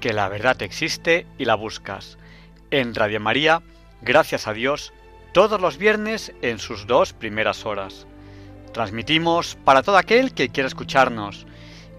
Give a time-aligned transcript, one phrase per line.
[0.00, 2.18] que la verdad existe y la buscas.
[2.70, 3.62] En Radio María,
[4.02, 4.92] gracias a Dios,
[5.32, 8.06] todos los viernes en sus dos primeras horas.
[8.72, 11.46] Transmitimos para todo aquel que quiera escucharnos.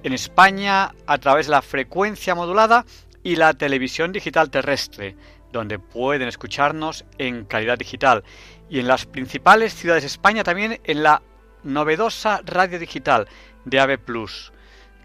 [0.03, 2.85] En España a través de la frecuencia modulada
[3.23, 5.15] y la televisión digital terrestre,
[5.51, 8.23] donde pueden escucharnos en calidad digital
[8.69, 11.21] y en las principales ciudades de España también en la
[11.63, 13.27] novedosa radio digital
[13.65, 14.53] de AVE Plus.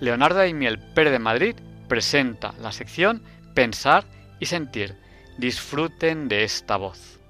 [0.00, 1.56] Leonardo Daimiel Pérez de Madrid
[1.88, 3.22] presenta la sección
[3.54, 4.04] Pensar
[4.40, 4.96] y Sentir.
[5.38, 7.21] Disfruten de esta voz.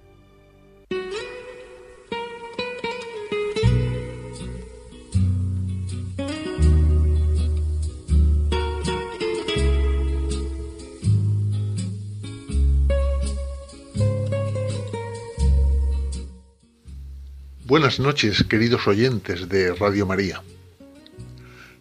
[17.73, 20.43] Buenas noches, queridos oyentes de Radio María.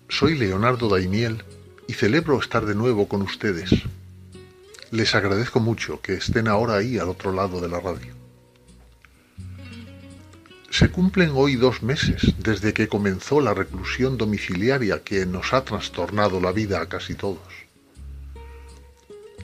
[0.08, 1.44] Soy Leonardo Daimiel
[1.86, 3.72] y celebro estar de nuevo con ustedes.
[4.90, 8.14] Les agradezco mucho que estén ahora ahí al otro lado de la radio.
[10.70, 16.40] Se cumplen hoy dos meses desde que comenzó la reclusión domiciliaria que nos ha trastornado
[16.40, 17.52] la vida a casi todos.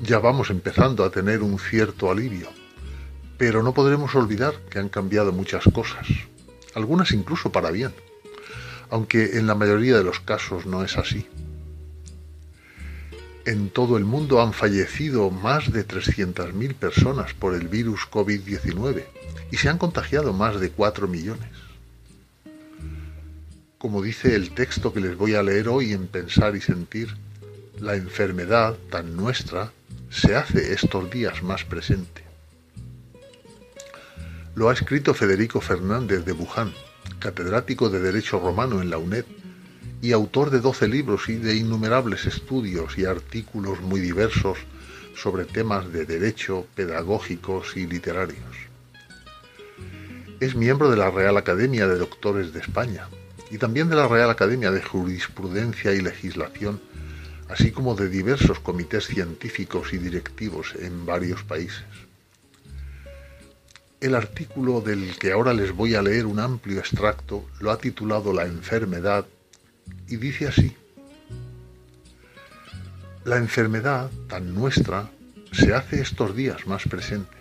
[0.02, 2.47] Ya vamos empezando a tener un cierto alivio,
[3.38, 6.07] pero no podremos olvidar que han cambiado muchas cosas
[6.77, 7.91] algunas incluso para bien,
[8.91, 11.25] aunque en la mayoría de los casos no es así.
[13.45, 19.06] En todo el mundo han fallecido más de 300.000 personas por el virus COVID-19
[19.51, 21.50] y se han contagiado más de 4 millones.
[23.80, 27.09] Como dice el texto que les voy a leer hoy en Pensar y Sentir,
[27.80, 29.71] la enfermedad tan nuestra
[30.12, 32.26] se hace estos días más presente.
[34.57, 36.74] Lo ha escrito Federico Fernández de Buján,
[37.19, 39.25] catedrático de Derecho Romano en la UNED
[40.01, 44.57] y autor de doce libros y de innumerables estudios y artículos muy diversos
[45.15, 48.56] sobre temas de derecho, pedagógicos y literarios.
[50.39, 53.09] Es miembro de la Real Academia de Doctores de España
[53.51, 56.81] y también de la Real Academia de Jurisprudencia y Legislación,
[57.48, 61.86] así como de diversos comités científicos y directivos en varios países.
[63.99, 68.31] El artículo del que ahora les voy a leer un amplio extracto lo ha titulado
[68.31, 69.25] La enfermedad
[70.07, 70.75] y dice así.
[73.25, 75.09] La enfermedad tan nuestra
[75.51, 77.35] se hace estos días más presente.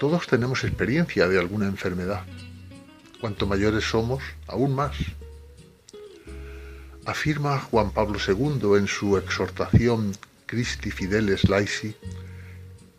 [0.00, 2.24] Todos tenemos experiencia de alguna enfermedad.
[3.20, 4.96] Cuanto mayores somos, aún más.
[7.06, 10.12] Afirma Juan Pablo II en su exhortación
[10.46, 11.94] Christi Fideles Laisi,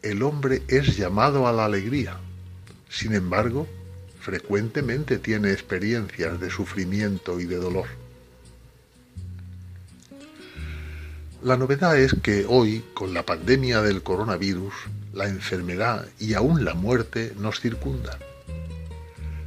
[0.05, 2.17] el hombre es llamado a la alegría.
[2.89, 3.67] Sin embargo,
[4.19, 7.87] frecuentemente tiene experiencias de sufrimiento y de dolor.
[11.41, 14.73] La novedad es que hoy, con la pandemia del coronavirus,
[15.11, 18.19] la enfermedad y aún la muerte nos circundan.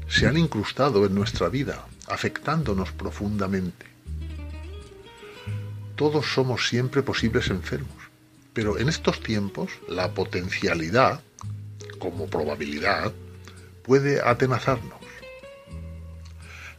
[0.08, 3.86] Se han incrustado en nuestra vida, afectándonos profundamente.
[5.94, 7.97] Todos somos siempre posibles enfermos,
[8.58, 11.20] pero en estos tiempos la potencialidad,
[12.00, 13.12] como probabilidad,
[13.84, 14.98] puede atenazarnos.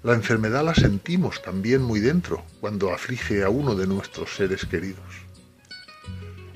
[0.03, 5.05] La enfermedad la sentimos también muy dentro cuando aflige a uno de nuestros seres queridos.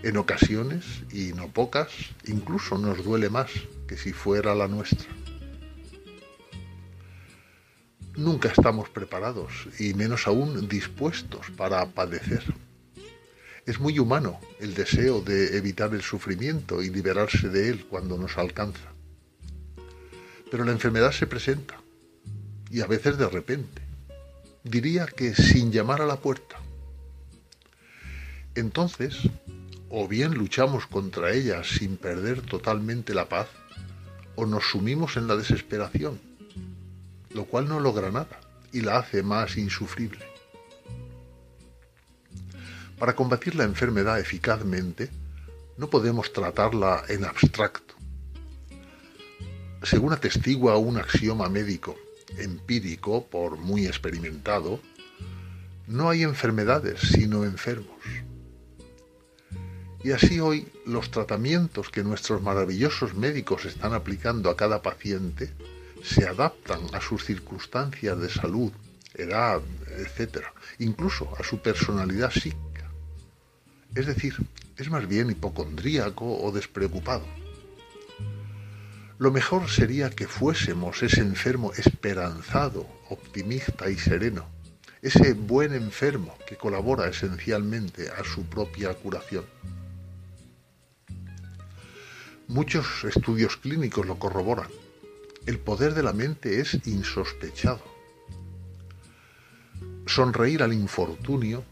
[0.01, 1.87] En ocasiones, y no pocas,
[2.25, 3.49] incluso nos duele más
[3.87, 5.07] que si fuera la nuestra.
[8.17, 12.43] Nunca estamos preparados y menos aún dispuestos para padecer.
[13.65, 18.37] Es muy humano el deseo de evitar el sufrimiento y liberarse de él cuando nos
[18.37, 18.91] alcanza.
[20.51, 21.79] Pero la enfermedad se presenta
[22.69, 23.81] y a veces de repente.
[24.63, 26.57] Diría que sin llamar a la puerta.
[28.55, 29.17] Entonces,
[29.89, 33.47] o bien luchamos contra ella sin perder totalmente la paz,
[34.35, 36.19] o nos sumimos en la desesperación,
[37.33, 38.39] lo cual no logra nada
[38.71, 40.32] y la hace más insufrible.
[43.03, 45.09] Para combatir la enfermedad eficazmente,
[45.75, 47.95] no podemos tratarla en abstracto.
[49.81, 51.97] Según atestigua un axioma médico,
[52.37, 54.79] empírico, por muy experimentado,
[55.85, 58.01] no hay enfermedades sino enfermos.
[60.01, 65.51] Y así hoy los tratamientos que nuestros maravillosos médicos están aplicando a cada paciente
[66.01, 68.71] se adaptan a sus circunstancias de salud,
[69.13, 69.61] edad,
[69.97, 70.45] etc.,
[70.79, 72.72] incluso a su personalidad psíquica.
[73.95, 74.35] Es decir,
[74.77, 77.25] es más bien hipocondríaco o despreocupado.
[79.19, 84.45] Lo mejor sería que fuésemos ese enfermo esperanzado, optimista y sereno,
[85.01, 89.45] ese buen enfermo que colabora esencialmente a su propia curación.
[92.47, 94.69] Muchos estudios clínicos lo corroboran.
[95.45, 97.83] El poder de la mente es insospechado.
[100.05, 101.63] Sonreír al infortunio,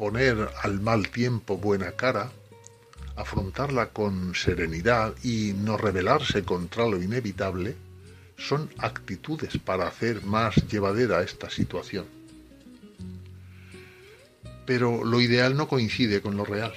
[0.00, 2.32] poner al mal tiempo buena cara,
[3.16, 7.76] afrontarla con serenidad y no rebelarse contra lo inevitable,
[8.38, 12.06] son actitudes para hacer más llevadera esta situación.
[14.64, 16.72] Pero lo ideal no coincide con lo real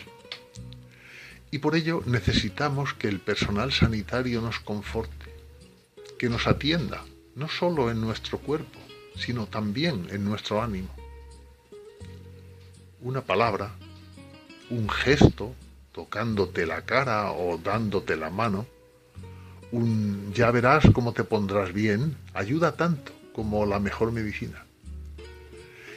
[1.50, 5.34] y por ello necesitamos que el personal sanitario nos conforte,
[6.20, 7.06] que nos atienda,
[7.36, 8.80] no solo en nuestro cuerpo,
[9.16, 11.03] sino también en nuestro ánimo.
[13.04, 13.70] Una palabra,
[14.70, 15.54] un gesto,
[15.92, 18.66] tocándote la cara o dándote la mano,
[19.74, 24.66] un ya verás cómo te pondrás bien, ayuda tanto como la mejor medicina.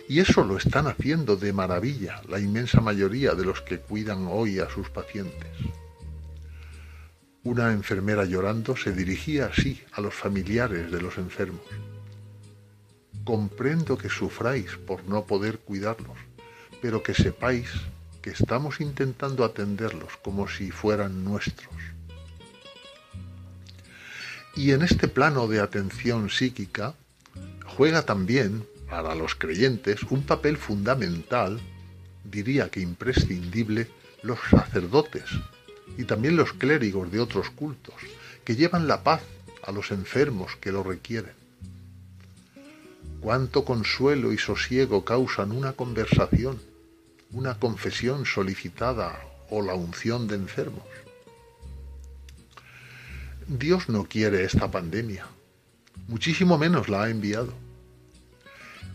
[0.09, 4.59] Y eso lo están haciendo de maravilla la inmensa mayoría de los que cuidan hoy
[4.59, 5.49] a sus pacientes.
[7.45, 11.63] Una enfermera llorando se dirigía así a los familiares de los enfermos.
[13.25, 16.19] Comprendo que sufráis por no poder cuidarlos,
[16.81, 17.69] pero que sepáis
[18.23, 21.73] que estamos intentando atenderlos como si fueran nuestros.
[24.57, 26.95] Y en este plano de atención psíquica
[27.65, 31.61] juega también para los creyentes un papel fundamental,
[32.25, 33.89] diría que imprescindible,
[34.23, 35.25] los sacerdotes
[35.97, 37.95] y también los clérigos de otros cultos,
[38.45, 39.23] que llevan la paz
[39.63, 41.36] a los enfermos que lo requieren.
[43.21, 46.61] Cuánto consuelo y sosiego causan una conversación,
[47.33, 49.21] una confesión solicitada
[49.51, 50.85] o la unción de enfermos.
[53.49, 55.27] Dios no quiere esta pandemia,
[56.09, 57.53] muchísimo menos la ha enviado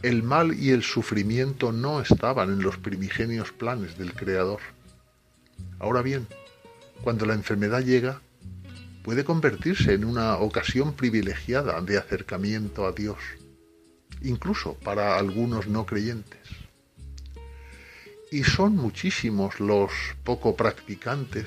[0.02, 4.60] el mal y el sufrimiento no estaban en los primigenios planes del Creador.
[5.80, 6.28] Ahora bien,
[7.04, 8.20] cuando la enfermedad llega,
[9.04, 13.18] puede convertirse en una ocasión privilegiada de acercamiento a Dios,
[14.22, 16.40] incluso para algunos no creyentes.
[18.32, 19.92] Y son muchísimos los
[20.24, 21.46] poco practicantes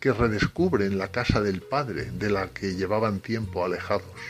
[0.00, 4.20] que redescubren la casa del Padre de la que llevaban tiempo alejados.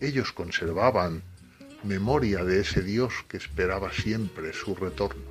[0.00, 1.22] Ellos conservaban
[1.84, 5.22] memoria de ese Dios que esperaba siempre su retorno.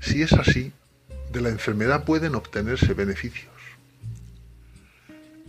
[0.00, 0.72] Si es así,
[1.32, 3.51] de la enfermedad pueden obtenerse beneficios.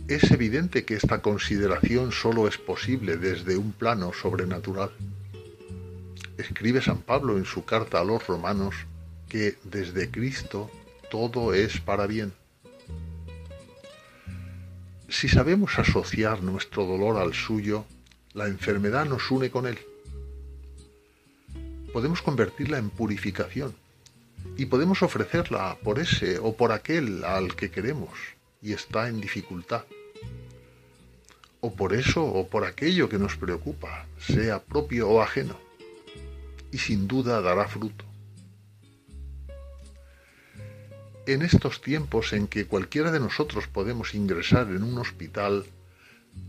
[0.06, 4.90] Es evidente que esta consideración solo es posible desde un plano sobrenatural.
[6.36, 8.74] Escribe San Pablo en su carta a los romanos
[9.30, 10.70] que desde Cristo
[11.10, 12.34] todo es para bien.
[15.08, 17.86] Si sabemos asociar nuestro dolor al suyo,
[18.34, 19.78] la enfermedad nos une con él.
[21.94, 23.74] Podemos convertirla en purificación
[24.58, 28.10] y podemos ofrecerla por ese o por aquel al que queremos
[28.64, 29.84] y está en dificultad.
[31.60, 35.56] O por eso o por aquello que nos preocupa, sea propio o ajeno.
[36.72, 38.04] Y sin duda dará fruto.
[41.26, 45.64] En estos tiempos en que cualquiera de nosotros podemos ingresar en un hospital,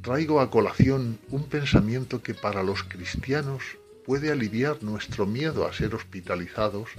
[0.02, 3.64] traigo a colación un pensamiento que para los cristianos
[4.06, 6.90] puede aliviar nuestro miedo a ser hospitalizados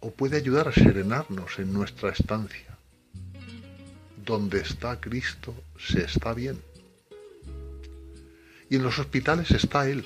[0.00, 2.69] o puede ayudar a serenarnos en nuestra estancia.
[4.24, 6.60] Donde está Cristo se está bien.
[8.68, 10.04] Y en los hospitales está Él,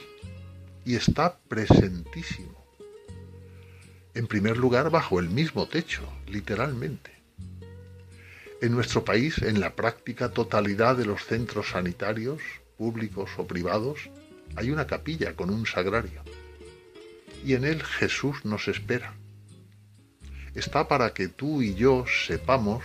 [0.85, 2.65] y está presentísimo.
[4.15, 7.11] En primer lugar, bajo el mismo techo, literalmente.
[8.61, 12.41] En nuestro país, en la práctica totalidad de los centros sanitarios,
[12.79, 14.11] públicos o privados,
[14.57, 16.23] hay una capilla con un sagrario.
[17.45, 19.15] Y en él Jesús nos espera
[20.55, 22.83] está para que tú y yo sepamos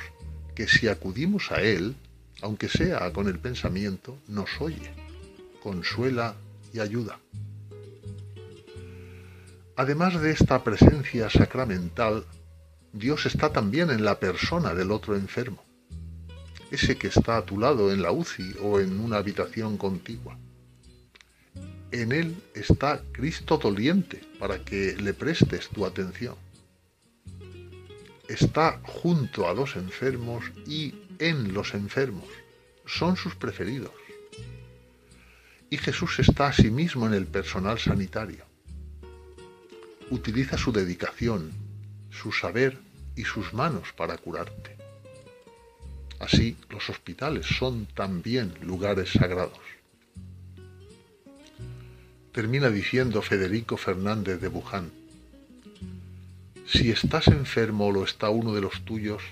[0.59, 1.95] que si acudimos a Él,
[2.41, 4.91] aunque sea con el pensamiento, nos oye,
[5.63, 6.35] consuela
[6.73, 7.17] y ayuda.
[9.77, 12.25] Además de esta presencia sacramental,
[12.91, 15.63] Dios está también en la persona del otro enfermo,
[16.71, 20.37] ese que está a tu lado en la UCI o en una habitación contigua.
[21.93, 26.35] En Él está Cristo doliente para que le prestes tu atención
[28.29, 32.29] está junto a los enfermos y en los enfermos.
[32.85, 33.91] Son sus preferidos.
[35.69, 38.45] Y Jesús está a sí mismo en el personal sanitario.
[40.11, 41.51] Utiliza su dedicación,
[42.11, 42.77] su saber
[43.15, 44.77] y sus manos para curarte.
[46.19, 49.59] Así, los hospitales son también lugares sagrados.
[52.31, 54.91] Termina diciendo Federico Fernández de Buján,
[56.71, 59.23] si estás enfermo o lo está uno de los tuyos,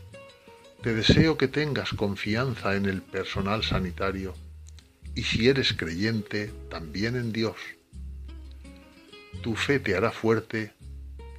[0.82, 4.34] te deseo que tengas confianza en el personal sanitario
[5.14, 7.56] y si eres creyente, también en Dios.
[9.42, 10.74] Tu fe te hará fuerte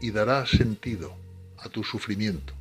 [0.01, 1.17] y dará sentido
[1.59, 2.55] a tu sufrimiento.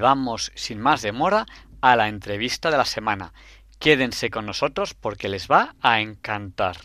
[0.00, 1.46] Vamos, sin más demora,
[1.80, 3.32] a la entrevista de la semana.
[3.78, 6.76] Quédense con nosotros porque les va a encantar.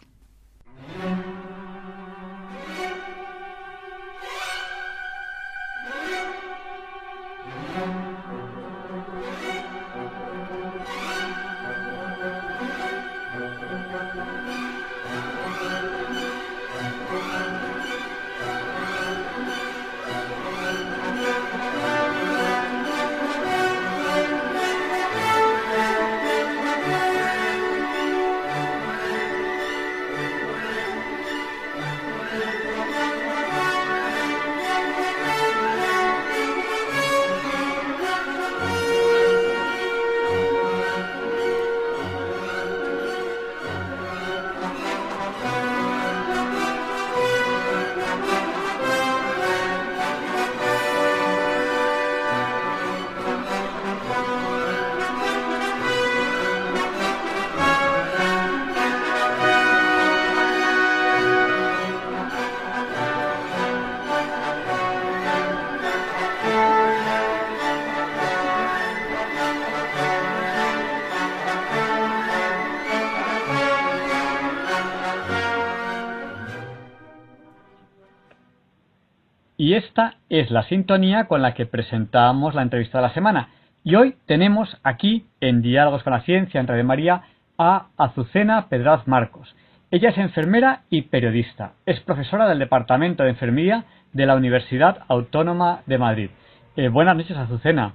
[79.65, 83.50] Y esta es la sintonía con la que presentamos la entrevista de la semana.
[83.84, 87.24] Y hoy tenemos aquí, en Diálogos con la Ciencia, en Radio María,
[87.57, 89.55] a Azucena Pedraz Marcos.
[89.89, 91.74] Ella es enfermera y periodista.
[91.88, 96.29] Es profesora del Departamento de Enfermería de la Universidad Autónoma de Madrid.
[96.75, 97.93] Eh, buenas noches, Azucena.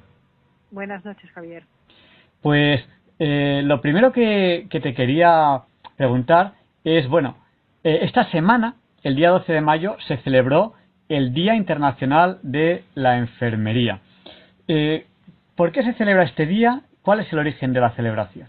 [0.73, 1.67] Buenas noches, Javier.
[2.43, 2.85] Pues
[3.21, 5.63] eh, lo primero que, te quería
[5.97, 7.37] preguntar es, bueno,
[7.85, 8.75] eh, esta semana,
[9.05, 10.75] el día 12 de mayo, se celebró
[11.11, 13.99] el Día Internacional de la Enfermería.
[15.57, 16.81] ¿Por qué se celebra este día?
[17.03, 18.49] ¿Cuál es el origen de la celebración?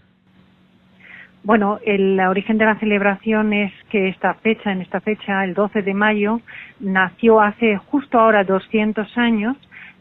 [1.44, 5.82] Bueno, el origen de la celebración es que esta fecha, en esta fecha, el 12
[5.82, 6.40] de mayo,
[6.78, 9.56] nació hace justo ahora 200 años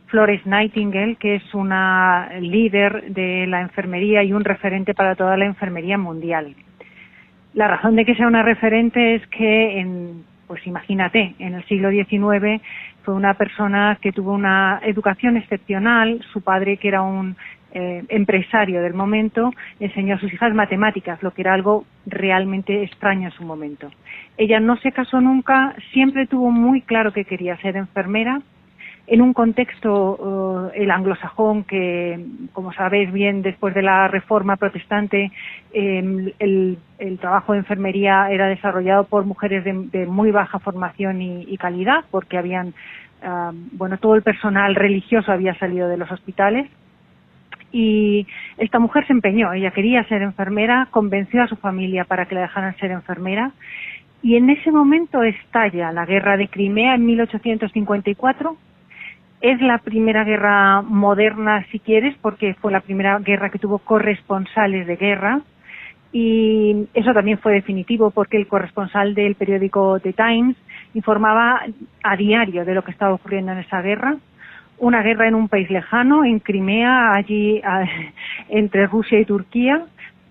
[0.06, 5.46] Flores Nightingale, que es una líder de la enfermería y un referente para toda la
[5.46, 6.54] enfermería mundial.
[7.56, 11.92] La razón de que sea una referente es que, en, pues imagínate, en el siglo
[11.92, 12.62] XIX
[13.04, 17.38] fue una persona que tuvo una educación excepcional, su padre que era un
[17.72, 23.30] eh, empresario del momento enseñó a sus hijas matemáticas, lo que era algo realmente extraño
[23.30, 23.90] en su momento.
[24.36, 28.42] Ella no se casó nunca, siempre tuvo muy claro que quería ser enfermera,
[29.12, 35.34] en un contexto eh, el anglosajón que, como sabéis bien, después de la reforma protestante,
[35.74, 36.78] em, el,
[37.20, 42.74] trabajo de enfermería era desarrollado por mujeres de, muy baja formación y, calidad, porque habían,
[43.22, 46.70] ah, bueno, todo el personal religioso había salido de los hospitales
[47.70, 48.26] y
[48.58, 52.42] esta mujer se empeñó, ella quería ser enfermera, convenció a su familia para que la
[52.42, 53.52] dejaran ser enfermera
[54.24, 58.56] y en ese momento estalla la guerra de Crimea en 1854.
[59.42, 64.88] Es la primera guerra moderna, si quieres, porque fue la primera guerra que tuvo corresponsales
[64.88, 65.42] de guerra.
[66.14, 70.58] Y eso también fue definitivo porque el corresponsal del periódico The Times
[70.94, 71.62] informaba
[72.04, 74.18] a diario de lo que estaba ocurriendo en esa guerra
[74.82, 77.62] una guerra en un país lejano, en Crimea, allí
[78.50, 79.86] entre Rusia y Turquía,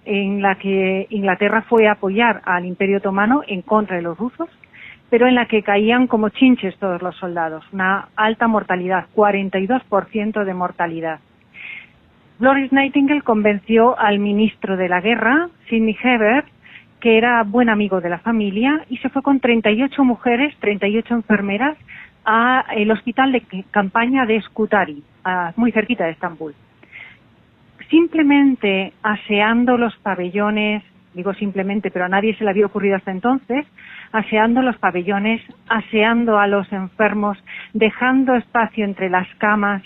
[0.05, 4.49] en la que Inglaterra fue a apoyar al Imperio Otomano en contra de los rusos,
[5.11, 10.55] pero en la que caían como chinches todos los soldados, una alta mortalidad, 42% de
[10.55, 11.19] mortalidad.
[12.39, 16.47] Florence Nightingale convenció al ministro de la guerra, Sidney Hebert,
[17.01, 21.77] que era buen amigo de la familia, y se fue con 38 mujeres, 38 enfermeras,
[22.25, 25.03] a el hospital de campaña de Scutari,
[25.57, 26.55] muy cerquita de Estambul.
[27.89, 33.67] Simplemente aseando los pabellones, digo simplemente, pero a nadie se le había ocurrido hasta entonces,
[34.13, 37.39] aseando los pabellones, aseando a los enfermos,
[37.73, 39.83] dejando espacio entre las camas,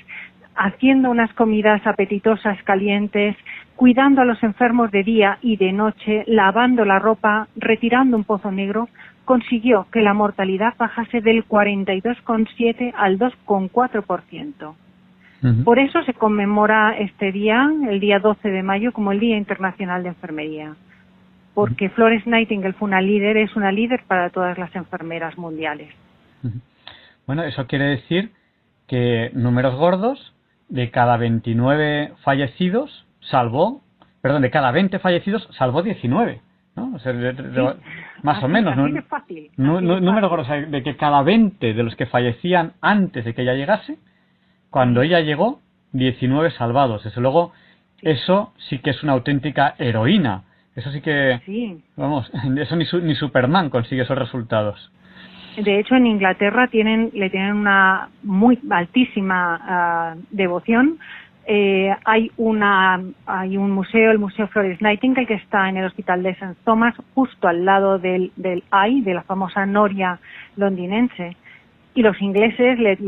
[0.57, 3.37] haciendo unas comidas apetitosas, calientes,
[3.77, 8.53] cuidando a los enfermos de día y de noche, lavando la ropa, retirando un pozo
[8.53, 8.89] negro,
[9.25, 14.75] consiguió que la mortalidad bajase del 42,7 al 2,4%.
[15.63, 20.03] Por eso se conmemora este día, el día 12 de mayo, como el Día Internacional
[20.03, 20.75] de Enfermería.
[21.55, 25.95] Porque Flores Nightingale fue una líder, es una líder para todas las enfermeras mundiales.
[27.27, 28.33] Bueno, eso quiere decir
[28.87, 30.35] que números gordos,
[30.69, 33.83] de cada 29 fallecidos, salvó,
[34.21, 36.41] perdón, de cada 20 fallecidos, salvó 19.
[36.77, 36.99] ¿no?
[38.23, 38.77] más o menos.
[38.77, 39.03] ¿no?
[39.03, 43.99] fácil, número de que cada 20 de los que fallecían antes de que ella llegase,
[44.71, 45.61] cuando ella llegó,
[45.93, 47.05] 19 salvados.
[47.05, 47.53] Desde luego,
[48.03, 50.43] eso sí que es una auténtica heroína.
[50.77, 51.41] Eso sí que,
[51.97, 54.91] vamos, eso ni, ni Superman consigue esos resultados.
[55.57, 60.99] De hecho, en Inglaterra tienen, le tienen una muy altísima ah, devoción
[61.47, 66.23] eh, hay, una, hay un museo, el Museo Flores Nightingale, que está en el Hospital
[66.23, 66.55] de St.
[66.65, 70.19] Thomas, justo al lado del, del AI, de la famosa noria
[70.57, 71.37] londinense.
[71.95, 72.99] Y los ingleses le,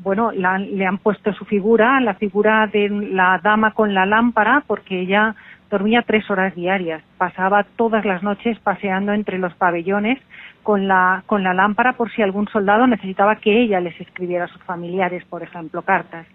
[0.00, 5.00] bueno, le han puesto su figura, la figura de la dama con la lámpara, porque
[5.00, 5.34] ella
[5.74, 7.02] dormía tres horas diarias.
[7.18, 10.20] Pasaba todas las noches paseando entre los pabellones
[10.62, 14.48] con la, con la lámpara por si algún soldado necesitaba que ella les escribiera a
[14.48, 16.26] sus familiares, por ejemplo, cartas.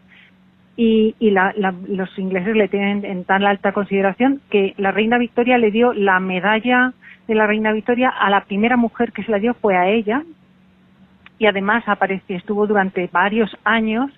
[0.75, 5.93] Y, los ingleses le tienen en tan alta consideración que la reina Victoria le dio
[5.93, 6.93] la medalla
[7.27, 10.23] de la reina Victoria a la primera mujer que se la dio fue a ella.
[11.37, 14.11] Y además apareció estuvo durante varios años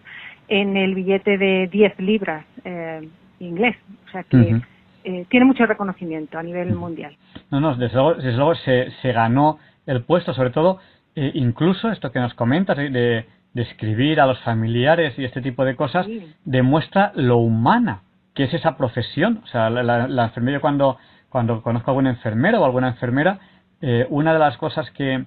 [0.47, 3.07] en el billete de 10 libras eh,
[3.39, 3.75] inglés.
[4.07, 4.61] O sea que
[5.03, 7.15] eh, tiene mucho reconocimiento a nivel mundial
[7.49, 10.79] no no desde luego, se, se ganó el puesto sobre todo
[11.15, 15.65] eh, incluso esto que nos comentas de de escribir a los familiares y este tipo
[15.65, 16.07] de cosas,
[16.45, 19.41] demuestra lo humana que es esa profesión.
[19.43, 20.97] O sea, la, la, enfermería cuando,
[21.29, 23.39] cuando conozco a algún enfermero o alguna enfermera,
[23.81, 25.25] eh, una de las cosas que,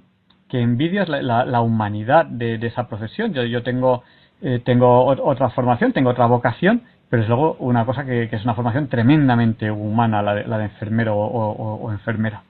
[0.49, 3.35] que envidias la, humanidad de, esa profesión.
[3.35, 4.05] Yo, yo tengo,
[4.41, 8.55] eh, tengo otra formación, tengo otra vocación, pero es luego una cosa que, es una
[8.55, 12.43] formación tremendamente humana, la de, la de enfermero o, enfermera.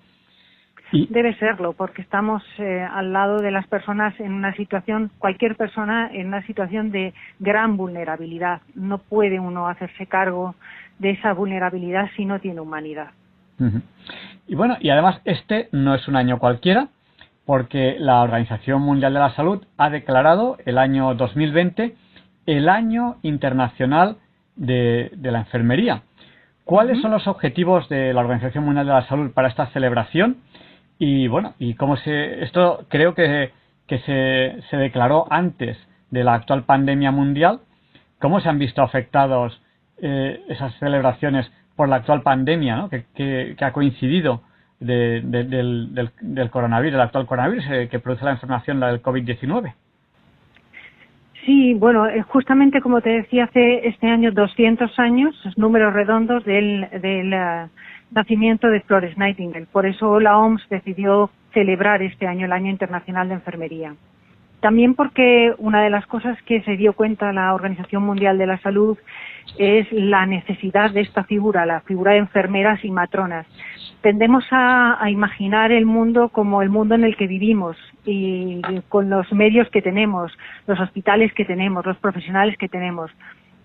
[0.92, 6.08] Debe serlo, porque estamos eh, al lado de las personas en una situación, cualquier persona
[6.12, 8.60] en una situación de gran vulnerabilidad.
[8.76, 10.54] No puede uno hacerse cargo
[11.00, 13.08] de esa vulnerabilidad si no tiene humanidad.
[14.46, 16.88] Y bueno, y además este no es un año cualquiera,
[17.44, 21.94] porque la Organización Mundial de la Salud ha declarado el año 2020
[22.46, 24.16] el año internacional
[24.56, 26.02] de, la enfermería.
[26.64, 30.38] ¿Cuáles son los objetivos de la Organización Mundial de la Salud para esta celebración?
[30.98, 33.50] Y bueno, y cómo se, esto creo que,
[33.86, 35.76] que se, se declaró antes
[36.10, 37.60] de la actual pandemia mundial.
[38.20, 39.60] ¿Cómo se han visto afectados
[39.98, 42.88] eh, esas celebraciones por la actual pandemia ¿no?
[42.88, 44.42] que, que, ha coincidido
[44.80, 49.74] del, del, del, coronavirus, el actual coronavirus eh, que produce la enfermación, la del COVID-19.
[51.44, 56.88] Sí, bueno, eh, justamente como te decía, hace este año 200 años, números redondos del,
[56.90, 57.66] eh,
[58.11, 59.66] nacimiento de Flores Nightingale.
[59.66, 63.94] Por eso la OMS decidió celebrar este año el Año Internacional de Enfermería.
[64.61, 68.59] También porque una de las cosas que se dio cuenta la Organización Mundial de la
[68.61, 68.96] Salud
[69.59, 73.46] es la necesidad de esta figura, la figura de enfermeras y matronas.
[74.04, 79.32] Tendemos a, imaginar el mundo como el mundo en el que vivimos y con los
[79.32, 80.30] medios que tenemos,
[80.66, 83.10] los hospitales que tenemos, los profesionales que tenemos.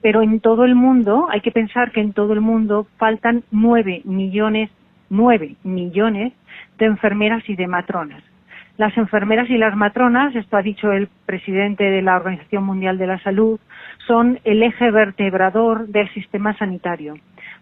[0.02, 4.02] Pero en todo el mundo, hay que pensar que en todo el mundo faltan nueve
[4.06, 4.70] millones,
[5.10, 6.32] nueve millones
[6.78, 8.24] de enfermeras y de matronas.
[8.78, 13.08] Las enfermeras y las matronas, esto ha dicho el presidente de la Organización Mundial de
[13.08, 13.60] la Salud,
[14.08, 17.16] son el eje vertebrador del sistema sanitario.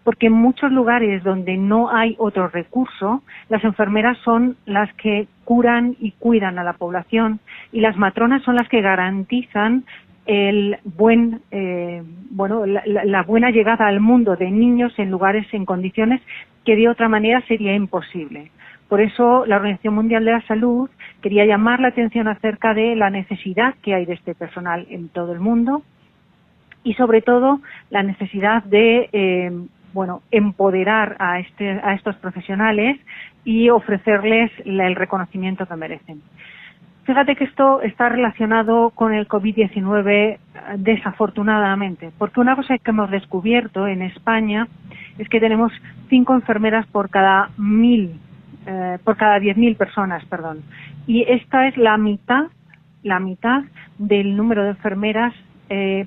[0.08, 5.96] Porque en muchos lugares donde no hay otro recurso, las enfermeras son las que curan
[6.00, 7.40] y cuidan a la población
[7.72, 9.84] y las matronas son las que garantizan
[10.24, 16.22] el buen, eh, bueno, la, buena llegada al mundo de niños en lugares en condiciones
[16.64, 18.50] que de otra manera sería imposible.
[18.88, 20.88] Por eso la Organización Mundial de la Salud
[21.20, 25.34] quería llamar la atención acerca de la necesidad que hay de este personal en todo
[25.34, 25.82] el mundo
[26.82, 29.52] y sobre todo la necesidad de eh,
[29.98, 32.98] bueno empoderar a, este, a estos profesionales
[33.44, 36.22] y ofrecerles el reconocimiento que merecen.
[37.04, 40.38] Fíjate que esto está relacionado con el COVID-19
[40.76, 44.68] desafortunadamente, porque una cosa que hemos descubierto en España
[45.18, 45.72] es que tenemos
[46.08, 48.20] cinco enfermeras por cada mil
[48.70, 50.58] eh, por cada 10.000 personas, perdón.
[51.06, 52.48] Y esta es la mitad,
[53.02, 53.62] la mitad
[53.96, 55.32] del número de enfermeras
[55.70, 56.06] eh,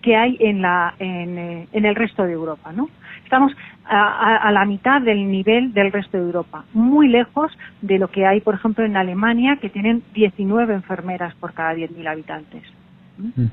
[0.00, 2.88] que hay en, la, eh, en, el resto de Europa, ¿no?
[3.28, 3.52] Estamos
[3.84, 8.24] a, a, la mitad del nivel del resto de Europa, muy lejos de lo que
[8.24, 12.62] hay, por ejemplo, en Alemania, que tienen 19 enfermeras por cada 10.000 habitantes.
[13.18, 13.48] Mm.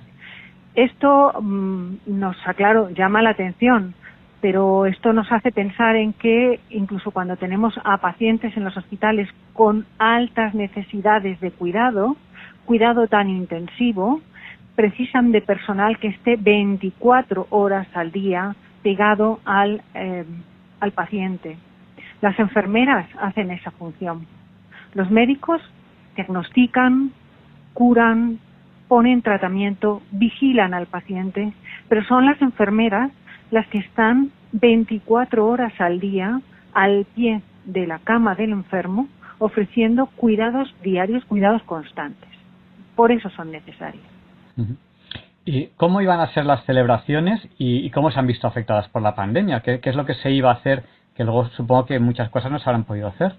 [0.76, 3.96] Esto mm, nos, aclaro, llama la atención
[4.40, 9.28] pero esto nos hace pensar en que incluso cuando tenemos a pacientes en los hospitales
[9.54, 12.16] con altas necesidades de cuidado,
[12.66, 14.22] cuidado tan intensivo,
[14.76, 20.24] precisan de personal que esté 24 horas al día pegado al, eh,
[20.80, 21.58] al paciente.
[22.22, 24.28] Las enfermeras hacen esa función.
[24.94, 25.60] Los médicos
[26.16, 27.12] diagnostican,
[27.74, 28.38] curan,
[28.88, 31.52] ponen tratamiento, vigilan al paciente,
[31.90, 33.10] pero son las enfermeras
[33.50, 36.40] las que están 24 horas al día
[36.76, 39.08] al pie de la cama del enfermo,
[39.40, 42.30] ofreciendo cuidados diarios, cuidados constantes.
[42.96, 44.06] Por eso son necesarias.
[45.46, 49.14] ¿Y cómo iban a ser las celebraciones y, cómo se han visto afectadas por la
[49.14, 49.62] pandemia?
[49.62, 50.84] ¿Qué, es lo que se iba a hacer?
[51.16, 53.36] Que luego supongo que muchas cosas no se habrán podido hacer.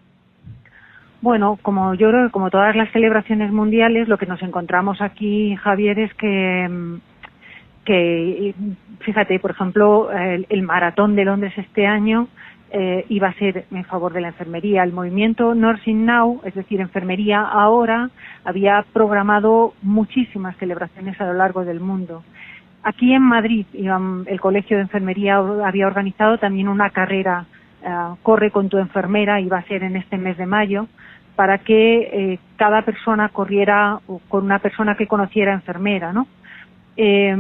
[1.21, 5.57] Bueno, como yo creo que como todas las celebraciones mundiales, lo que nos encontramos aquí,
[5.57, 6.97] Javier, es que mm,
[7.87, 8.55] que
[9.01, 12.29] fíjate, por ejemplo, el, maratón de Londres este año
[12.79, 14.83] eh, iba a ser en favor de la enfermería.
[14.83, 18.11] El movimiento Nursing Now, es decir, enfermería ahora,
[18.45, 22.23] había programado muchísimas celebraciones a lo largo del mundo.
[22.83, 27.47] Aquí en Madrid, el Colegio de Enfermería había organizado también una carrera,
[27.83, 27.89] eh,
[28.23, 30.87] Corre con tu enfermera, iba a ser en este mes de mayo,
[31.35, 36.27] para que eh, cada persona corriera con una persona que conociera enfermera, ¿no?
[36.99, 37.35] eh,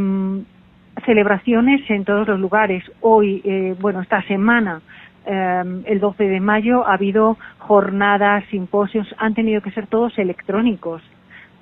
[1.04, 2.82] celebraciones en todos los lugares.
[3.02, 3.42] Hoy,
[3.78, 4.80] bueno, esta semana,
[5.26, 11.02] em, el 12 de mayo, ha habido jornadas, simposios, han tenido que ser todos electrónicos.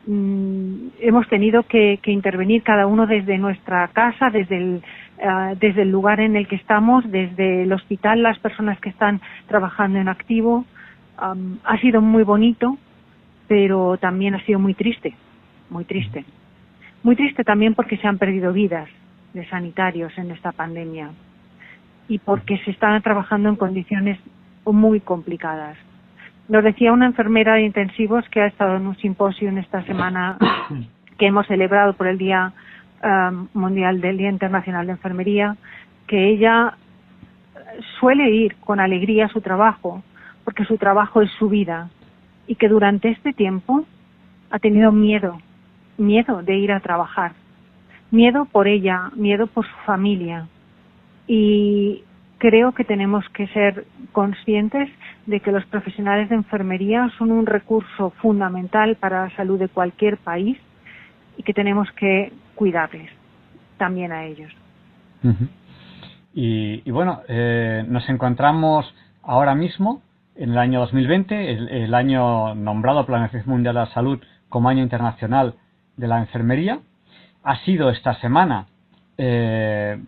[0.07, 4.83] Mm, hemos tenido que, intervenir cada uno desde nuestra casa, desde el,
[5.19, 9.21] eh, desde el lugar en el que estamos, desde el hospital, las personas que están
[9.49, 10.65] trabajando en activo.
[11.17, 12.77] ha sido muy bonito,
[13.47, 15.15] pero también ha sido muy triste,
[15.71, 16.25] muy triste.
[17.05, 18.89] Muy triste también porque se han perdido vidas
[19.33, 21.11] de sanitarios en esta pandemia
[22.09, 24.19] y porque se están trabajando en condiciones
[24.65, 25.77] muy complicadas.
[26.49, 30.37] Nos decía una enfermera de intensivos que ha estado en un simposio en esta semana
[31.19, 32.53] que hemos celebrado por el Día
[33.03, 35.57] um, Mundial del Día Internacional de Enfermería,
[36.07, 36.77] que ella
[37.99, 40.03] suele ir con alegría a su trabajo,
[40.45, 41.89] porque su trabajo es su vida,
[42.47, 43.85] y que durante este tiempo
[44.51, 45.39] ha tenido miedo,
[45.97, 47.33] miedo de ir a trabajar,
[48.11, 50.47] miedo por ella, miedo por su familia.
[51.27, 52.05] Y
[52.39, 54.91] creo que tenemos que ser conscientes
[55.27, 60.19] de que los profesionales de enfermería son un recurso fundamental para la salud de cualquier
[60.19, 60.59] país
[61.39, 63.11] y que tenemos que cuidarles
[63.79, 64.53] también a ellos.
[66.35, 70.03] y, bueno, eh, nos encontramos ahora mismo
[70.37, 75.55] en el año 2020, el, año nombrado por Mundial de la Salud como Año Internacional
[75.97, 76.81] de la Enfermería.
[77.43, 78.67] Ha sido esta semana
[79.17, 79.99] eh,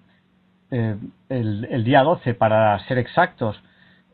[0.70, 0.96] eh,
[1.28, 3.60] el, día 12, para ser exactos,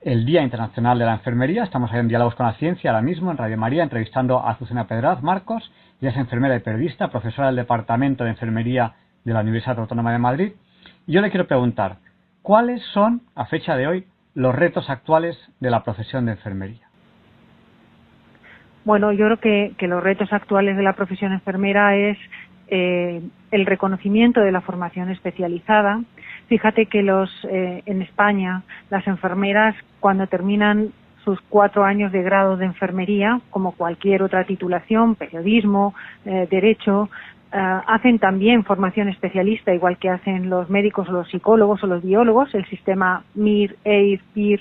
[0.03, 1.65] el Día Internacional de la Enfermería.
[1.65, 5.23] Estamos en Diálogos con la Ciencia ahora mismo en Radio María, entrevistando a Azucena Pedraz
[5.23, 5.73] Marcos.
[6.01, 10.19] Ella es enfermera y periodista, profesora del Departamento de Enfermería de la Universidad Autónoma de
[10.19, 10.53] Madrid.
[11.07, 11.97] Y yo le quiero preguntar,
[12.43, 16.89] ¿cuáles son, a fecha de hoy, los retos actuales de la profesión de enfermería?
[18.85, 22.19] Bueno, yo creo que, los retos actuales de la profesión enfermera es
[22.69, 26.01] eh, el reconocimiento de la formación especializada.
[26.53, 30.93] Fíjate que los eh, en España las enfermeras cuando terminan
[31.25, 35.95] sus cuatro años de grado de enfermería, como cualquier otra titulación, periodismo,
[36.27, 37.09] eh, derecho,
[37.53, 42.55] hacen también formación especialista, igual que hacen los médicos o los psicólogos o los biólogos,
[42.55, 44.61] el sistema MIR, EIR, PIR,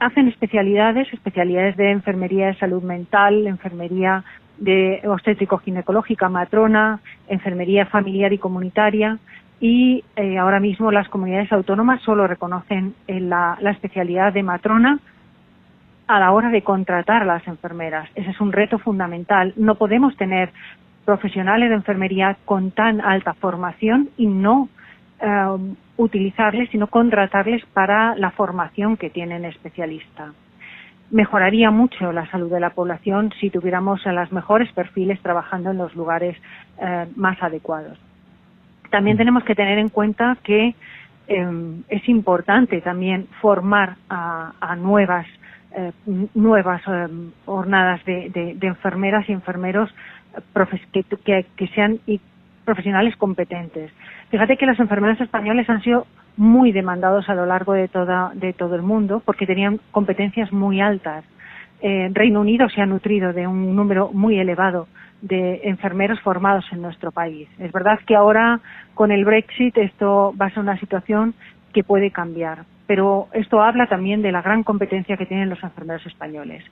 [0.00, 4.24] hacen especialidades, especialidades de enfermería de salud mental, enfermería
[4.58, 9.18] de obstétrico-ginecológica, matrona, enfermería familiar y comunitaria,
[9.62, 14.98] y eh, ahora mismo las comunidades autónomas solo reconocen eh, la, especialidad de matrona
[16.08, 18.08] a la hora de contratar a las enfermeras.
[18.16, 19.54] Ese es un reto fundamental.
[19.54, 20.50] No podemos tener
[21.04, 24.68] profesionales de enfermería con tan alta formación y no
[25.22, 30.32] um, utilizarles, sino contratarles para la formación que tienen especialista.
[31.12, 35.78] Mejoraría mucho la salud de la población si tuviéramos a los mejores perfiles trabajando en
[35.78, 36.36] los lugares
[36.80, 37.96] eh, más adecuados.
[38.92, 40.74] También tenemos que tener en cuenta que
[41.26, 45.26] em, es importante también formar a, nuevas
[45.74, 45.92] eh,
[46.34, 49.88] nuevas em, jornadas de, enfermeras y enfermeros
[51.24, 52.00] que, sean
[52.66, 53.90] profesionales competentes.
[54.30, 58.52] Fíjate que las enfermeras españoles han sido muy demandados a lo largo de, toda, de
[58.52, 61.24] todo el mundo porque tenían competencias muy altas.
[61.80, 64.86] Eh, Reino Unido se ha nutrido de un número muy elevado
[65.22, 67.48] de enfermeros formados en nuestro país.
[67.58, 68.60] Es verdad que ahora
[68.94, 71.34] con el Brexit esto va a ser una situación
[71.72, 76.04] que puede cambiar, pero esto habla también de la gran competencia que tienen los enfermeros
[76.06, 76.64] españoles.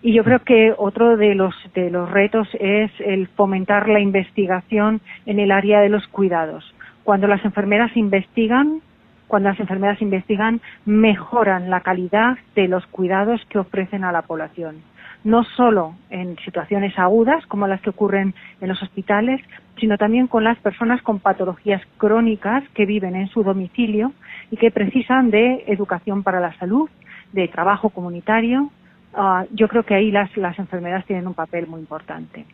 [0.00, 5.00] Y yo creo que otro de los, de los retos es el fomentar la investigación
[5.26, 6.74] en el área de los cuidados.
[7.04, 8.80] Cuando las enfermeras investigan,
[9.28, 14.82] cuando las enfermeras investigan, mejoran la calidad de los cuidados que ofrecen a la población.
[15.24, 19.40] No solo en situaciones agudas, como las que ocurren en los hospitales,
[19.78, 24.12] sino también con las personas con patologías crónicas que viven en su domicilio
[24.50, 26.90] y que precisan de educación para la salud,
[27.32, 28.70] de trabajo comunitario,
[29.14, 32.46] Ah, yo creo que ahí las, las enfermedades tienen un papel muy importante.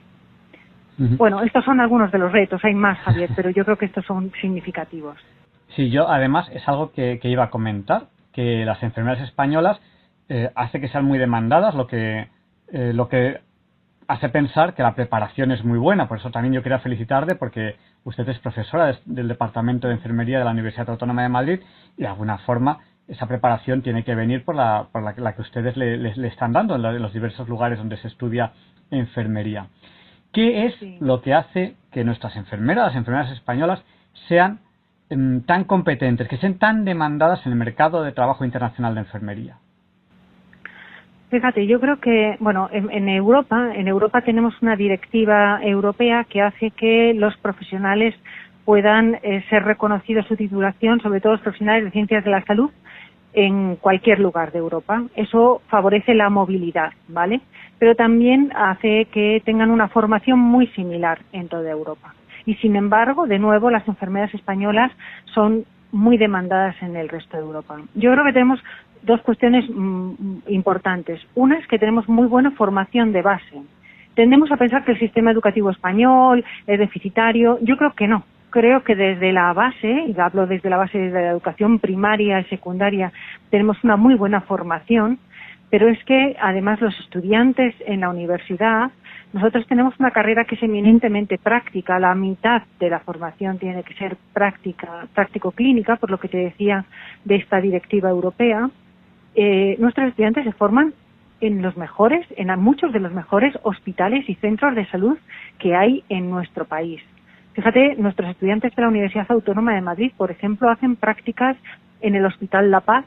[1.00, 4.04] Bueno, estos son algunos de los retos, hay más, Javier, pero yo creo que estos
[4.04, 5.16] son significativos.
[5.76, 9.80] Sí, yo además es algo que, iba a comentar, que las enfermeras españolas
[10.28, 12.26] eh, hace que sean muy demandadas, lo que,
[12.72, 13.40] eh, lo que
[14.08, 16.08] hace pensar que la preparación es muy buena.
[16.08, 20.44] Por eso también yo quería felicitarle porque usted es profesora del Departamento de Enfermería de
[20.44, 21.60] la Universidad Autónoma de Madrid
[21.96, 25.76] y de alguna forma esa preparación tiene que venir por la, por la, que ustedes
[25.76, 28.52] le, están dando en, los diversos lugares donde se estudia
[28.90, 29.68] enfermería.
[30.32, 33.82] ¿Qué es lo que hace que nuestras enfermeras, las enfermeras españolas,
[34.28, 34.60] sean
[35.08, 39.56] em, tan competentes, que sean tan demandadas en el mercado de trabajo internacional de enfermería?
[41.30, 46.70] Fíjate, yo creo que, bueno, en, Europa, en Europa tenemos una directiva europea que hace
[46.70, 48.14] que los profesionales
[48.64, 52.70] puedan eh, ser reconocidos su titulación, sobre todo los profesionales de ciencias de la salud,
[53.34, 55.04] en cualquier lugar de Europa.
[55.16, 57.42] Eso favorece la movilidad, ¿vale?
[57.78, 62.14] Pero también hace que tengan una formación muy similar en toda Europa.
[62.46, 64.90] Y sin embargo, de nuevo, las enfermeras españolas
[65.34, 67.76] son muy demandadas en el resto de Europa.
[67.94, 68.60] Yo creo que tenemos
[69.02, 71.20] dos cuestiones mm, importantes.
[71.34, 73.62] Una es que tenemos muy buena formación de base.
[74.14, 77.58] Tendemos a pensar que el sistema educativo español es deficitario.
[77.62, 78.24] Yo creo que no.
[78.50, 82.44] Creo que desde la base, y hablo desde la base de la educación primaria y
[82.44, 83.12] secundaria,
[83.50, 85.18] tenemos una muy buena formación,
[85.70, 88.90] pero es que además los estudiantes en la universidad
[89.32, 93.92] nosotros tenemos una carrera que es eminentemente práctica, la mitad de la formación tiene que
[93.94, 96.86] ser práctica, práctico-clínica, por lo que te decía
[97.24, 98.70] de esta directiva europea.
[99.34, 100.92] Eh, nuestros estudiantes se forman
[101.40, 105.16] en los mejores, en muchos de los mejores hospitales y centros de salud
[105.58, 107.00] que hay en nuestro país.
[107.54, 111.56] Fíjate, nuestros estudiantes de la Universidad Autónoma de Madrid, por ejemplo, hacen prácticas
[112.00, 113.04] en el Hospital La Paz,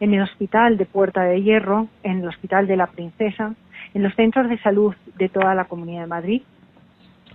[0.00, 3.54] en el Hospital de Puerta de Hierro, en el Hospital de la Princesa,
[3.94, 6.42] en los centros de salud de toda la Comunidad de Madrid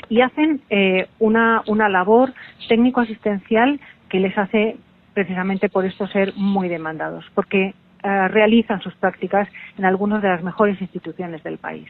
[0.09, 2.33] y hacen eh, una, una labor
[2.67, 4.77] técnico-asistencial que les hace
[5.13, 10.43] precisamente por esto ser muy demandados, porque eh, realizan sus prácticas en algunas de las
[10.43, 11.87] mejores instituciones del país.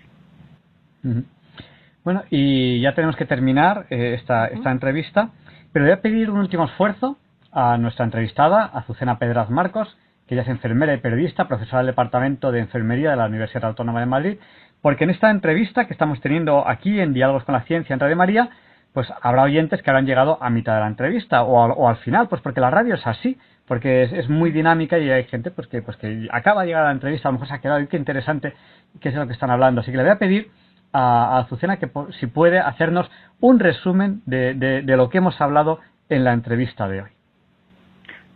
[2.03, 5.29] Bueno, y ya tenemos que terminar eh, esta, esta entrevista,
[5.71, 7.17] pero voy a pedir un último esfuerzo
[7.51, 9.97] a nuestra entrevistada, Azucena Pedraz Marcos,
[10.27, 13.99] que ella es enfermera y periodista, profesora del Departamento de Enfermería de la Universidad Autónoma
[13.99, 14.37] de Madrid,
[14.81, 18.15] porque en esta entrevista que estamos teniendo aquí en Diálogos con la Ciencia en Radio
[18.15, 18.49] María,
[18.93, 22.41] pues habrá oyentes que habrán llegado a mitad de la entrevista o, al final, pues
[22.41, 25.97] porque la radio es así, porque es, muy dinámica y hay gente pues que, pues
[25.97, 27.97] que acaba de llegar a la entrevista, a lo mejor se ha quedado, y qué
[27.97, 28.53] interesante,
[28.99, 29.81] qué es lo que están hablando.
[29.81, 30.51] Así que le voy a pedir
[30.91, 36.33] a, Azucena que si puede hacernos un resumen de lo que hemos hablado en la
[36.33, 37.09] entrevista de hoy.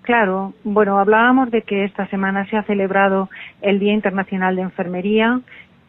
[0.07, 3.29] Claro, bueno, hablábamos de que esta semana se ha celebrado
[3.61, 5.41] el Día Internacional de Enfermería,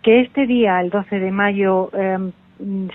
[0.02, 2.32] que este día, el 12 de mayo, em,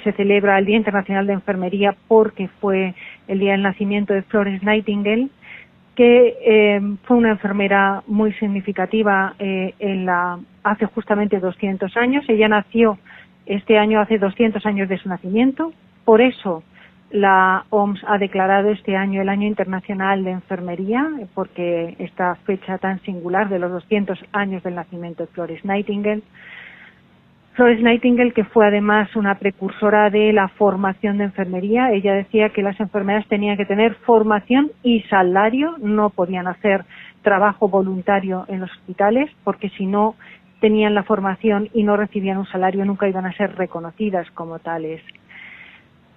[0.03, 2.93] se celebra el Día Internacional de Enfermería porque fue
[3.29, 5.29] el día del nacimiento de Florence Nightingale,
[5.95, 12.25] que em, fue una enfermera muy significativa eh, en la, hace justamente 200 años.
[12.27, 12.97] Ella nació
[13.45, 15.73] este año hace 200 años de su nacimiento,
[16.05, 16.63] por eso
[17.13, 22.99] la OMS ha declarado este año el Año Internacional de Enfermería, porque esta fecha tan
[23.01, 26.23] singular de los 200 años del nacimiento de Flores Nightingale.
[27.53, 32.63] Flores Nightingale, que fue además una precursora de la formación de enfermería, ella decía que
[32.63, 36.83] las enfermeras tenían que tener formación y salario, no podían hacer
[37.21, 40.15] trabajo voluntario en los hospitales, porque si no
[40.61, 45.03] tenían la formación y no recibían un salario, nunca iban a ser reconocidas como tales.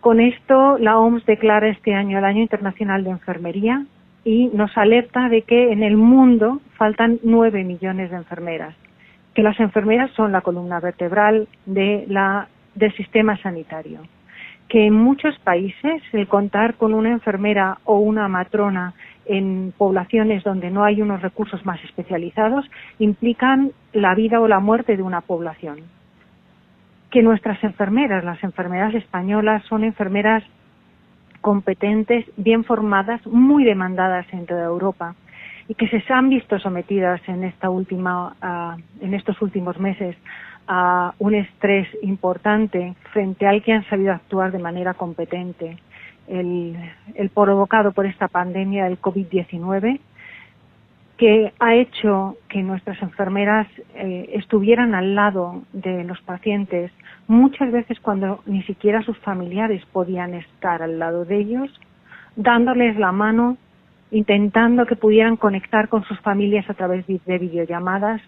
[0.00, 3.84] Con esto, la OMS declara este año el Año Internacional de Enfermería
[4.24, 8.74] y nos alerta de que en el mundo faltan nueve millones de enfermeras,
[9.36, 14.00] que las enfermeras son la columna vertebral de la, del sistema sanitario,
[14.66, 18.94] que en muchos países el contar con una enfermera o una matrona
[19.26, 22.64] en poblaciones donde no hay unos recursos más especializados
[22.98, 25.80] implican la vida o la muerte de una población.
[27.10, 30.44] Que nuestras enfermeras, las enfermeras españolas, son enfermeras
[31.42, 35.14] competentes, bien formadas, muy demandadas en toda Europa
[35.68, 38.36] y que se han visto sometidas en esta última,
[39.00, 40.16] en estos últimos meses
[40.68, 45.78] a un estrés importante frente al que han sabido actuar de manera competente.
[46.28, 46.76] El,
[47.14, 50.00] el provocado por esta pandemia del COVID-19
[51.16, 56.92] que ha hecho que nuestras enfermeras eh, estuvieran al lado de los pacientes
[57.26, 61.70] muchas veces cuando ni siquiera sus familiares podían estar al lado de ellos,
[62.36, 63.56] dándoles la mano,
[64.10, 68.20] intentando que pudieran conectar con sus familias a través de videollamadas.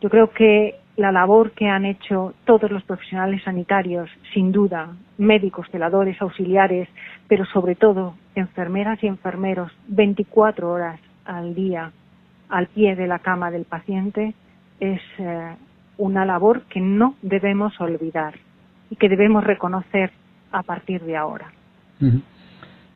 [0.00, 5.66] Yo creo que la labor que han hecho todos los profesionales sanitarios, sin duda, médicos,
[5.70, 6.88] celadores, auxiliares,
[7.28, 11.92] pero sobre todo enfermeras y enfermeros, 24 horas al día
[12.48, 14.34] al pie de la cama del paciente,
[14.80, 15.54] es eh,
[15.98, 18.34] una labor que no debemos olvidar
[18.90, 20.10] y que debemos reconocer
[20.50, 21.52] a partir de ahora.
[22.00, 22.10] Yo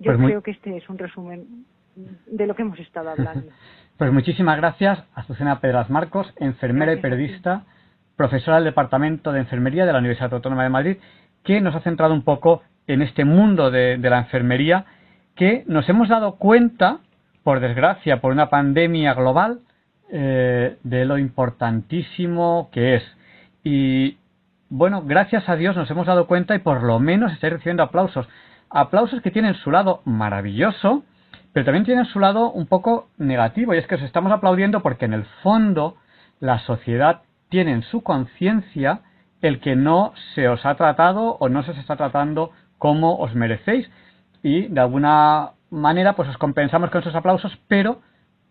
[0.01, 1.65] pues creo que este es un resumen
[1.95, 3.51] de lo que hemos estado hablando.
[3.97, 7.63] Pues muchísimas gracias, Azucena Pedras Marcos, enfermera y periodista,
[8.17, 10.97] profesora del Departamento de Enfermería de la Universidad Autónoma de Madrid,
[11.45, 14.87] que nos ha centrado un poco en este mundo de, la enfermería
[15.37, 16.99] que nos hemos dado cuenta,
[17.45, 19.61] por desgracia, por una pandemia global,
[20.11, 23.05] eh, de lo importantísimo que es.
[23.63, 24.19] Y
[24.71, 28.29] bueno, gracias a Dios nos hemos dado cuenta y por lo menos estáis recibiendo aplausos.
[28.71, 31.05] Aplausos que tienen su lado maravilloso,
[31.55, 35.05] pero también tienen su lado un poco negativo, y es que os estamos aplaudiendo porque
[35.05, 35.97] en el fondo
[36.41, 39.03] la sociedad tiene en su conciencia
[39.41, 43.37] el que no se os ha tratado o no se os está tratando como os
[43.37, 43.89] merecéis
[44.43, 48.01] y de alguna manera pues os compensamos con esos aplausos, pero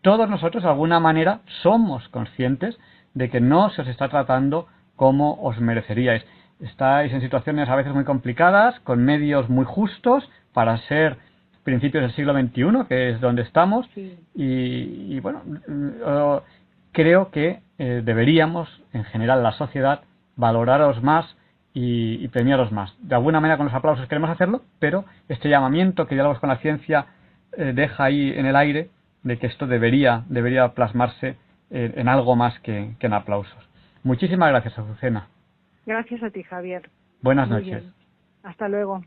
[0.02, 2.80] todos nosotros de alguna manera somos conscientes
[3.14, 6.26] de que no se os está tratando como os mereceríais.
[6.62, 11.18] Estáis en situaciones a veces muy complicadas, con medios muy justos para ser
[11.64, 13.90] principios del siglo XXI, que es donde estamos,
[14.36, 16.40] y, bueno, eh,
[16.92, 20.02] creo que eh, deberíamos, en general, la sociedad,
[20.36, 21.38] valoraros más
[21.74, 22.96] y, premiaros más.
[23.00, 26.58] De alguna manera con los aplausos queremos hacerlo, pero este llamamiento que Diálogos con la
[26.58, 27.08] Ciencia
[27.58, 28.90] eh, deja ahí en el aire
[29.24, 31.38] de que esto debería, debería plasmarse
[31.76, 33.58] en algo más que, en aplausos.
[34.04, 35.28] Muchísimas gracias, Azucena.
[35.88, 36.88] Gracias a ti, Javier.
[37.22, 37.84] Buenas noches.
[38.44, 39.02] Hasta luego.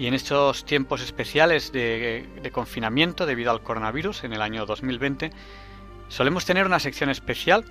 [0.00, 5.30] Y en estos tiempos especiales de, confinamiento debido al coronavirus en el año 2020,
[6.08, 7.66] solemos tener una sección especial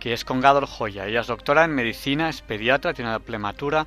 [0.00, 1.06] que es con Gador Joya.
[1.06, 3.86] Ella es doctora en medicina, es pediatra, tiene una plematura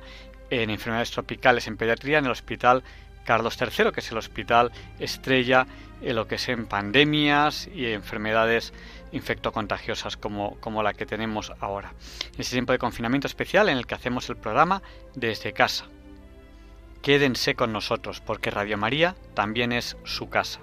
[0.50, 2.84] en enfermedades tropicales en pediatría en el Hospital
[3.24, 4.70] Carlos III, que es el hospital
[5.00, 5.66] estrella
[6.00, 8.72] en lo que es en pandemias y enfermedades
[9.10, 11.92] infectocontagiosas como, como la que tenemos ahora.
[12.34, 14.80] En ese tiempo de confinamiento especial en el que hacemos el programa
[15.16, 15.86] desde casa.
[17.02, 20.60] Quédense con nosotros porque Radio María también es su casa.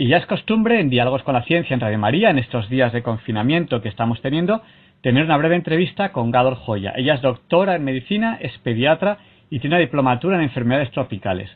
[0.00, 2.92] Y ya es costumbre en Diálogos con la Ciencia en Radio María, en estos días
[2.92, 4.62] de confinamiento que estamos teniendo,
[5.02, 6.92] tener una breve entrevista con Gador Joya.
[6.94, 9.18] Ella es doctora en medicina, es pediatra
[9.50, 11.50] y tiene una diplomatura en enfermedades tropicales.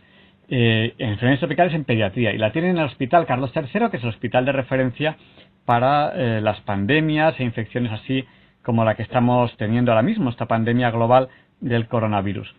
[0.49, 3.99] Eh, en enfermedades tropicales en pediatría y la tiene en el Hospital Carlos III, que
[3.99, 5.17] es el hospital de referencia
[5.65, 8.25] para eh, las pandemias e infecciones así
[8.65, 11.29] como la que estamos teniendo ahora mismo, esta pandemia global
[11.61, 12.53] del coronavirus.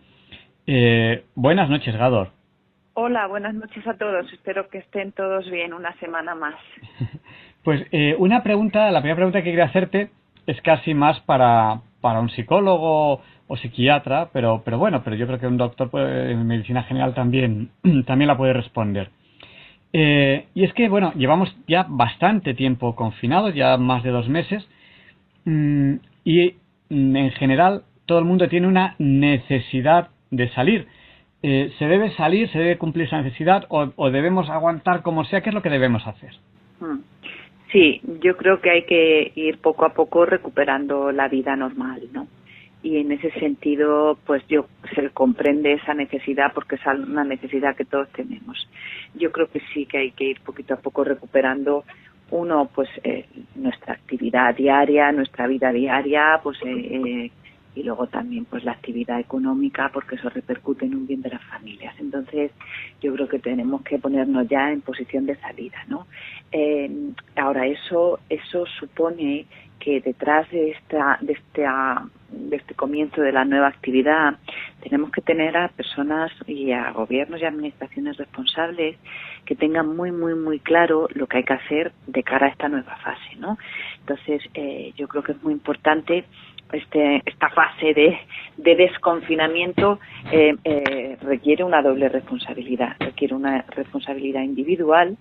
[0.66, 2.30] Eh, buenas noches, Gador.
[2.96, 4.32] Hola, buenas noches a todos.
[4.32, 6.54] Espero que estén todos bien una semana más.
[7.64, 10.10] Pues eh, una pregunta, la primera pregunta que quería hacerte
[10.46, 15.40] es casi más para, para un psicólogo o psiquiatra, pero, pero bueno, pero yo creo
[15.40, 17.70] que un doctor en medicina general también,
[18.06, 19.08] también la puede responder.
[19.94, 24.68] Eh, y es que, bueno, llevamos ya bastante tiempo confinados, ya más de dos meses,
[25.46, 26.56] mm, y
[26.90, 30.86] mm, en general todo el mundo tiene una necesidad de salir.
[31.46, 35.42] Eh, ¿se debe salir, se debe cumplir esa necesidad o, debemos aguantar como sea?
[35.42, 36.30] ¿Qué es lo que debemos hacer?
[36.80, 37.00] Mm.
[37.70, 42.28] Sí, yo creo que hay que ir poco a poco recuperando la vida normal, ¿no?
[42.82, 47.84] Y en ese sentido, pues yo se comprende esa necesidad porque es una necesidad que
[47.84, 48.66] todos tenemos.
[49.14, 51.84] Yo creo que sí que hay que ir poquito a poco recuperando
[52.30, 57.30] uno, pues eh, nuestra actividad diaria, nuestra vida diaria, pues eh,
[57.74, 61.42] y luego también pues la actividad económica porque eso repercute en un bien de las
[61.44, 61.94] familias.
[61.98, 62.52] Entonces
[63.00, 66.06] yo creo que tenemos que ponernos ya en posición de salida no
[66.52, 66.90] eh,
[67.36, 69.46] ahora eso eso supone
[69.78, 72.06] que detrás de esta de esta
[72.50, 74.38] este comienzo de la nueva actividad
[74.82, 78.96] tenemos que tener a personas y a gobiernos y administraciones responsables
[79.44, 82.68] que tengan muy muy muy claro lo que hay que hacer de cara a esta
[82.68, 83.58] nueva fase no
[84.00, 86.24] entonces eh, yo creo que es muy importante
[86.74, 88.18] este, esta fase de,
[88.56, 89.98] desconfinamiento
[90.30, 92.96] eh, eh, requiere una doble responsabilidad.
[92.98, 95.16] Requiere una responsabilidad individual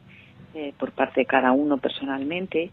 [0.53, 2.71] eh, por parte de cada uno personalmente,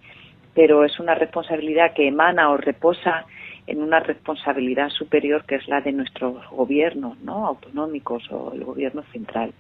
[0.55, 3.26] pero es una responsabilidad que emana o reposa
[3.66, 7.47] en una responsabilidad superior que es la de nuestros gobiernos ¿no?
[7.47, 9.53] autonómicos o el gobierno central.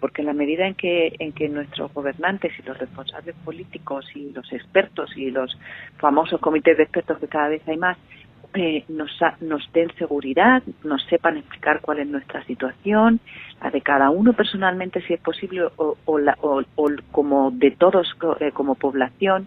[0.00, 4.30] porque en la medida en que, en que nuestros gobernantes y los responsables políticos y
[4.30, 5.58] los expertos y los
[5.98, 7.98] famosos comités de expertos que cada vez hay más
[8.54, 13.20] eh, nos, nos den seguridad, nos sepan explicar cuál es nuestra situación,
[13.62, 15.96] la de cada uno personalmente si es posible o,
[17.10, 19.46] como de todos eh, como población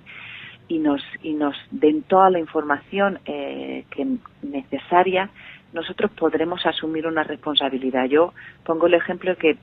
[0.68, 4.06] y nos y nos den toda la información eh, que
[4.42, 5.30] necesaria
[5.74, 8.06] nosotros podremos asumir una responsabilidad.
[8.06, 8.34] Yo
[8.64, 9.58] pongo el ejemplo que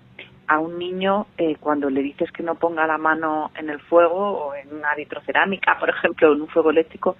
[0.47, 4.47] a un niño eh, cuando le dices que no ponga la mano en el fuego
[4.47, 7.17] o en una vitrocerámica, por ejemplo, en un fuego eléctrico,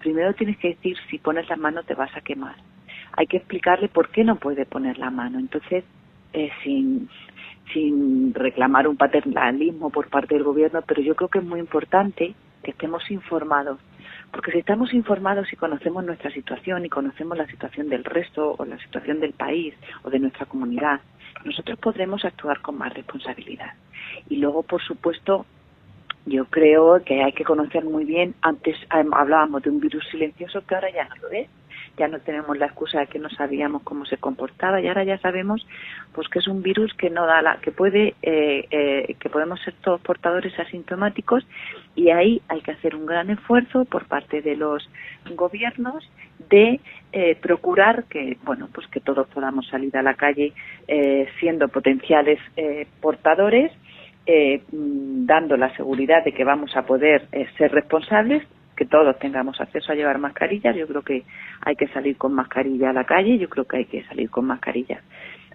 [0.00, 2.56] primero tienes que decir si pones la mano te vas a quemar.
[3.16, 5.38] Hay que explicarle por qué no puede poner la mano.
[5.38, 5.84] Entonces,
[6.32, 7.08] eh, sin,
[7.72, 12.34] sin reclamar un paternalismo por parte del gobierno, pero yo creo que es muy importante
[12.62, 13.78] que estemos informados.
[14.30, 18.64] Porque si estamos informados y conocemos nuestra situación y conocemos la situación del resto o
[18.64, 19.74] la situación del país
[20.04, 21.00] o de nuestra comunidad,
[21.44, 23.72] nosotros podremos actuar con más responsabilidad.
[24.28, 25.46] Y luego, por supuesto,
[26.26, 30.74] yo creo que hay que conocer muy bien, antes hablábamos de un virus silencioso que
[30.74, 31.48] ahora ya no lo es
[31.96, 35.18] ya no tenemos la excusa de que no sabíamos cómo se comportaba y ahora ya
[35.18, 35.66] sabemos
[36.14, 39.60] pues que es un virus que no da la que puede eh, eh, que podemos
[39.60, 41.46] ser todos portadores asintomáticos
[41.94, 44.88] y ahí hay que hacer un gran esfuerzo por parte de los
[45.34, 46.10] gobiernos
[46.48, 46.80] de
[47.12, 50.52] eh, procurar que bueno pues que todos podamos salir a la calle
[51.38, 52.38] siendo potenciales
[53.00, 53.72] portadores
[54.26, 58.42] dando la seguridad de que vamos a poder ser responsables
[58.76, 60.74] que todos tengamos acceso a llevar mascarillas.
[60.74, 61.24] Yo creo que
[61.60, 64.46] hay que salir con mascarilla a la calle, yo creo que hay que salir con
[64.46, 65.02] mascarillas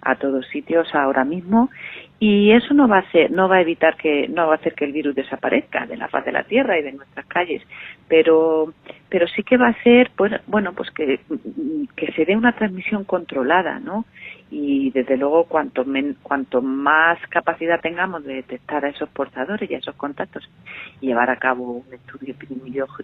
[0.06, 1.70] a todos sitios ahora mismo
[2.20, 4.74] y eso no va a hacer, no va a evitar que no va a hacer
[4.74, 7.62] que el virus desaparezca de la faz de la tierra y de nuestras calles,
[8.08, 8.74] pero
[9.10, 11.20] pero sí que va a hacer pues, bueno pues que,
[11.96, 14.06] que se dé una transmisión controlada, ¿no?
[14.52, 15.84] y desde luego cuanto,
[16.22, 20.48] cuanto más capacidad tengamos de detectar a esos portadores y a esos contactos
[21.02, 22.36] y llevar a cabo un estudio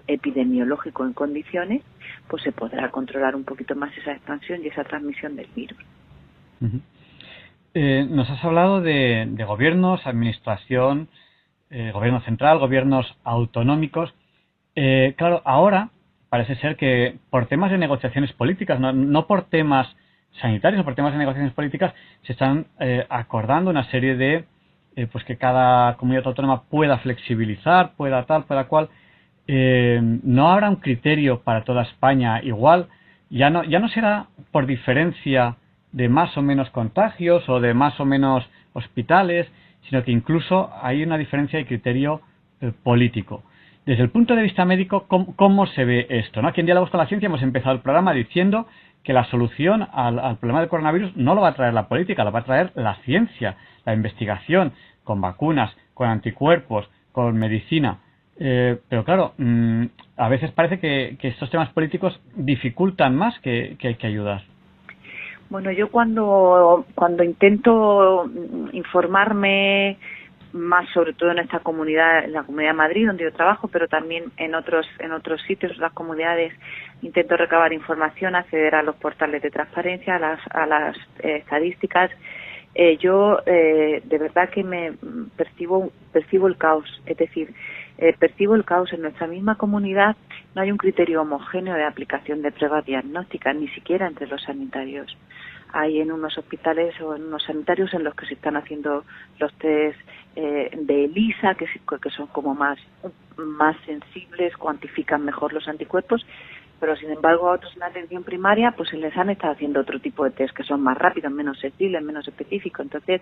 [0.08, 1.82] epidemiológico en condiciones,
[2.28, 5.80] pues se podrá controlar un poquito más esa expansión y esa transmisión del virus.
[7.74, 11.10] Eh, nos has hablado de, gobiernos, administración,
[11.70, 14.14] eh, gobierno central, gobiernos autonómicos.
[14.76, 15.90] Eh, claro, ahora
[16.30, 19.88] parece ser que por temas de negociaciones políticas, no por temas
[20.40, 21.94] sanitarios o por temas de negociaciones políticas
[22.24, 24.46] se están eh, acordando una serie de
[24.96, 28.90] eh, pues que cada comunidad autónoma pueda flexibilizar, pueda tal, pueda cual.
[29.48, 32.88] No habrá un criterio para toda España igual.
[33.30, 35.58] Ya no, ya no será por diferencia
[35.92, 39.48] de más o menos contagios o de más o menos hospitales,
[39.90, 42.22] sino que incluso hay una diferencia de criterio
[42.84, 43.44] político.
[43.86, 46.42] Desde el punto de vista médico, ¿cómo, se ve esto?
[46.42, 46.50] ¿no?
[46.50, 48.68] Aquí en Diálogos con la Ciencia hemos empezado el programa diciendo
[49.04, 52.32] que la solución al, problema del coronavirus no lo va a traer la política, lo
[52.32, 54.74] va a traer la ciencia, la investigación,
[55.04, 58.02] con vacunas, con anticuerpos, con medicina.
[58.40, 59.86] Eh, pero claro, mm,
[60.18, 64.44] a veces parece que, estos temas políticos dificultan más que, que, que ayudar.
[65.52, 68.26] Bueno, yo cuando, cuando intento
[68.72, 69.98] informarme
[70.54, 73.90] más sobre todo en esta comunidad, en la comunidad de Madrid donde yo trabajo, pero
[73.90, 76.54] también en otros en otros sitios, las comunidades
[77.02, 82.12] intento recabar información, acceder a los portales de transparencia, a las a las eh, estadísticas.
[82.74, 84.94] Eh, yo eh, de verdad que me
[85.36, 87.54] percibo percibo el caos, es decir,
[88.20, 90.16] percibo el caos en nuestra misma comunidad.
[90.56, 95.16] No hay un criterio homogéneo de aplicación de pruebas diagnósticas, ni siquiera entre los sanitarios
[95.74, 99.06] hay en unos hospitales o en unos sanitarios en los que se están haciendo
[99.40, 99.98] los test
[100.36, 102.78] eh, de ELISA, que, que son como más,
[103.38, 106.26] más sensibles, cuantifican mejor los anticuerpos,
[106.82, 110.00] pero sin embargo a otros en atención primaria pues se les han estado haciendo otro
[110.00, 112.84] tipo de test que son más rápidos, menos sensibles, menos específicos.
[112.84, 113.22] Entonces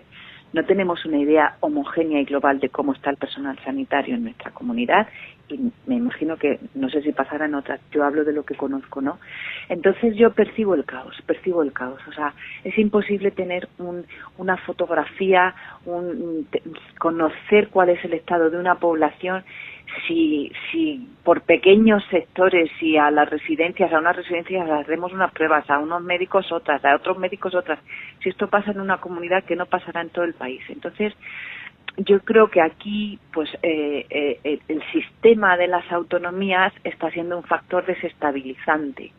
[0.54, 4.50] no tenemos una idea homogénea y global de cómo está el personal sanitario en nuestra
[4.50, 5.06] comunidad
[5.50, 8.54] y me imagino que no sé si pasará en otras, yo hablo de lo que
[8.54, 9.18] conozco, ¿no?
[9.68, 12.32] Entonces yo percibo el caos, percibo el caos, o sea,
[12.64, 14.06] es imposible tener un,
[14.38, 15.54] una fotografía,
[15.84, 16.46] un,
[16.98, 19.44] conocer cuál es el estado de una población
[20.06, 25.32] si, si por pequeños sectores, si a las residencias, a unas residencias les hacemos unas
[25.32, 27.78] pruebas, a unos médicos otras, a otros médicos otras,
[28.22, 30.62] si esto pasa en una comunidad que no pasará en todo el país.
[30.68, 31.14] Entonces,
[31.96, 37.44] yo creo que aquí, pues, eh, eh, el, sistema de las autonomías está siendo un
[37.44, 39.12] factor desestabilizante.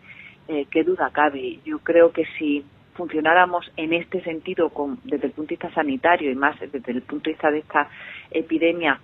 [0.47, 1.59] Eh, qué duda cabe.
[1.65, 2.65] Yo creo que si
[2.95, 7.01] funcionáramos en este sentido, con, desde el punto de vista sanitario y más desde el
[7.01, 7.89] punto de vista de esta
[8.31, 8.99] epidemia,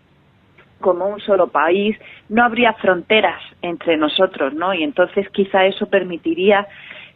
[0.80, 1.98] como un solo país,
[2.30, 4.74] no habría fronteras entre nosotros, ¿no?
[4.74, 6.68] Y entonces quizá eso permitiría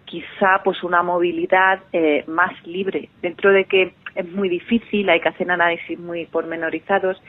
[0.05, 5.29] quizá pues una movilidad eh, más libre, dentro de que es muy difícil, hay que
[5.29, 7.21] hacer análisis muy pormenorizados,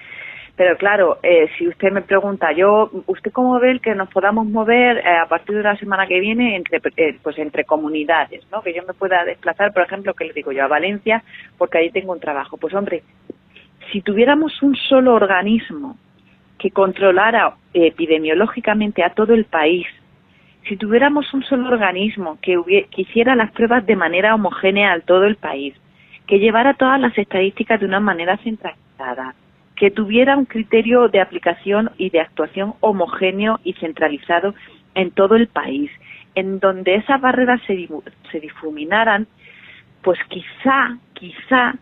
[0.56, 4.46] pero claro, eh, si usted me pregunta, yo, ¿usted cómo ve el que nos podamos
[4.46, 6.80] mover eh, a partir de la semana que viene entre,
[7.22, 8.62] pues entre comunidades, ¿no?
[8.62, 11.22] Que yo me pueda desplazar, por ejemplo, que le digo yo a Valencia,
[11.56, 12.58] porque ahí tengo un trabajo.
[12.58, 13.02] Pues hombre,
[13.92, 15.96] si tuviéramos un solo organismo
[16.62, 19.84] que controlara epidemiológicamente a todo el país,
[20.68, 25.34] si tuviéramos un solo organismo que, hiciera las pruebas de manera homogénea a todo el
[25.34, 25.74] país,
[26.28, 29.34] que llevara todas las estadísticas de una manera centralizada,
[29.74, 34.54] que tuviera un criterio de aplicación y de actuación homogéneo y centralizado
[34.94, 35.90] en todo el país,
[36.36, 37.88] en donde esas barreras se,
[38.30, 39.26] se difuminaran,
[40.00, 41.74] pues quizá, quizá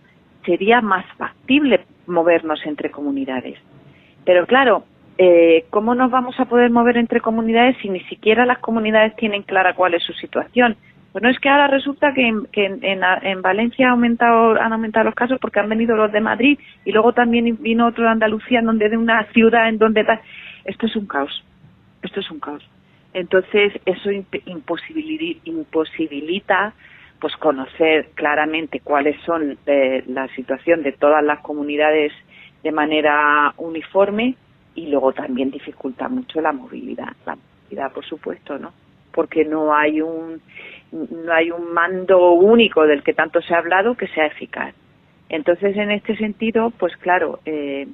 [0.46, 3.58] sería más factible movernos entre comunidades.
[4.30, 4.84] Pero claro,
[5.18, 9.42] eh, ¿cómo nos vamos a poder mover entre comunidades si ni siquiera las comunidades tienen
[9.42, 10.76] clara cuál es su situación?
[11.12, 15.16] Bueno, es que ahora resulta que, en, que en, Valencia ha aumentado, han aumentado los
[15.16, 18.66] casos porque han venido los de Madrid y luego también vino otro de Andalucía, en
[18.66, 20.20] donde de una ciudad en donde tal.
[20.64, 21.44] Esto es un caos.
[22.02, 22.62] Esto es un caos.
[23.12, 24.10] Entonces, eso
[25.44, 26.72] imposibilita
[27.18, 32.12] pues conocer claramente cuáles son eh, la situación de todas las comunidades
[32.62, 34.34] de manera uniforme
[34.74, 38.72] y luego también dificulta mucho la movilidad, la movilidad por supuesto, ¿no?
[39.12, 40.40] Porque no hay un
[40.92, 44.74] no hay un mando único del que tanto se ha hablado que sea eficaz.
[45.28, 47.86] Entonces, en este sentido, pues claro, eh,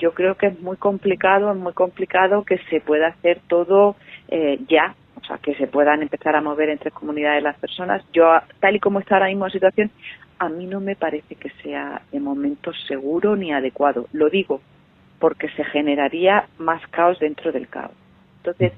[0.00, 3.94] yo creo que es muy complicado, es muy complicado que se pueda hacer todo
[4.28, 8.02] eh, ya, o sea, que se puedan empezar a mover entre comunidades las personas.
[8.12, 9.92] Yo, tal y como está ahora mismo la situación,
[10.38, 14.08] a mí no me parece que sea de momento seguro ni adecuado.
[14.12, 14.60] Lo digo
[15.18, 17.92] porque se generaría más caos dentro del caos.
[18.38, 18.72] Entonces,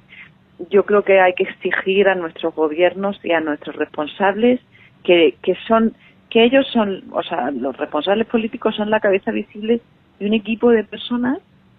[0.71, 4.61] yo creo que hay que exigir a nuestros gobiernos y a nuestros responsables
[5.03, 5.95] que, que son
[6.35, 9.81] que ellos son, o sea, los responsables políticos son la cabeza visible
[10.19, 11.39] de un equipo de personas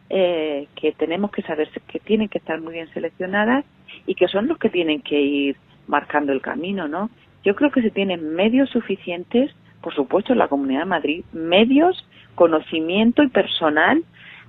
[0.10, 3.66] eh, que tenemos que saber que tienen que estar muy bien seleccionadas
[4.08, 5.58] y que son los que tienen que ir
[5.88, 7.10] marcando el camino, ¿no?
[7.44, 9.52] Yo creo que se tienen medios suficientes,
[9.86, 14.04] por supuesto en la Comunidad de Madrid, medios, conocimiento y personal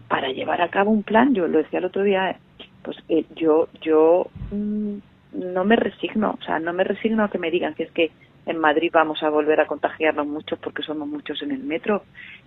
[0.09, 1.34] para llevar a cabo un plan.
[1.34, 2.39] Yo lo decía el otro día,
[2.82, 4.95] pues eh, yo yo mm,
[5.34, 8.12] no me resigno, o sea, no me resigno a que me digan que es que
[8.47, 12.05] en Madrid vamos a volver a contagiarnos muchos porque somos muchos en el metro.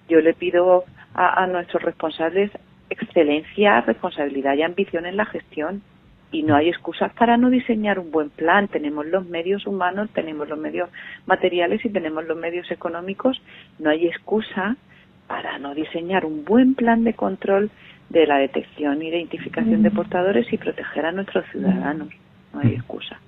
[0.08, 2.50] Yo le pido a nuestros responsables
[2.90, 5.84] excelencia, responsabilidad y ambición en la gestión
[6.32, 8.68] y no hay excusas para no diseñar un buen plan.
[8.68, 10.90] Tenemos los medios humanos, tenemos los medios
[11.26, 13.42] materiales y tenemos los medios económicos.
[13.80, 14.76] No hay excusa
[15.28, 17.72] para no diseñar un buen plan de control
[18.10, 22.10] de la detección e identificación de portadores y proteger a nuestros ciudadanos.
[22.54, 23.20] No hay excusa.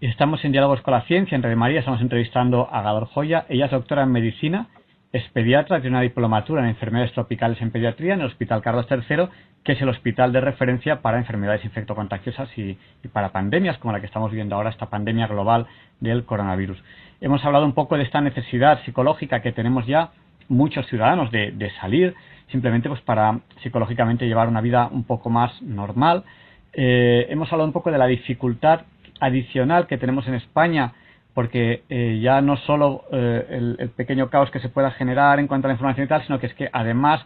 [0.00, 1.36] Estamos en Diálogos con la Ciencia.
[1.36, 3.46] En Radio María estamos entrevistando a Gador Joya.
[3.48, 4.68] Ella es doctora en medicina
[5.12, 9.28] es pediatra, tiene una diplomatura en enfermedades tropicales en pediatría en el Hospital Carlos III,
[9.62, 14.00] que es el hospital de referencia para enfermedades infectocontagiosas y, y, para pandemias, como la
[14.00, 15.66] que estamos viendo ahora, esta pandemia global
[16.00, 16.82] del coronavirus.
[17.20, 20.10] Hemos hablado un poco de esta necesidad psicológica que tenemos ya
[20.48, 22.14] muchos ciudadanos de, de salir,
[22.50, 26.24] simplemente pues para psicológicamente llevar una vida un poco más normal.
[26.72, 28.82] Eh, hemos hablado un poco de la dificultad
[29.20, 30.94] adicional que tenemos en España
[31.34, 35.66] porque eh, ya no solo eh, el, pequeño caos que se pueda generar en cuanto
[35.66, 37.24] a la información y tal, sino que es que además,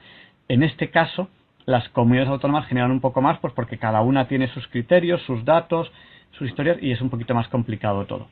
[0.48, 1.28] en este caso,
[1.64, 5.44] las comunidades autónomas generan un poco más, pues porque cada una tiene sus criterios, sus
[5.44, 5.90] datos,
[6.32, 8.28] sus historias y es un poquito más complicado todo.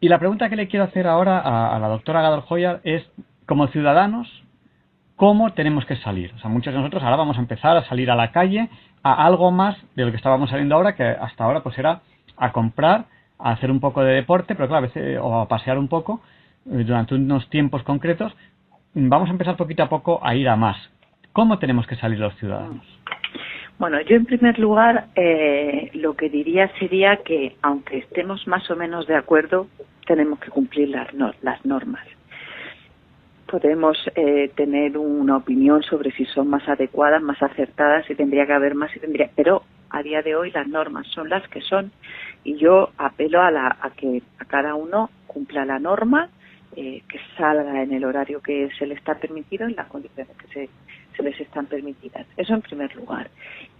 [0.00, 3.04] Y la pregunta que le quiero hacer ahora a, la doctora Gador Joyar es,
[3.46, 4.28] como ciudadanos,
[5.16, 6.32] ¿cómo tenemos que salir?
[6.36, 8.68] O sea, muchos de nosotros ahora vamos a empezar a salir a la calle
[9.02, 12.02] a algo más de lo que estábamos saliendo ahora, que hasta ahora pues era
[12.36, 13.06] a comprar
[13.38, 16.20] a hacer un poco de deporte, pero claro, a veces, o a pasear un poco
[16.66, 18.34] eh, durante unos tiempos concretos,
[18.94, 20.76] vamos a empezar poquito a poco a ir a más.
[21.32, 22.84] ¿Cómo tenemos que salir los ciudadanos?
[23.78, 28.76] Bueno, yo en primer lugar eh, lo que diría sería que aunque estemos más o
[28.76, 29.68] menos de acuerdo,
[30.04, 31.08] tenemos que cumplir las,
[31.42, 32.04] las normas.
[33.46, 38.52] Podemos eh, tener una opinión sobre si son más adecuadas, más acertadas, si tendría que
[38.52, 41.92] haber más, si tendría, pero a día de hoy las normas son las que son
[42.44, 46.28] y yo apelo a, la, a que a cada uno cumpla la norma,
[46.76, 50.46] eh, que salga en el horario que se le está permitido, en las condiciones que
[50.48, 50.70] se,
[51.16, 52.26] se les están permitidas.
[52.36, 53.30] Eso en primer lugar.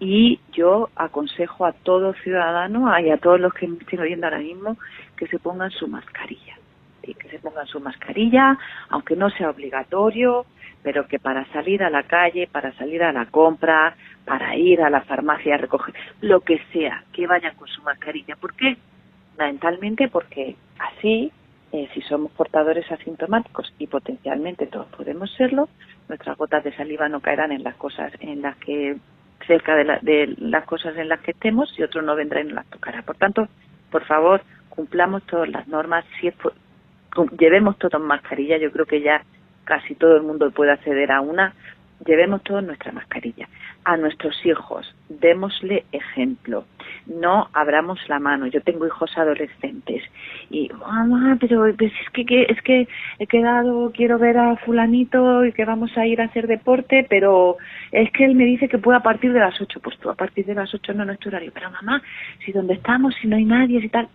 [0.01, 4.39] Y yo aconsejo a todo ciudadano y a todos los que me estén oyendo ahora
[4.39, 4.77] mismo
[5.17, 6.57] que se pongan su mascarilla.
[7.03, 8.59] Que se pongan su mascarilla,
[8.91, 10.45] aunque no sea obligatorio,
[10.83, 13.97] pero que para salir a la calle, para salir a la compra,
[14.29, 18.37] para ir a la farmacia a recoger, lo que sea, que vayan con su mascarilla.
[18.37, 18.77] ¿Por qué?
[19.31, 21.33] Fundamentalmente porque así,
[21.73, 25.71] eh, si somos portadores asintomáticos y potencialmente todos podemos serlo,
[26.09, 28.99] nuestras gotas de saliva no caerán en las cosas en las que
[29.47, 32.55] cerca de, de las cosas en las que estemos y otro no vendrá y no
[32.55, 33.01] las tocará.
[33.03, 33.49] Por tanto,
[33.91, 36.35] por favor, cumplamos todas las normas, si es
[37.39, 39.23] llevemos todos mascarilla, yo creo que ya
[39.65, 41.55] casi todo el mundo puede acceder a una
[42.07, 43.49] llevemos todos nuestra mascarilla.
[43.85, 46.65] A nuestros hijos, démosle ejemplo.
[47.07, 48.47] No abramos la mano.
[48.47, 50.03] Yo tengo hijos adolescentes
[50.51, 52.89] y, mamá, pero pues es que, es que
[53.19, 57.57] he quedado, quiero ver a fulanito y que vamos a ir a hacer deporte, pero
[57.93, 59.81] es que él me dice que puede a partir de las 8.
[59.81, 61.51] Pues tú a partir de las 8 no, no es tu horario.
[61.55, 62.03] Pero mamá,
[62.45, 64.09] si donde estamos, si no hay nadie, si tal,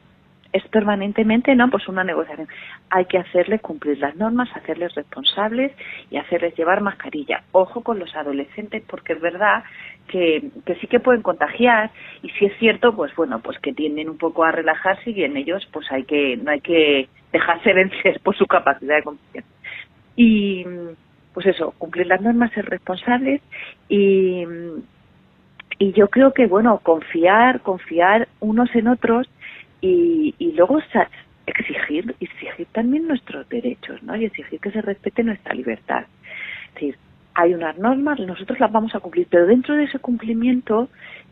[0.54, 1.70] es permanentemente, ¿no?
[1.70, 2.48] Pues una negociación.
[2.92, 5.72] Hay que hacerles cumplir las normas, hacerles responsables
[6.12, 7.44] y hacerles llevar mascarilla.
[7.52, 9.64] Ojo con los adolescentes porque es verdad
[10.08, 11.90] que, que sí que pueden contagiar
[12.22, 15.38] y si es cierto, pues bueno, pues que tienden un poco a relajarse y en
[15.38, 19.50] ellos pues hay que, no hay que dejarse vencer por su capacidad de confianza.
[20.16, 20.66] Y
[21.34, 23.42] pues eso, cumplir las normas, ser responsables
[23.90, 24.46] y,
[25.80, 29.28] y yo creo que bueno, confiar, confiar unos en otros
[29.84, 30.80] y, y luego
[31.46, 34.16] exigir, exigir también nuestros derechos, ¿no?
[34.16, 36.06] Y exigir que se respete nuestra libertad.
[36.70, 36.98] Es decir,
[37.36, 40.90] hay unas normas, nosotros las vamos a cumplir, pero dentro de ese cumplimiento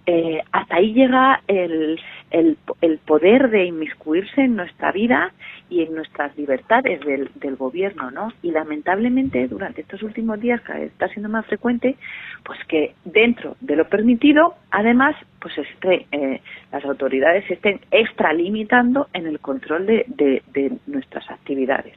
[0.08, 2.00] eh, hasta ahí llega el,
[2.32, 2.58] el,
[3.06, 5.32] poder de inmiscuirse en nuestra vida
[5.70, 8.34] y en nuestras libertades del, gobierno, ¿no?
[8.42, 11.98] Y lamentablemente durante estos últimos días, que está siendo más frecuente,
[12.44, 16.42] pues que dentro de lo permitido, además, pues esté, eh,
[16.72, 21.94] las autoridades estén extralimitando en el control de, de, de nuestras actividades.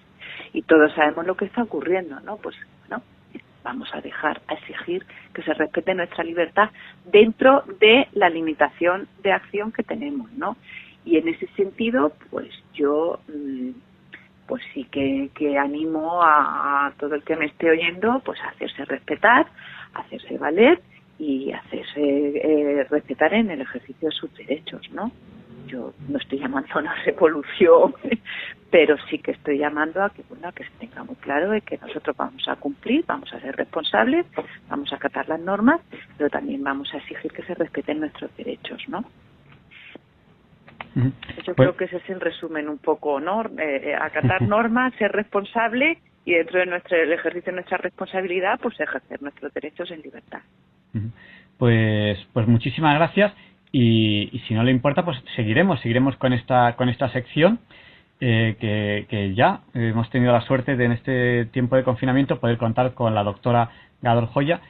[0.52, 2.36] Y todos sabemos lo que está ocurriendo, ¿no?
[2.36, 2.54] Pues.
[3.64, 6.70] Vamos a dejar, a exigir que se respete nuestra libertad
[7.06, 10.56] dentro de la limitación de acción que tenemos, ¿no?
[11.04, 13.70] Y en ese sentido, pues yo mm,
[14.46, 18.84] pues sí que, que animo a, todo el que me esté oyendo pues a hacerse
[18.84, 19.46] respetar,
[19.94, 20.80] a hacerse valer
[21.18, 25.10] y hacerse eh, respetar en el ejercicio de sus derechos, ¿no?
[25.74, 27.94] Yo no estoy llamando a una revolución,
[28.70, 31.78] pero sí que estoy llamando a que, bueno, que se tenga muy claro de que
[31.78, 34.26] nosotros vamos a cumplir, vamos a ser responsables,
[34.68, 35.80] vamos a acatar las normas,
[36.16, 39.04] pero también vamos a exigir que se respeten nuestros derechos, ¿no?
[41.44, 43.42] Yo creo que ese es el resumen un poco, ¿no?
[43.42, 48.60] Eh, eh, acatar normas, ser responsable y dentro de nuestro el ejercicio de nuestra responsabilidad,
[48.62, 50.40] pues ejercer nuestros derechos en libertad.
[51.58, 53.34] Pues, pues muchísimas gracias
[53.76, 57.58] y, si no le importa, pues seguiremos, seguiremos con esta, con esta sección.
[58.20, 62.94] Eh, que, ya hemos tenido la suerte de en este tiempo de confinamiento poder contar
[62.94, 63.70] con la doctora
[64.00, 64.60] Gador Joya.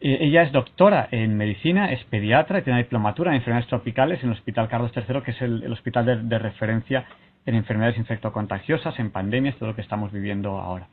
[0.00, 4.28] Eh, ella es doctora en medicina, es pediatra y tiene diplomatura en enfermedades tropicales en
[4.28, 7.06] el Hospital Carlos III, que es el, hospital de, referencia
[7.46, 10.86] en enfermedades infectocontagiosas, en pandemias, todo lo que estamos viviendo ahora.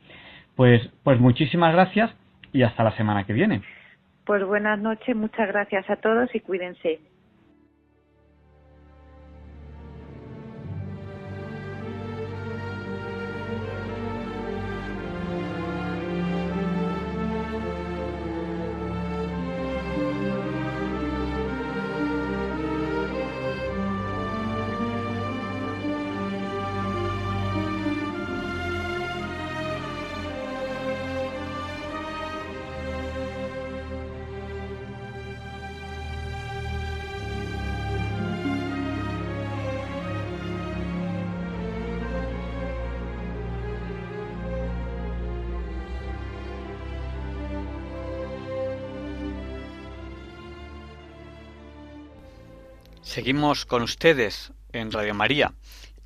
[0.55, 2.09] Pues, pues muchísimas gracias
[2.53, 3.61] y hasta la semana que viene.
[4.25, 7.10] Pues buenas noches, muchas gracias a todos y cuídense.
[53.11, 55.53] Seguimos con ustedes en Radio María,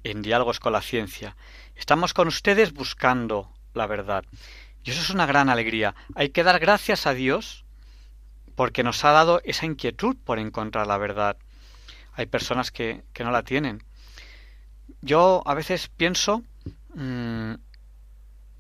[0.03, 1.38] en Diálogos con la Ciencia.
[1.76, 4.26] Estamos con ustedes buscando la verdad.
[4.84, 5.93] Y eso es una gran alegría.
[6.16, 7.64] Hay que dar gracias a Dios
[8.56, 11.38] porque nos ha dado esa inquietud por encontrar la verdad.
[12.14, 13.84] Hay personas que, no la tienen.
[15.01, 16.41] Yo a veces pienso
[16.95, 17.53] mm,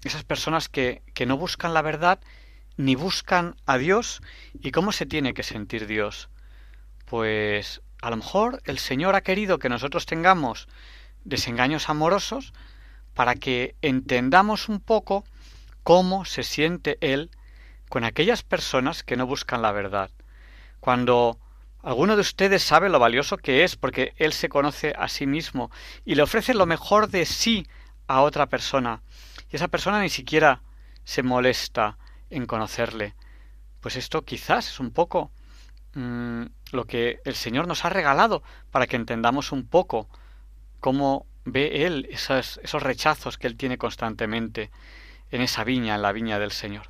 [0.03, 2.19] esas personas que, que no buscan la verdad
[2.77, 4.21] ni buscan a Dios
[4.53, 6.29] y cómo se tiene que sentir Dios.
[7.05, 10.67] Pues a lo mejor el Señor ha querido que nosotros tengamos
[11.23, 12.53] desengaños amorosos
[13.15, 15.23] para que entendamos un poco
[15.81, 17.31] cómo se siente Él
[17.89, 20.11] con aquellas personas que no buscan la verdad.
[20.79, 21.39] Cuando
[21.81, 25.71] alguno de ustedes sabe lo valioso que es porque Él se conoce a sí mismo
[26.05, 27.65] y le ofrece lo mejor de sí
[28.05, 29.01] a otra persona,
[29.51, 30.61] y esa persona ni siquiera
[31.05, 31.97] se molesta
[32.29, 33.15] en conocerle,
[33.81, 35.31] pues esto quizás es un poco
[35.95, 40.09] Mm, lo que el Señor nos ha regalado para que entendamos un poco
[40.81, 44.71] cómo ve Él esos, esos rechazos que Él tiene constantemente
[45.31, 46.89] en esa viña, en la viña del Señor.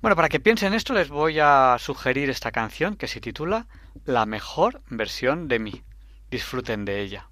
[0.00, 3.66] Bueno, para que piensen esto les voy a sugerir esta canción que se titula
[4.06, 5.82] La mejor versión de mí.
[6.30, 7.28] Disfruten de ella.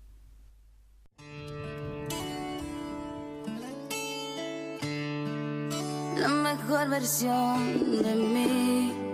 [6.18, 9.09] La mejor versión de mí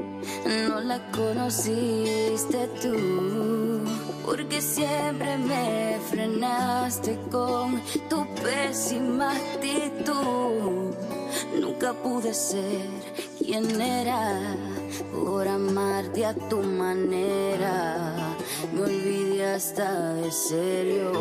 [0.69, 3.85] no la conociste tú,
[4.25, 10.95] porque siempre me frenaste con tu pésima actitud.
[11.61, 12.87] Nunca pude ser
[13.39, 14.57] quien era
[15.13, 18.37] por amarte a tu manera.
[18.73, 21.13] Me olvidé hasta de serio.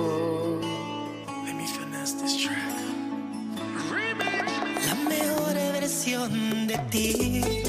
[4.86, 7.64] La mejor versión de ti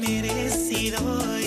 [0.00, 1.39] merecido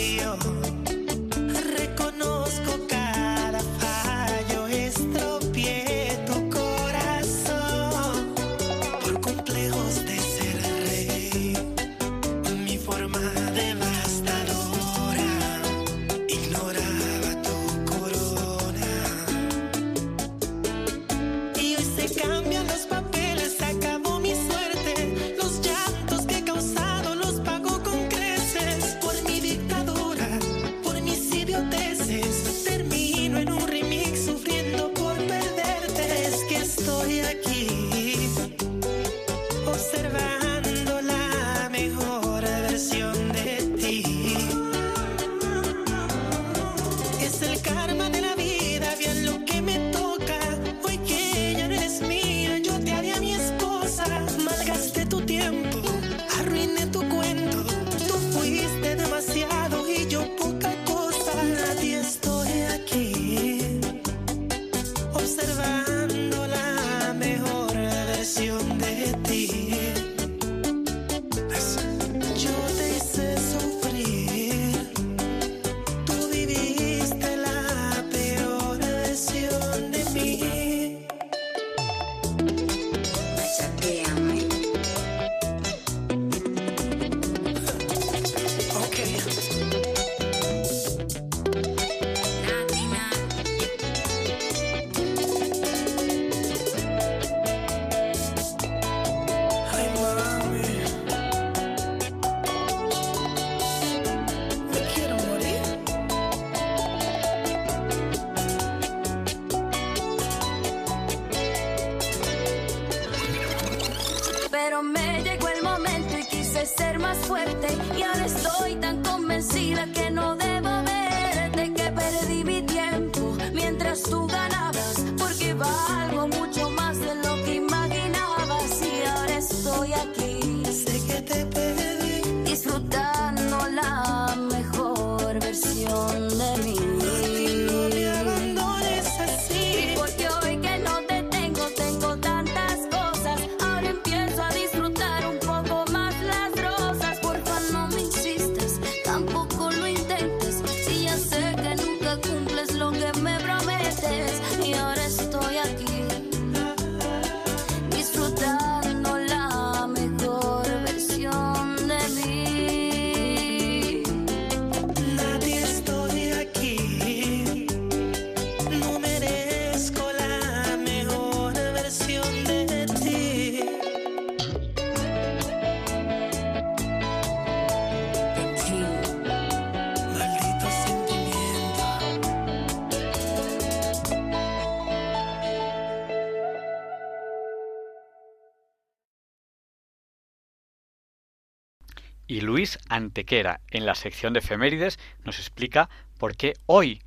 [192.33, 197.03] Y Luis Antequera, en la sección de efemérides, nos explica por qué hoy,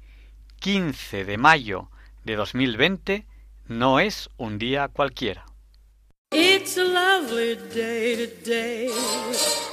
[0.61, 1.91] 15 de mayo
[2.23, 3.27] de 2020,
[3.67, 5.45] no es un día cualquiera.
[6.31, 8.89] It's a lovely day today,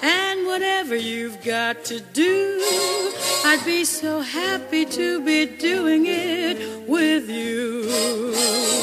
[0.01, 2.59] and whatever you've got to do,
[3.45, 8.82] I'd be so happy to be doing it with you.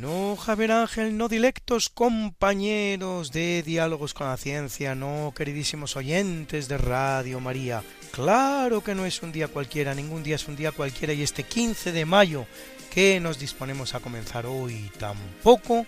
[0.00, 6.78] No, Javier Ángel, no dilectos compañeros de Diálogos con la Ciencia, no, queridísimos oyentes de
[6.78, 7.82] Radio María.
[8.10, 11.42] Claro que no es un día cualquiera, ningún día es un día cualquiera y este
[11.42, 12.46] 15 de mayo
[12.90, 15.84] que nos disponemos a comenzar hoy tampoco,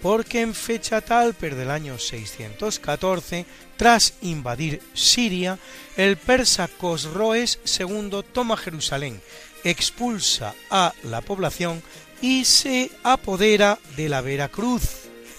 [0.00, 3.46] porque en fecha tal, pero del año 614,
[3.76, 5.58] tras invadir Siria,
[5.96, 9.20] el persa Cosroes II toma Jerusalén,
[9.64, 11.82] expulsa a la población
[12.20, 14.82] y se apodera de la Veracruz,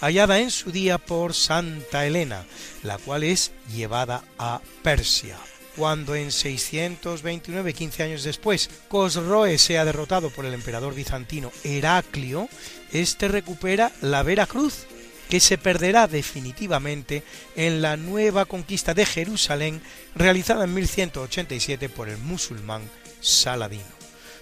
[0.02, 2.46] hallada en su día por Santa Elena,
[2.84, 5.38] la cual es llevada a Persia.
[5.76, 12.50] Cuando en 629, 15 años después, Cosroe sea derrotado por el emperador bizantino Heraclio,
[12.92, 14.86] este recupera la Veracruz,
[15.30, 17.24] que se perderá definitivamente
[17.56, 19.82] en la nueva conquista de Jerusalén
[20.16, 22.82] realizada en 1187 por el musulmán
[23.22, 23.97] Saladino.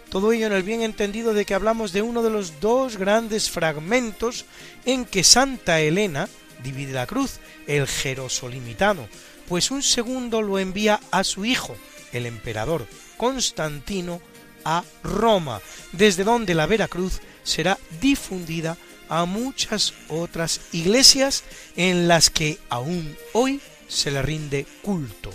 [0.09, 3.49] Todo ello en el bien entendido de que hablamos de uno de los dos grandes
[3.49, 4.45] fragmentos
[4.85, 6.29] en que Santa Elena
[6.63, 9.07] divide la cruz, el Jerosolimitano,
[9.47, 11.75] pues un segundo lo envía a su hijo,
[12.13, 12.87] el emperador
[13.17, 14.21] Constantino,
[14.63, 18.77] a Roma, desde donde la Veracruz será difundida
[19.09, 21.43] a muchas otras iglesias
[21.75, 25.29] en las que aún hoy se le rinde culto.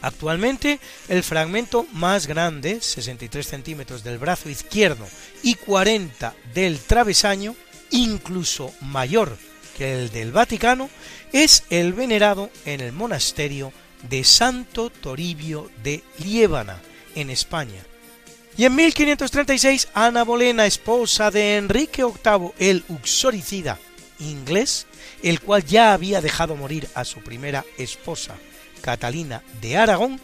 [0.00, 0.78] Actualmente,
[1.08, 5.06] el fragmento más grande, 63 centímetros del brazo izquierdo
[5.42, 7.56] y 40 del travesaño,
[7.90, 9.36] incluso mayor
[9.76, 10.88] que el del Vaticano,
[11.32, 13.72] es el venerado en el monasterio
[14.08, 16.80] de Santo Toribio de Liébana,
[17.14, 17.82] en España.
[18.56, 23.78] Y en 1536, Ana Bolena, esposa de Enrique VIII, el uxoricida
[24.20, 24.86] inglés,
[25.22, 28.36] el cual ya había dejado morir a su primera esposa,
[28.80, 30.20] Catalina de Aragón,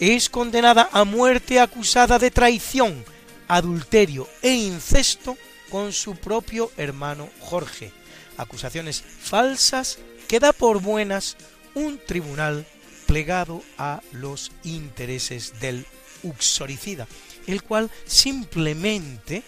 [0.00, 3.04] es condenada a muerte acusada de traición,
[3.48, 5.36] adulterio e incesto
[5.70, 7.92] con su propio hermano Jorge,
[8.36, 9.98] acusaciones falsas
[10.28, 11.36] que da por buenas
[11.74, 12.66] un tribunal
[13.06, 15.86] plegado a los intereses del
[16.22, 17.06] uxoricida,
[17.46, 19.42] el cual simplemente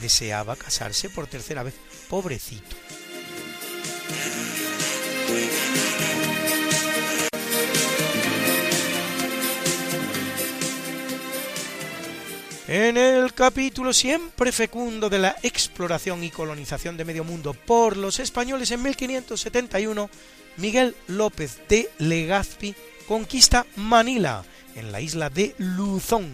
[0.00, 1.74] deseaba casarse por tercera vez,
[2.08, 2.76] pobrecito.
[12.66, 18.18] En el capítulo siempre fecundo de la exploración y colonización de medio mundo por los
[18.20, 20.08] españoles en 1571,
[20.56, 22.74] Miguel López de Legazpi
[23.06, 24.44] conquista Manila,
[24.76, 26.32] en la isla de Luzón,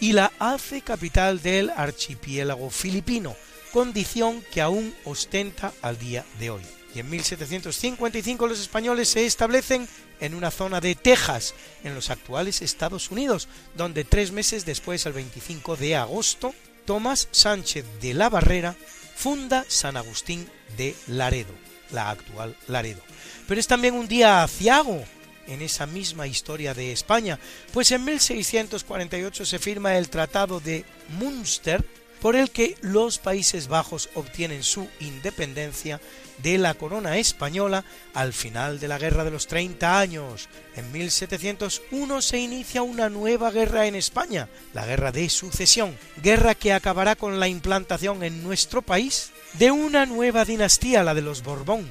[0.00, 3.34] y la hace capital del archipiélago filipino,
[3.72, 6.62] condición que aún ostenta al día de hoy.
[6.94, 9.88] Y en 1755 los españoles se establecen
[10.20, 11.54] en una zona de Texas,
[11.84, 16.54] en los actuales Estados Unidos, donde tres meses después, el 25 de agosto,
[16.84, 18.76] Tomás Sánchez de la Barrera
[19.14, 21.54] funda San Agustín de Laredo,
[21.90, 23.02] la actual Laredo.
[23.46, 25.04] Pero es también un día aciago
[25.46, 27.38] en esa misma historia de España,
[27.72, 30.84] pues en 1648 se firma el Tratado de
[31.18, 31.84] Münster,
[32.20, 36.00] por el que los Países Bajos obtienen su independencia
[36.42, 37.84] de la corona española
[38.14, 40.48] al final de la Guerra de los 30 años.
[40.76, 46.72] En 1701 se inicia una nueva guerra en España, la Guerra de Sucesión, guerra que
[46.72, 51.88] acabará con la implantación en nuestro país de una nueva dinastía, la de los Borbón,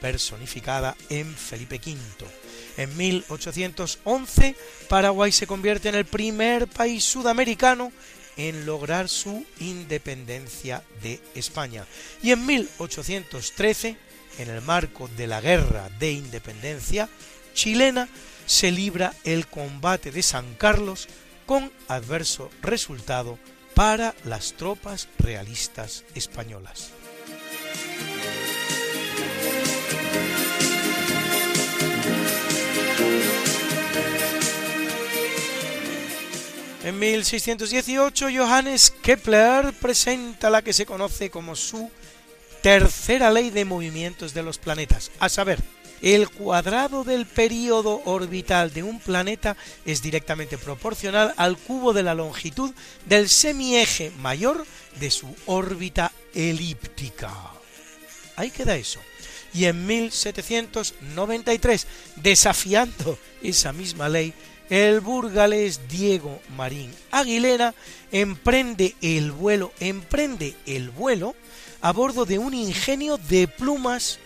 [0.00, 2.26] personificada en Felipe V.
[2.76, 4.56] En 1811,
[4.88, 7.92] Paraguay se convierte en el primer país sudamericano
[8.36, 11.86] en lograr su independencia de España.
[12.22, 13.96] Y en 1813,
[14.38, 17.08] en el marco de la Guerra de Independencia
[17.54, 18.08] chilena,
[18.46, 21.08] se libra el combate de San Carlos
[21.46, 23.38] con adverso resultado
[23.74, 26.90] para las tropas realistas españolas.
[36.82, 41.90] En 1618 Johannes Kepler presenta la que se conoce como su
[42.62, 45.58] tercera ley de movimientos de los planetas, a saber,
[46.00, 52.14] el cuadrado del período orbital de un planeta es directamente proporcional al cubo de la
[52.14, 52.72] longitud
[53.04, 54.64] del semieje mayor
[54.98, 57.30] de su órbita elíptica.
[58.36, 59.00] Ahí queda eso.
[59.52, 64.32] Y en 1793, desafiando esa misma ley,
[64.70, 67.74] el burgalés Diego Marín Aguilera
[68.12, 71.34] emprende el vuelo, emprende el vuelo
[71.80, 74.20] a bordo de un ingenio de plumas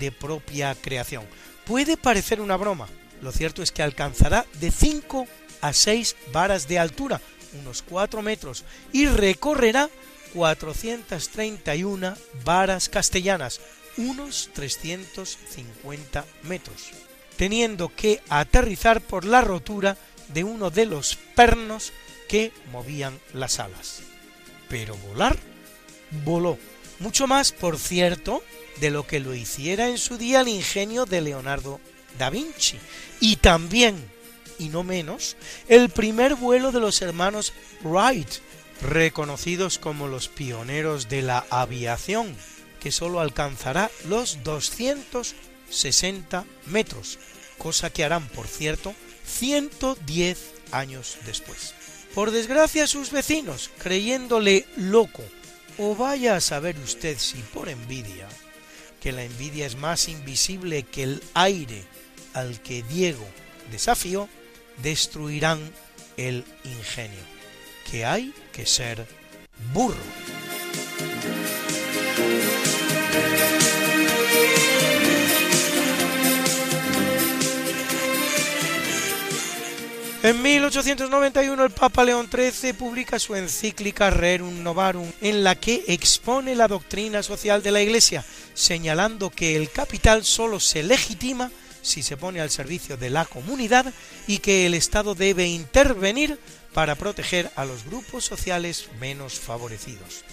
[0.00, 1.24] de propia creación.
[1.64, 2.88] Puede parecer una broma,
[3.22, 5.26] lo cierto es que alcanzará de 5
[5.60, 7.20] a 6 varas de altura,
[7.60, 9.88] unos 4 metros, y recorrerá
[10.34, 13.60] 431 varas castellanas,
[13.96, 16.90] unos 350 metros
[17.36, 19.96] teniendo que aterrizar por la rotura
[20.28, 21.92] de uno de los pernos
[22.28, 24.02] que movían las alas.
[24.68, 25.36] Pero volar
[26.24, 26.58] voló.
[27.00, 28.42] Mucho más, por cierto,
[28.80, 31.80] de lo que lo hiciera en su día el ingenio de Leonardo
[32.18, 32.78] da Vinci.
[33.20, 33.96] Y también,
[34.58, 35.36] y no menos,
[35.68, 38.28] el primer vuelo de los hermanos Wright,
[38.80, 42.36] reconocidos como los pioneros de la aviación,
[42.80, 44.44] que solo alcanzará los
[45.68, 47.18] 260 metros,
[47.58, 48.94] cosa que harán, por cierto,
[49.26, 50.38] 110
[50.72, 51.74] años después.
[52.14, 55.24] Por desgracia sus vecinos, creyéndole loco,
[55.78, 58.28] o vaya a saber usted si por envidia,
[59.00, 61.84] que la envidia es más invisible que el aire
[62.32, 63.26] al que Diego
[63.70, 64.28] desafió,
[64.82, 65.60] destruirán
[66.16, 67.20] el ingenio,
[67.90, 69.06] que hay que ser
[69.72, 70.53] burro.
[80.24, 86.54] En 1891 el Papa León XIII publica su encíclica Rerum Novarum, en la que expone
[86.54, 91.50] la doctrina social de la Iglesia, señalando que el capital solo se legitima
[91.82, 93.92] si se pone al servicio de la comunidad
[94.26, 96.38] y que el Estado debe intervenir
[96.72, 100.24] para proteger a los grupos sociales menos favorecidos.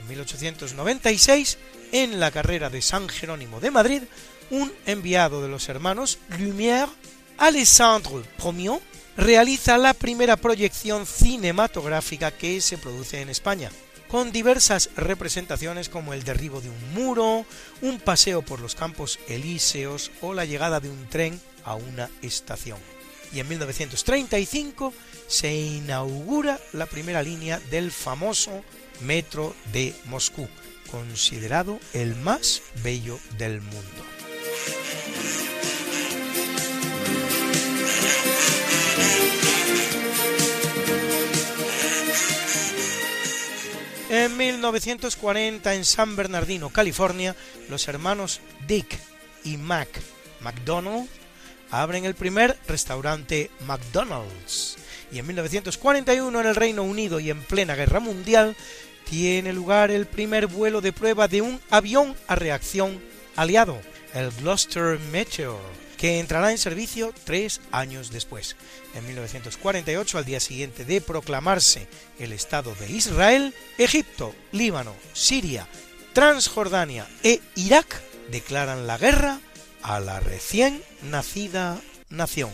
[0.00, 1.56] En 1896,
[1.92, 4.02] en la carrera de San Jerónimo de Madrid,
[4.50, 6.88] un enviado de los hermanos Lumière,
[7.38, 8.80] Alessandre Promion,
[9.16, 13.70] realiza la primera proyección cinematográfica que se produce en España,
[14.08, 17.44] con diversas representaciones como el derribo de un muro,
[17.82, 22.78] un paseo por los campos elíseos o la llegada de un tren a una estación.
[23.32, 24.92] Y en 1935
[25.28, 28.64] se inaugura la primera línea del famoso
[29.00, 30.48] Metro de Moscú,
[30.90, 34.04] considerado el más bello del mundo.
[44.12, 47.36] En 1940, en San Bernardino, California,
[47.68, 48.98] los hermanos Dick
[49.44, 49.88] y Mac
[50.40, 51.08] McDonald
[51.70, 54.78] abren el primer restaurante McDonald's.
[55.12, 58.56] Y en 1941, en el Reino Unido y en plena Guerra Mundial,
[59.08, 63.00] tiene lugar el primer vuelo de prueba de un avión a reacción
[63.36, 63.80] aliado,
[64.12, 65.60] el Gloucester Meteor,
[66.00, 68.56] que entrará en servicio tres años después.
[68.94, 71.88] En 1948, al día siguiente de proclamarse
[72.18, 75.68] el Estado de Israel, Egipto, Líbano, Siria,
[76.14, 79.40] Transjordania e Irak declaran la guerra
[79.82, 81.78] a la recién nacida
[82.08, 82.50] nación.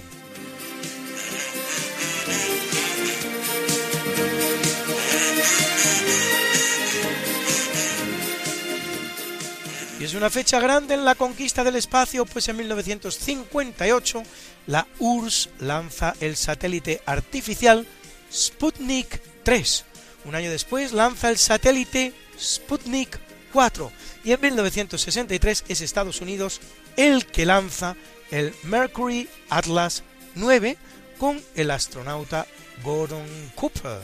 [9.99, 14.23] Y es una fecha grande en la conquista del espacio, pues en 1958
[14.67, 17.87] la URSS lanza el satélite artificial
[18.31, 19.85] Sputnik 3.
[20.27, 23.19] Un año después lanza el satélite Sputnik
[23.55, 23.91] 4
[24.25, 26.61] y en 1963 es Estados Unidos
[26.97, 27.97] el que lanza
[28.31, 30.03] el Mercury Atlas
[30.35, 30.77] 9
[31.17, 32.47] con el astronauta
[32.83, 34.01] Gordon Cooper,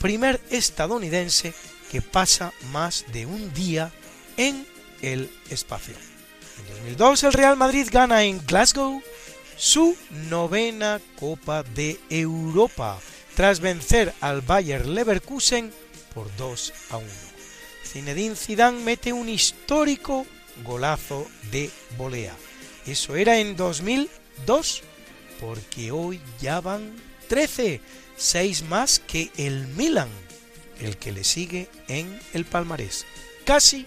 [0.00, 1.54] primer estadounidense
[1.92, 3.92] que pasa más de un día
[4.36, 4.66] en
[5.02, 5.94] el espacio.
[6.58, 9.02] En 2002 el Real Madrid gana en Glasgow
[9.56, 9.96] su
[10.28, 12.98] novena Copa de Europa
[13.34, 15.72] tras vencer al Bayer Leverkusen
[16.14, 17.06] por 2 a 1.
[17.84, 20.26] Zinedine Zidane mete un histórico
[20.64, 22.34] golazo de volea.
[22.86, 24.82] Eso era en 2002,
[25.40, 26.94] porque hoy ya van
[27.28, 27.80] 13,
[28.16, 30.08] 6 más que el Milan,
[30.80, 33.04] el que le sigue en el palmarés.
[33.44, 33.86] Casi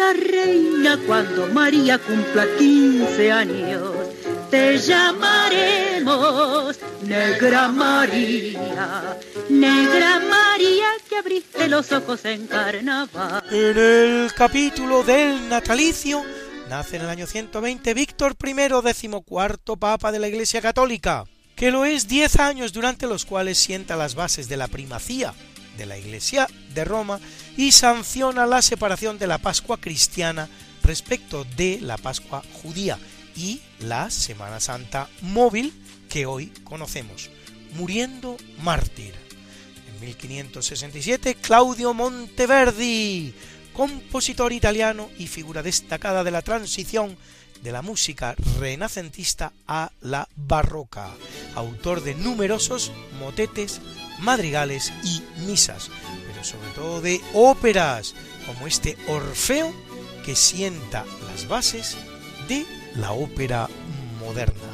[0.00, 3.82] la reina cuando María cumpla 15 años.
[4.50, 9.18] Te llamaremos Negra María,
[9.50, 13.44] Negra María que abriste los ojos en carnaval.
[13.50, 16.22] En el capítulo del natalicio
[16.70, 21.84] nace en el año 120 Víctor I, decimocuarto Papa de la Iglesia Católica, que lo
[21.84, 25.34] es 10 años durante los cuales sienta las bases de la primacía
[25.76, 27.20] de la Iglesia de Roma
[27.56, 30.48] y sanciona la separación de la Pascua cristiana
[30.82, 32.98] respecto de la Pascua judía
[33.36, 35.72] y la Semana Santa móvil
[36.08, 37.30] que hoy conocemos,
[37.74, 39.14] muriendo mártir.
[39.88, 43.34] En 1567 Claudio Monteverdi
[43.72, 47.16] compositor italiano y figura destacada de la transición
[47.62, 51.10] de la música renacentista a la barroca,
[51.54, 53.80] autor de numerosos motetes,
[54.20, 55.90] madrigales y misas,
[56.26, 58.14] pero sobre todo de óperas,
[58.46, 59.72] como este Orfeo
[60.24, 61.96] que sienta las bases
[62.48, 62.66] de
[62.96, 63.68] la ópera
[64.20, 64.70] moderna.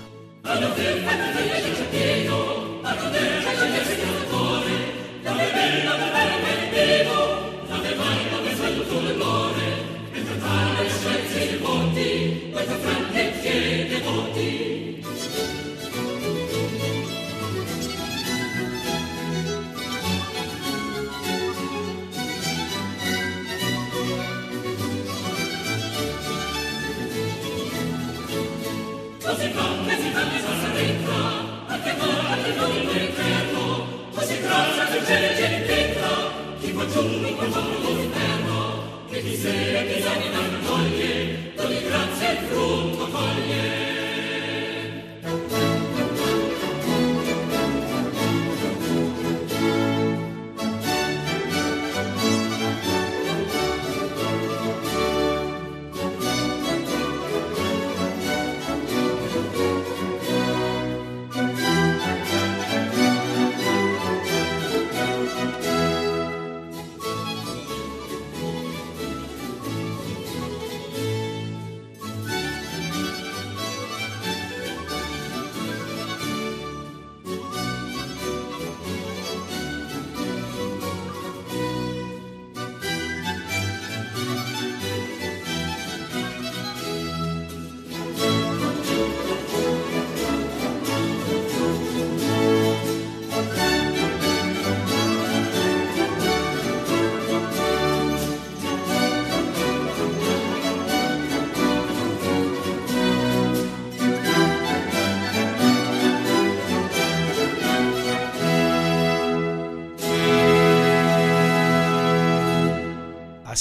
[35.07, 36.09] cielo c'è in pietra,
[36.59, 42.39] chi fa giorno con giorno l'inferno, che di sera disanima non toglie, d'ogni grazia il
[42.49, 43.96] frutto coglie.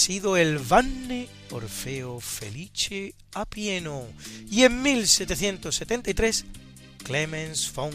[0.06, 4.04] Sido el Vanne Orfeo Felice a pieno
[4.52, 6.46] y en 1773
[7.04, 7.92] Clemens von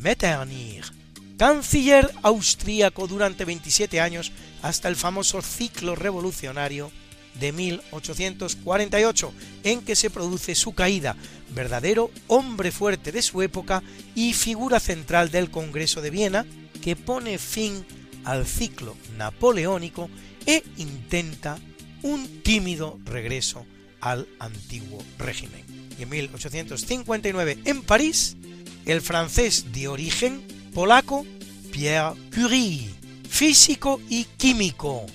[0.00, 0.92] Metternich,
[1.38, 6.90] canciller austríaco durante 27 años hasta el famoso ciclo revolucionario
[7.38, 9.32] de 1848,
[9.62, 11.14] en que se produce su caída,
[11.54, 13.84] verdadero hombre fuerte de su época
[14.16, 16.44] y figura central del Congreso de Viena,
[16.82, 17.86] que pone fin
[18.24, 20.10] al ciclo napoleónico
[20.46, 21.58] e intenta
[22.02, 23.66] un tímido regreso
[24.00, 25.64] al antiguo régimen.
[25.98, 28.36] Y en 1859 en París,
[28.84, 30.42] el francés de origen
[30.72, 31.26] polaco
[31.72, 32.88] Pierre Curie,
[33.28, 35.06] físico y químico,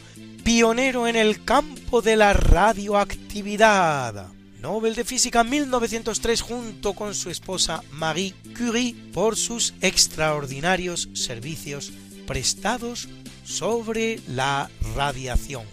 [0.43, 4.27] pionero en el campo de la radioactividad.
[4.61, 11.91] Nobel de Física 1903 junto con su esposa Marie Curie por sus extraordinarios servicios
[12.27, 13.09] prestados
[13.43, 15.63] sobre la radiación.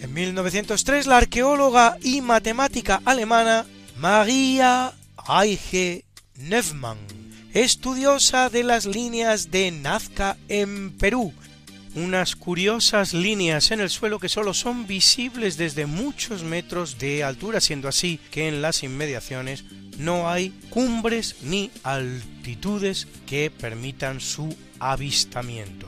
[0.00, 3.64] En 1903 la arqueóloga y matemática alemana
[3.96, 4.92] Maria
[5.28, 6.04] Reiche
[6.36, 6.98] Neufmann,
[7.54, 11.32] estudiosa de las líneas de Nazca en Perú,
[11.94, 17.60] unas curiosas líneas en el suelo que solo son visibles desde muchos metros de altura,
[17.60, 19.64] siendo así que en las inmediaciones
[19.98, 25.86] no hay cumbres ni altitudes que permitan su avistamiento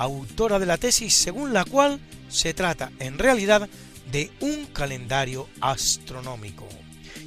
[0.00, 2.00] autora de la tesis según la cual
[2.30, 3.68] se trata en realidad
[4.10, 6.66] de un calendario astronómico.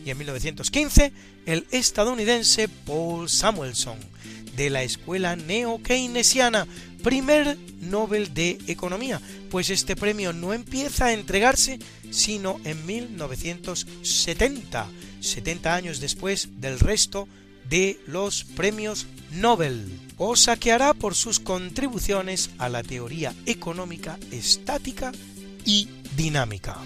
[0.03, 1.13] Y en 1915,
[1.45, 3.99] el estadounidense Paul Samuelson,
[4.55, 6.67] de la escuela neo-keynesiana,
[7.03, 9.21] primer Nobel de Economía,
[9.51, 11.77] pues este premio no empieza a entregarse
[12.09, 14.87] sino en 1970,
[15.19, 17.27] 70 años después del resto
[17.69, 19.05] de los premios
[19.35, 25.11] Nobel cosa que hará por sus contribuciones a la teoría económica estática
[25.65, 26.77] y dinámica.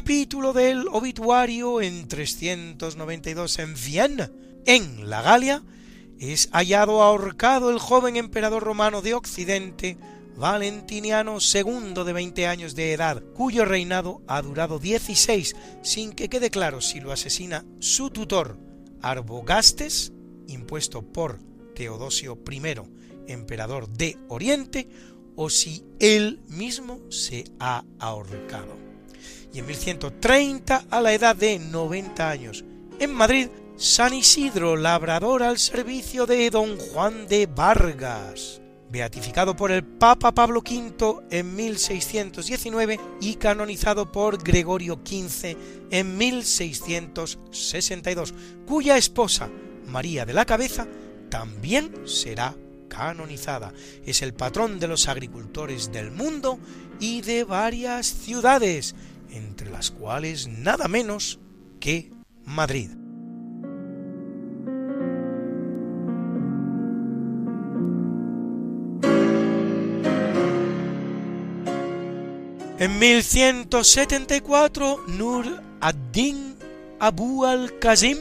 [0.00, 4.30] Capítulo del obituario en 392 en Viena,
[4.64, 5.62] en la Galia,
[6.18, 9.98] es hallado ahorcado el joven emperador romano de Occidente,
[10.36, 16.48] Valentiniano II de 20 años de edad, cuyo reinado ha durado 16, sin que quede
[16.48, 18.56] claro si lo asesina su tutor,
[19.02, 20.14] Arbogastes,
[20.46, 21.40] impuesto por
[21.74, 24.88] Teodosio I, emperador de Oriente,
[25.36, 28.89] o si él mismo se ha ahorcado.
[29.52, 32.64] Y en 1130, a la edad de 90 años,
[32.98, 38.60] en Madrid, San Isidro, labrador al servicio de don Juan de Vargas,
[38.90, 45.56] beatificado por el Papa Pablo V en 1619 y canonizado por Gregorio XV
[45.90, 48.34] en 1662,
[48.66, 49.48] cuya esposa,
[49.86, 50.86] María de la Cabeza,
[51.30, 52.54] también será
[52.88, 53.72] canonizada.
[54.04, 56.58] Es el patrón de los agricultores del mundo
[56.98, 58.94] y de varias ciudades,
[59.32, 61.38] entre las cuales nada menos
[61.80, 62.10] que
[62.44, 62.90] Madrid.
[72.78, 75.44] En 1174, Nur
[75.82, 76.54] ad-Din
[76.98, 78.16] Abu al-Qasim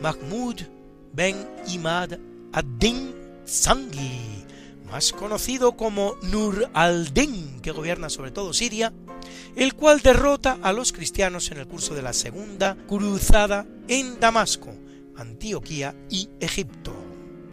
[0.00, 0.56] Mahmud
[1.12, 1.36] ben
[1.68, 2.18] Imad
[2.52, 3.14] ad-Din
[3.46, 4.44] Zangi,
[4.90, 8.90] más conocido como Nur al-Din, que gobierna sobre todo Siria,
[9.56, 14.74] el cual derrota a los cristianos en el curso de la Segunda Cruzada en Damasco,
[15.16, 16.94] Antioquía y Egipto.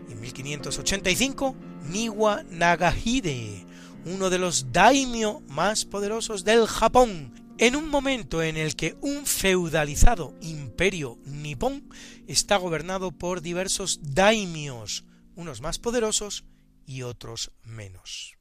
[0.10, 1.56] En 1585,
[1.90, 3.65] Niwa Nagahide,
[4.06, 9.28] uno de los daimyo más poderosos del Japón, en un momento en el que un
[9.28, 11.90] feudalizado imperio nipón
[12.28, 15.06] está gobernado por diversos daimios,
[15.36, 16.44] unos más poderosos
[16.88, 18.40] y otros menos.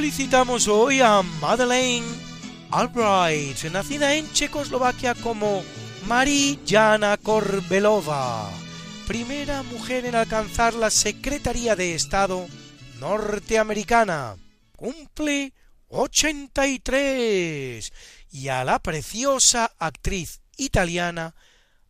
[0.00, 2.06] felicitamos hoy a Madeleine
[2.70, 5.62] Albright, nacida en Checoslovaquia como
[6.06, 8.50] Marijana Korbelova
[9.06, 12.46] primera mujer en alcanzar la Secretaría de Estado
[12.98, 14.36] norteamericana.
[14.74, 15.52] Cumple
[15.88, 17.92] 83.
[18.30, 21.34] Y a la preciosa actriz italiana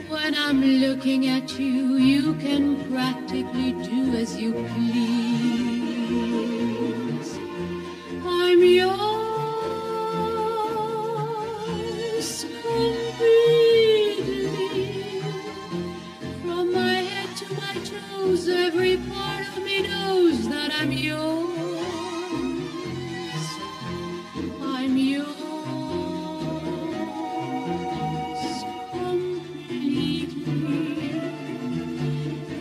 [0.07, 4.99] When I'm looking at you, you can practically do as you please.
[8.25, 8.95] I'm yours
[12.45, 13.51] completely.
[16.41, 21.60] From my head to my toes, every part of me knows that I'm yours.
[24.83, 25.27] I'm yours.
[28.89, 30.31] completely.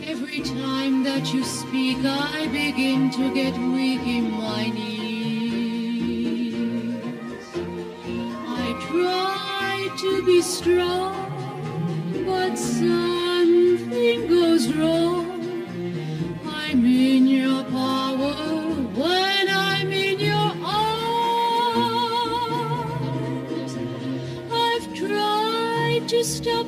[0.06, 5.02] Every time that you speak, I begin to get weak in my knees.
[8.64, 11.16] I try to be strong,
[12.26, 15.40] but something goes wrong.
[16.44, 18.50] I'm in your power
[26.22, 26.66] stop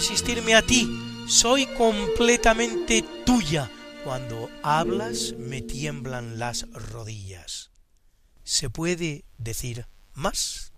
[0.00, 0.88] resistirme a ti,
[1.28, 3.70] soy completamente tuya.
[4.02, 7.70] Cuando hablas me tiemblan las rodillas.
[8.42, 10.72] ¿Se puede decir más?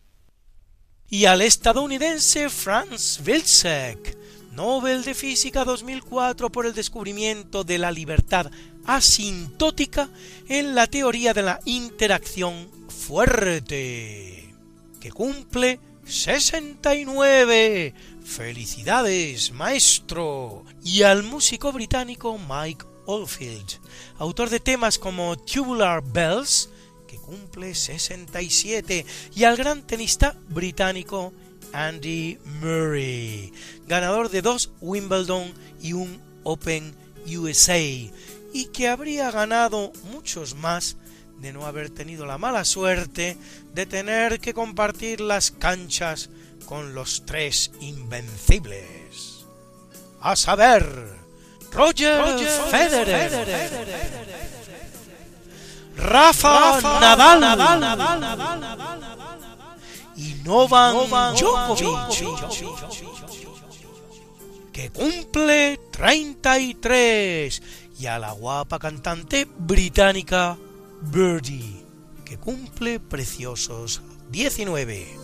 [1.09, 4.19] Y al estadounidense Franz Wilczek,
[4.51, 8.51] Nobel de Física 2004 por el descubrimiento de la libertad
[8.87, 10.09] asintótica
[10.49, 14.53] en la teoría de la interacción fuerte,
[15.01, 17.95] que cumple 69.
[18.25, 20.65] Felicidades, maestro.
[20.83, 23.81] Y al músico británico Mike Oldfield,
[24.19, 26.71] autor de temas como Tubular Bells,
[27.07, 29.05] que cumple 67,
[29.35, 31.33] y al gran tenista británico
[31.73, 33.53] Andy Murray,
[33.87, 36.95] ganador de dos Wimbledon y un Open
[37.27, 40.97] USA, y que habría ganado muchos más
[41.41, 43.37] de no haber tenido la mala suerte
[43.75, 46.31] de tener que compartir las canchas
[46.67, 49.45] con los tres invencibles.
[50.21, 51.19] A saber,
[51.73, 52.39] Roger,
[52.71, 53.49] Federer,
[55.97, 57.41] Rafa, Nadal,
[60.17, 60.95] y Novak
[61.39, 62.63] Djokovic,
[64.73, 67.63] que cumple 33,
[67.99, 70.57] y a la guapa cantante británica
[71.03, 71.85] Birdie,
[72.25, 75.19] que cumple preciosos 19.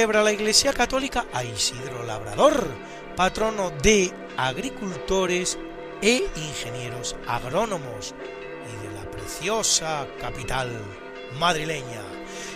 [0.00, 2.66] Celebra la Iglesia Católica a Isidro Labrador,
[3.16, 5.58] patrono de agricultores
[6.00, 8.14] e ingenieros agrónomos
[8.64, 10.70] y de la preciosa capital
[11.38, 12.00] madrileña,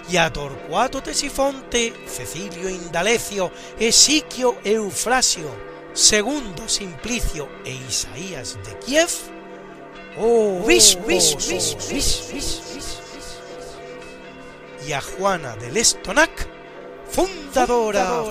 [0.09, 5.51] y a Torcuato Tesifonte, Cecilio Indalecio, Esiquio Eufrasio,
[5.93, 9.11] Segundo Simplicio e Isaías de Kiev,
[10.17, 10.65] oh,
[14.87, 16.54] y a Juana del Estonac,
[17.15, 18.23] fundadora.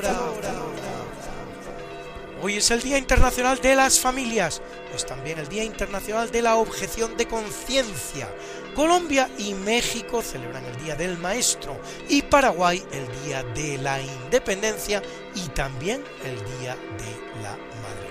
[2.41, 4.61] Hoy es el Día Internacional de las Familias,
[4.93, 8.27] es también el Día Internacional de la Objeción de Conciencia.
[8.75, 11.79] Colombia y México celebran el Día del Maestro
[12.09, 15.01] y Paraguay el Día de la Independencia
[15.35, 18.09] y también el Día de la Madre.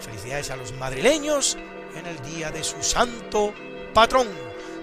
[0.00, 1.58] Felicidades a los madrileños
[1.94, 3.52] en el día de su santo
[3.92, 4.28] patrón,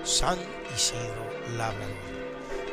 [0.03, 0.37] San
[0.75, 1.27] Isidro
[1.57, 2.20] Labrador.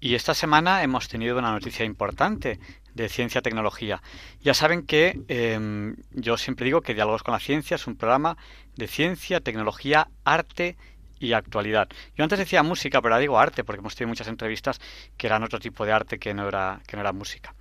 [0.00, 2.60] Y esta semana hemos tenido una noticia importante
[2.94, 4.00] de ciencia tecnología.
[4.40, 8.36] Ya saben que eh, yo siempre digo que Diálogos con la Ciencia es un programa
[8.76, 10.76] de ciencia, tecnología, arte
[11.18, 11.88] y actualidad.
[12.16, 14.80] Yo antes decía música, pero ahora digo arte, porque hemos tenido muchas entrevistas
[15.16, 17.54] que eran otro tipo de arte que no era, que no era música.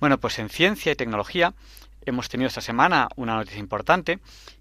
[0.00, 1.54] Bueno, pues en ciencia y tecnología
[2.04, 4.18] hemos tenido esta semana una noticia importante,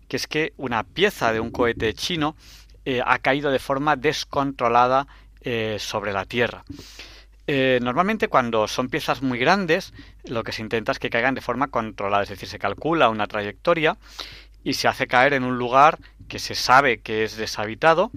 [0.08, 2.36] que es que una pieza de un cohete chino
[2.86, 5.08] eh, ha caído de forma descontrolada
[5.42, 6.64] eh, sobre la Tierra.
[7.48, 9.94] Eh, normalmente cuando son piezas muy grandes,
[10.26, 13.28] lo que se intenta es que caigan de forma controlada, es decir, se calcula una
[13.28, 13.98] trayectoria
[14.64, 18.12] y se hace caer en un lugar que se sabe que es deshabitado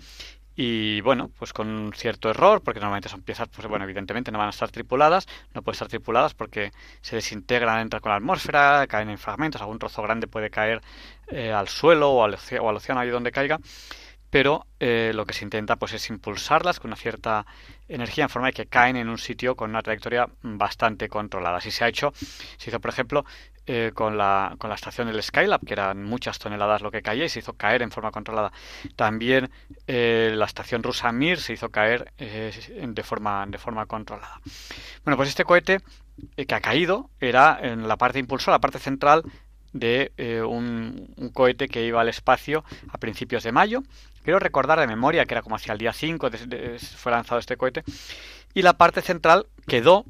[0.57, 4.39] y bueno, pues con un cierto error, porque normalmente son piezas, pues bueno, evidentemente no
[4.39, 8.87] van a estar tripuladas, no pueden estar tripuladas porque se desintegran, entran con la atmósfera,
[8.89, 10.81] caen en fragmentos, algún trozo grande puede caer
[11.29, 13.61] eh, al suelo o al, o al océano ahí donde caiga
[14.31, 17.47] pero eh, lo que se intenta pues es impulsarlas con una cierta
[17.89, 21.59] energía en forma de que caen en un sitio con una trayectoria bastante controlada.
[21.59, 23.25] Así se ha hecho, se hizo por ejemplo
[23.67, 27.25] eh, con, la, con la estación del Skylab, que eran muchas toneladas lo que caía
[27.25, 28.53] y se hizo caer en forma controlada.
[28.97, 29.51] También
[29.87, 34.41] eh, la estación rusa Mir se hizo caer de, forma, de forma controlada.
[35.05, 35.81] Bueno, pues este cohete
[36.37, 39.23] que ha caído era en la parte impulsora, la parte central,
[39.73, 43.83] de eh, un, un, cohete que iba al espacio a principios de mayo.
[44.23, 47.39] Quiero recordar de memoria que era como hacia el día 5 de, de, fue lanzado
[47.39, 47.85] este cohete.
[48.55, 50.05] Y la parte central quedó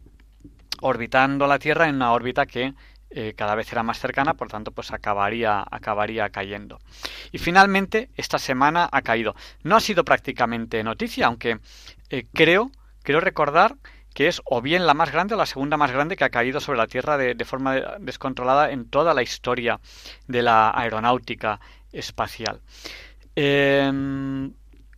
[0.80, 2.74] orbitando la Tierra en una órbita que
[3.10, 6.78] eh, cada vez era más cercana, por tanto, pues acabaría, acabaría cayendo.
[7.32, 9.34] Y finalmente, esta semana ha caído.
[9.62, 11.58] No ha sido prácticamente noticia, aunque
[12.10, 12.70] eh, creo,
[13.04, 13.76] recordar
[14.12, 16.60] que es o bien la más grande o la segunda más grande que ha caído
[16.60, 19.80] sobre la Tierra de forma descontrolada en toda la historia
[20.26, 21.58] de la aeronáutica
[21.90, 22.60] espacial.
[23.40, 24.50] Eh,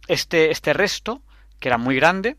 [0.08, 1.20] este, este resto,
[1.58, 2.38] que era muy grande,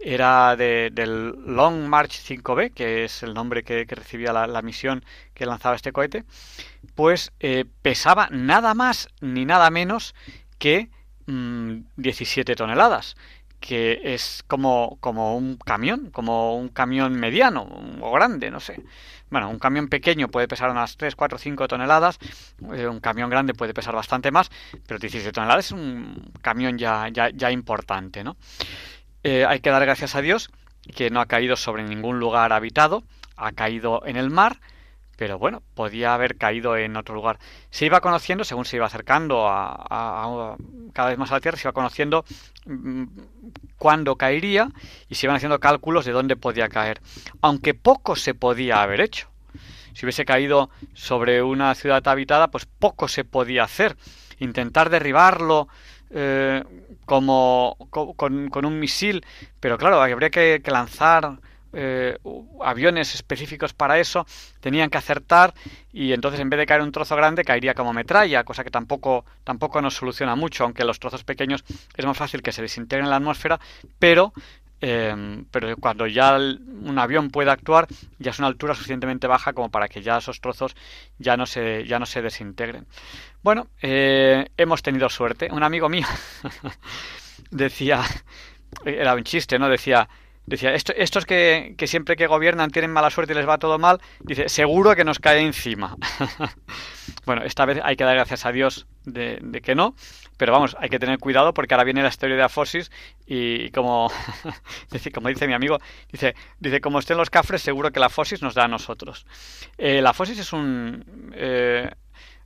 [0.00, 5.04] era de, del Long March 5B, que es el nombre que, recibía la, la, misión
[5.34, 6.24] que lanzaba este cohete,
[6.96, 10.16] pues eh, pesaba nada más ni nada menos
[10.58, 10.90] que
[11.26, 13.16] mmm, 17 toneladas,
[13.60, 17.68] que es como, como un camión, como un camión mediano
[18.00, 18.82] o grande, no sé.
[19.28, 22.18] Bueno, un camión pequeño puede pesar unas 3, 4, 5 toneladas,
[22.72, 24.50] eh, un camión grande puede pesar bastante más,
[24.86, 28.36] pero 17 toneladas es un camión ya, ya, ya importante, ¿no?
[29.24, 30.50] Eh, hay que dar gracias a Dios
[30.94, 33.02] que no ha caído sobre ningún lugar habitado,
[33.36, 34.60] ha caído en el mar,
[35.16, 37.38] pero bueno, podía haber caído en otro lugar.
[37.70, 40.56] Se iba conociendo, según se iba acercando a, a, a
[40.92, 42.24] cada vez más a la Tierra, se iba conociendo
[42.66, 43.04] mmm,
[43.78, 44.68] cuándo caería
[45.08, 47.00] y se iban haciendo cálculos de dónde podía caer,
[47.40, 49.28] aunque poco se podía haber hecho.
[49.94, 53.96] Si hubiese caído sobre una ciudad habitada, pues poco se podía hacer.
[54.38, 55.68] Intentar derribarlo
[56.10, 56.62] eh,
[57.06, 59.24] como con, un misil,
[59.58, 61.38] pero claro, habría que lanzar
[61.76, 62.16] eh,
[62.62, 64.26] aviones específicos para eso,
[64.60, 65.52] tenían que acertar
[65.92, 69.26] y entonces en vez de caer un trozo grande caería como metralla, cosa que tampoco,
[69.44, 73.10] tampoco nos soluciona mucho, aunque los trozos pequeños es más fácil que se desintegren en
[73.10, 73.60] la atmósfera,
[73.98, 74.32] pero
[74.80, 77.88] eh, pero cuando ya un avión puede actuar
[78.18, 80.76] ya es una altura suficientemente baja como para que ya esos trozos
[81.18, 82.86] ya no se, ya no se desintegren.
[83.42, 85.48] Bueno, eh, hemos tenido suerte.
[85.50, 86.06] Un amigo mío
[87.50, 88.02] decía,
[88.84, 89.68] era un chiste, ¿no?
[89.68, 90.08] Decía,
[90.46, 93.78] decía esto, estos que, que, siempre que gobiernan tienen mala suerte y les va todo
[93.78, 95.96] mal, dice, seguro que nos cae encima.
[97.26, 99.94] bueno, esta vez hay que dar gracias a Dios de, de que no,
[100.36, 102.90] pero vamos, hay que tener cuidado porque ahora viene la historia de Afosis
[103.26, 104.10] y como,
[105.14, 105.78] como dice mi amigo,
[106.10, 109.26] dice, dice, como estén los cafres, seguro que la Afosis nos da a nosotros.
[109.78, 111.90] Eh, la Afosis es un, eh,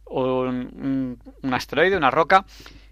[0.07, 2.45] un, un, un asteroide, una roca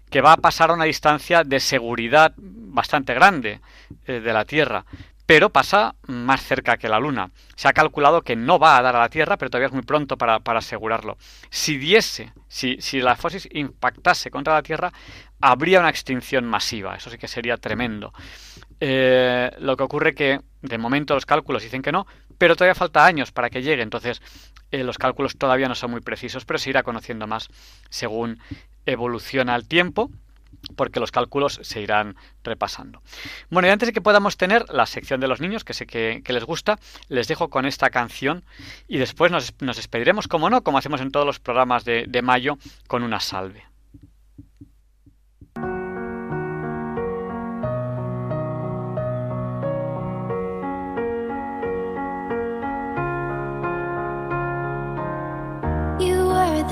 [0.09, 3.61] que va a pasar a una distancia de seguridad bastante grande
[4.05, 4.85] eh, de la Tierra,
[5.25, 7.29] pero pasa más cerca que la Luna.
[7.55, 9.83] Se ha calculado que no va a dar a la Tierra, pero todavía es muy
[9.83, 11.17] pronto para, para asegurarlo.
[11.51, 14.91] Si diese, si, si la fosis impactase contra la Tierra,
[15.39, 16.95] habría una extinción masiva.
[16.95, 18.11] Eso sí que sería tremendo.
[18.79, 22.07] Eh, lo que ocurre que de momento los cálculos dicen que no,
[22.37, 23.83] pero todavía falta años para que llegue.
[23.83, 24.21] Entonces
[24.71, 27.49] eh, los cálculos todavía no son muy precisos, pero se irá conociendo más
[27.89, 28.39] según
[28.85, 30.09] evoluciona el tiempo
[30.75, 33.01] porque los cálculos se irán repasando.
[33.49, 36.21] Bueno, y antes de que podamos tener la sección de los niños, que sé que,
[36.27, 38.43] les gusta, les dejo con esta canción
[38.87, 42.21] y después nos, nos, despediremos, como no, como hacemos en todos los programas de, de
[42.21, 43.68] mayo, con una salve.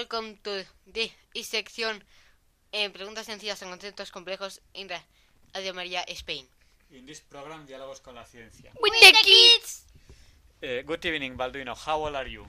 [0.00, 0.64] welcome to
[0.94, 1.10] the
[1.42, 2.02] section
[2.72, 4.88] en preguntas sencillas en conceptos complejos en
[5.52, 6.48] Radio María Spain.
[6.90, 8.72] In this program, Diálogos con la Ciencia.
[8.80, 9.84] With the kids.
[10.62, 11.74] Eh, good evening, Balduino.
[11.74, 12.46] How old are you?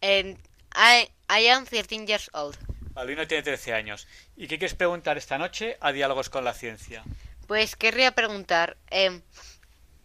[0.00, 0.38] And
[0.74, 2.56] I, I am 13 years old.
[2.94, 4.08] Balduino tiene 13 años.
[4.34, 7.04] ¿Y qué quieres preguntar esta noche a Diálogos con la Ciencia?
[7.48, 9.20] Pues querría preguntar em,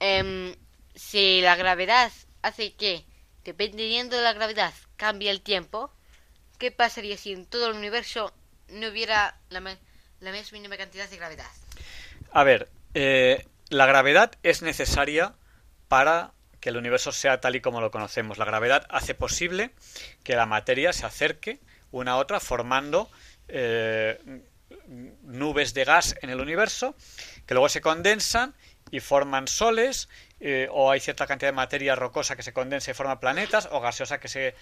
[0.02, 0.53] em,
[0.95, 2.11] si la gravedad
[2.41, 3.06] hace que,
[3.45, 5.94] dependiendo de la gravedad, cambie el tiempo.
[6.58, 8.34] ¿Qué pasaría si en todo el universo
[8.70, 11.50] no hubiera la, más mínima cantidad de gravedad?
[12.32, 15.36] A ver, eh, la gravedad es necesaria
[15.88, 18.38] para que el universo sea tal y como lo conocemos.
[18.38, 19.72] La gravedad hace posible
[20.24, 21.60] que la materia se acerque
[21.92, 23.10] una a otra formando
[23.48, 24.20] eh,
[25.22, 26.96] nubes de gas en el universo
[27.46, 28.54] que luego se condensan
[28.92, 30.10] y forman soles
[30.40, 33.80] eh, o hay cierta cantidad de materia rocosa que se condensa y forma planetas o
[33.80, 34.56] gaseosa que se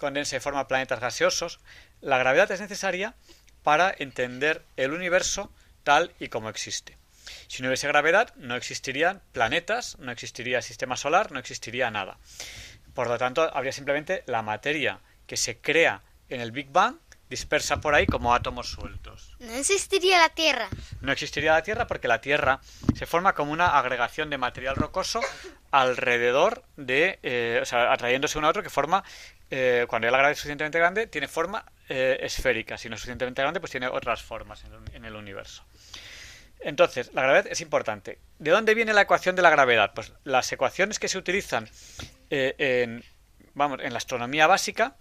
[0.00, 1.60] condensa y forma planetas gaseosos.
[2.00, 3.14] La gravedad es necesaria
[3.62, 5.52] para entender el universo
[5.84, 6.96] tal y como existe.
[7.46, 12.18] Si no hubiese gravedad, no existirían planetas, no existiría sistema solar, no existiría nada.
[12.94, 16.96] Por lo tanto, habría simplemente la materia que se crea en el Big Bang
[17.28, 19.36] dispersa por ahí como átomos sueltos.
[19.38, 20.68] No existiría la Tierra.
[21.00, 22.60] No existiría la Tierra porque la Tierra
[22.96, 25.20] se forma como una agregación de material rocoso
[25.70, 29.04] alrededor de, eh, o sea, atrayéndose uno a otro que forma,
[29.50, 32.78] eh, cuando ya la gravedad es suficientemente grande, tiene forma eh, esférica.
[32.78, 34.62] Si no es suficientemente grande, pues tiene otras formas
[34.92, 35.64] en el, universo.
[36.60, 38.18] Entonces, la gravedad es importante.
[38.38, 39.92] ¿De dónde viene la ecuación de la gravedad?
[39.94, 41.68] Pues las ecuaciones que se utilizan
[42.30, 43.04] eh, en,
[43.54, 44.96] vamos, en la astronomía básica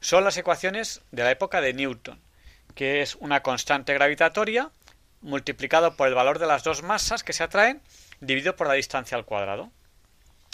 [0.00, 2.20] son las ecuaciones de la época de Newton,
[2.74, 4.70] que es una constante gravitatoria
[5.20, 7.80] multiplicado por el valor de las dos masas que se atraen
[8.20, 9.70] dividido por la distancia al cuadrado.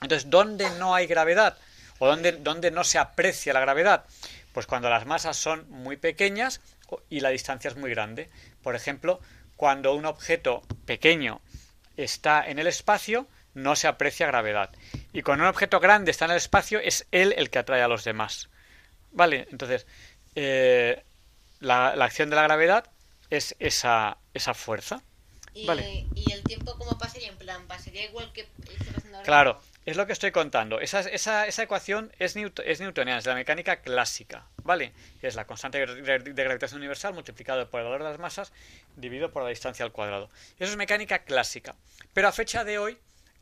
[0.02, 1.56] Entonces, ¿dónde no hay gravedad?
[2.00, 4.04] ¿O dónde, dónde no se aprecia la gravedad?
[4.52, 6.60] Pues cuando las masas son muy pequeñas
[7.08, 8.28] y la distancia es muy grande.
[8.62, 9.20] Por ejemplo,
[9.56, 11.40] cuando un objeto pequeño
[11.96, 14.70] está en el espacio, no se aprecia gravedad.
[15.12, 17.88] Y cuando un objeto grande está en el espacio, es él el que atrae a
[17.88, 18.48] los demás.
[19.12, 19.86] Vale, entonces,
[20.34, 21.04] eh,
[21.60, 22.90] la, la acción de la gravedad
[23.28, 25.02] es esa, esa fuerza.
[25.52, 26.06] Y, Vale.
[26.14, 27.28] ¿Y el tiempo cómo pasaría?
[27.28, 29.60] En plan, ¿pasaría igual que está pasando ahora Claro?
[29.86, 30.80] Es lo que estoy contando.
[30.80, 34.92] Esa, esa, esa ecuación es, es newtoniana, es la mecánica clásica, ¿vale?
[35.22, 38.52] Es la constante de gravitación universal multiplicado por el valor de las masas
[38.96, 40.30] dividido por la distancia al cuadrado.
[40.58, 41.74] Eso es mecánica clásica.
[42.12, 42.98] Pero a fecha de hoy,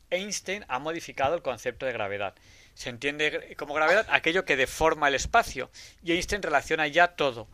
[0.09, 2.33] Einstein ha modificado el concepto de gravedad.
[2.73, 5.69] Se entiende como gravedad aquello que deforma el espacio.
[6.03, 7.47] Y Einstein relaciona ya todo.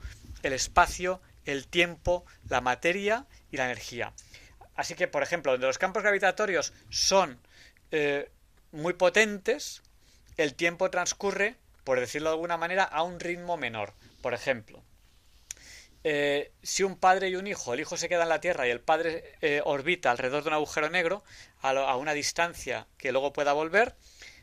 [0.44, 4.14] El espacio, el tiempo, la materia y la energía.
[4.76, 7.40] Así que, por ejemplo, donde los campos gravitatorios son
[7.92, 8.30] eh,
[8.76, 9.82] muy potentes,
[10.38, 13.94] el tiempo transcurre, por decirlo de alguna manera, a un ritmo menor.
[14.22, 14.84] Por ejemplo,
[16.04, 18.72] eh, si un padre y un hijo, el hijo se queda en la Tierra y
[18.72, 21.24] el padre eh, orbita alrededor de un agujero negro
[21.62, 23.96] a, lo- a una distancia que luego pueda volver,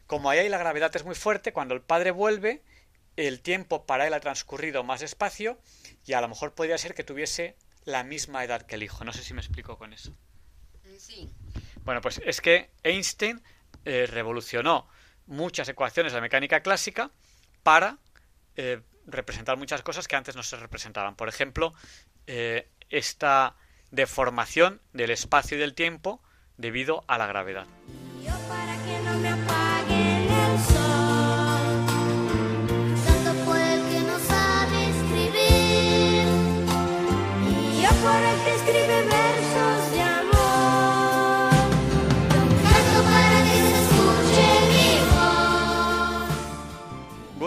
[0.06, 2.62] como ahí la gravedad es muy fuerte, cuando el padre vuelve,
[3.16, 5.59] el tiempo para él ha transcurrido más despacio
[6.06, 9.04] y a lo mejor podría ser que tuviese la misma edad que el hijo.
[9.04, 10.12] No sé si me explico con eso.
[10.98, 11.30] Sí.
[11.84, 13.42] Bueno, pues es que Einstein
[13.84, 14.86] eh, revolucionó
[15.26, 17.10] muchas ecuaciones de la mecánica clásica
[17.62, 17.98] para
[18.56, 21.16] eh, representar muchas cosas que antes no se representaban.
[21.16, 21.74] Por ejemplo,
[22.26, 23.56] eh, esta
[23.90, 26.22] deformación del espacio y del tiempo
[26.56, 27.66] debido a la gravedad.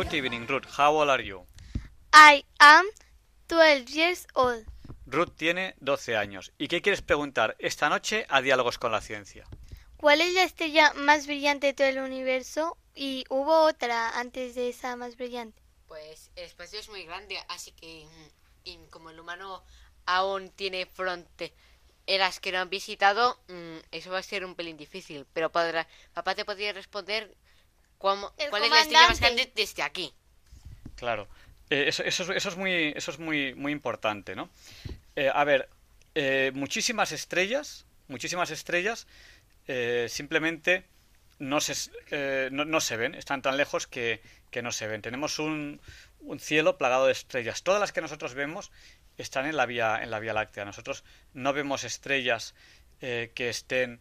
[0.05, 0.65] Good evening, Ruth.
[0.77, 1.47] How old are you?
[2.13, 2.85] I am
[3.47, 4.63] 12 years old.
[5.07, 6.51] Ruth tiene 12 años.
[6.59, 9.47] ¿Y qué quieres preguntar esta noche a Diálogos con la Ciencia?
[9.97, 12.77] ¿Cuál es la estrella más brillante de todo el universo?
[12.93, 15.59] Y hubo otra antes de esa más brillante.
[15.87, 18.29] Pues el espacio es muy grande, así que mm,
[18.65, 19.63] y como el humano
[20.05, 25.25] aún tiene fronteras que no han visitado, mm, eso va a ser un pelín difícil.
[25.33, 27.35] Pero podrá, papá te podría responder
[28.49, 30.13] cuál es la estrella más grande desde aquí.
[30.95, 31.27] Claro.
[31.69, 34.49] Eh, eso, eso es- eso es muy, eso es muy, muy importante, ¿no?
[35.15, 35.67] Eh, a ver,
[36.13, 39.07] eh, muchísimas estrellas, muchísimas estrellas
[39.67, 40.85] eh, simplemente
[41.39, 41.73] no se,
[42.11, 44.21] eh, no, no se ven, están tan lejos que,
[44.51, 45.01] que no se ven.
[45.01, 45.81] Tenemos un,
[46.19, 47.63] un cielo plagado de estrellas.
[47.63, 48.71] Todas las que nosotros vemos
[49.17, 50.65] están en la vía, en la vía láctea.
[50.65, 51.03] Nosotros
[51.33, 52.53] no vemos estrellas
[53.01, 53.99] eh, que estén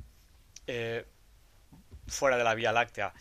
[0.66, 1.06] eh,
[2.06, 3.14] fuera de la vía láctea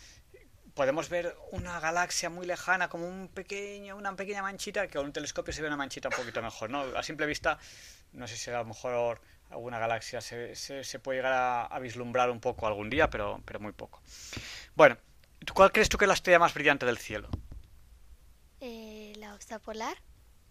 [0.74, 5.12] podemos ver una galaxia muy lejana como un pequeño, una pequeña manchita que con un
[5.12, 6.80] telescopio se ve una manchita un poquito mejor, ¿no?
[6.96, 7.58] A simple vista,
[8.12, 9.20] no sé si a lo mejor
[9.50, 13.40] alguna galaxia se, se- se puede llegar a, a vislumbrar un poco algún día, pero,
[13.44, 14.02] pero muy poco.
[14.74, 14.96] Bueno,
[15.44, 17.28] ¿tú- ¿cuál crees tú que es la estrella más brillante del cielo?
[18.60, 19.96] Eh, ¿La osa polar?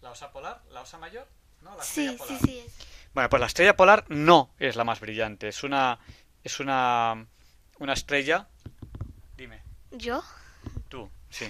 [0.02, 0.62] ¿La osa polar?
[0.70, 1.28] ¿La osa mayor?
[1.62, 2.60] No, la Sí, sí, sí.
[2.60, 2.74] es-
[3.14, 6.00] Bueno, pues la estrella polar no es la más brillante, es una
[6.44, 7.26] es una
[7.80, 8.48] una estrella.
[9.94, 10.24] ¿Yo?
[10.90, 11.46] Tú, sí.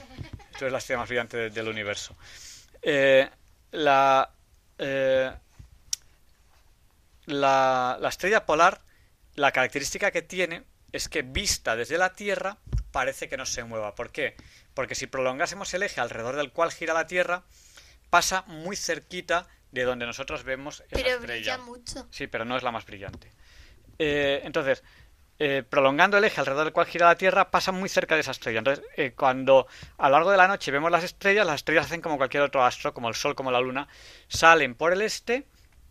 [0.52, 2.16] Tú eres la estrella más brillante de- del universo.
[2.82, 3.30] Eh,
[3.72, 4.30] la,
[4.78, 5.32] eh,
[7.26, 8.82] la, la estrella polar,
[9.36, 12.58] la característica que tiene es que vista desde la Tierra
[12.92, 13.96] parece que no se mueva.
[13.96, 14.36] ¿Por qué?
[14.74, 17.44] Porque si prolongásemos el eje alrededor del cual gira la Tierra,
[18.10, 21.56] pasa muy cerquita de donde nosotros vemos esa Pero estrella.
[21.56, 22.08] brilla mucho.
[22.12, 23.32] Sí, pero no es la más brillante.
[23.98, 24.84] Eh, entonces,
[25.46, 28.32] eh, prolongando el eje alrededor del cual gira la Tierra, pasa muy cerca de esa
[28.32, 28.60] estrella.
[28.60, 29.68] Entonces, eh, cuando
[29.98, 32.64] a lo largo de la noche vemos las estrellas, las estrellas hacen como cualquier otro
[32.64, 33.88] astro, como el Sol, como la Luna,
[34.28, 35.46] salen por el este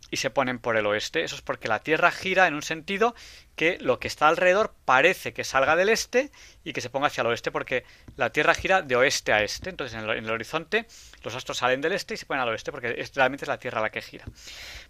[0.09, 1.23] y se ponen por el oeste.
[1.23, 3.15] Eso es porque la Tierra gira en un sentido
[3.55, 6.31] que lo que está alrededor parece que salga del este
[6.63, 7.83] y que se ponga hacia el oeste, porque
[8.15, 9.69] la Tierra gira de oeste a este.
[9.69, 10.85] Entonces, en el, en el horizonte,
[11.23, 13.57] los astros salen del este y se ponen al oeste, porque es- realmente es la
[13.59, 14.25] Tierra la que gira.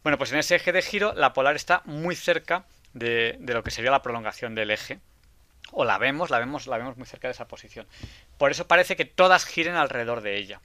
[0.04, 3.72] Bueno, pues en ese eje de giro, la polar está muy cerca de, lo que
[3.72, 5.00] sería la prolongación del eje.
[5.72, 7.88] O la vemos, la vemos, la vemos muy cerca de esa posición.
[8.38, 10.62] Por eso parece que todas giren alrededor de ella.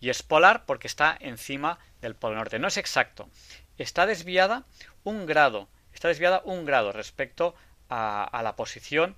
[0.00, 2.58] Y es polar porque está encima del polo norte.
[2.58, 3.30] No es exacto.
[3.78, 4.64] Está desviada
[5.04, 5.68] un grado.
[5.94, 7.54] Está desviada un grado respecto
[7.88, 9.16] a, a la posición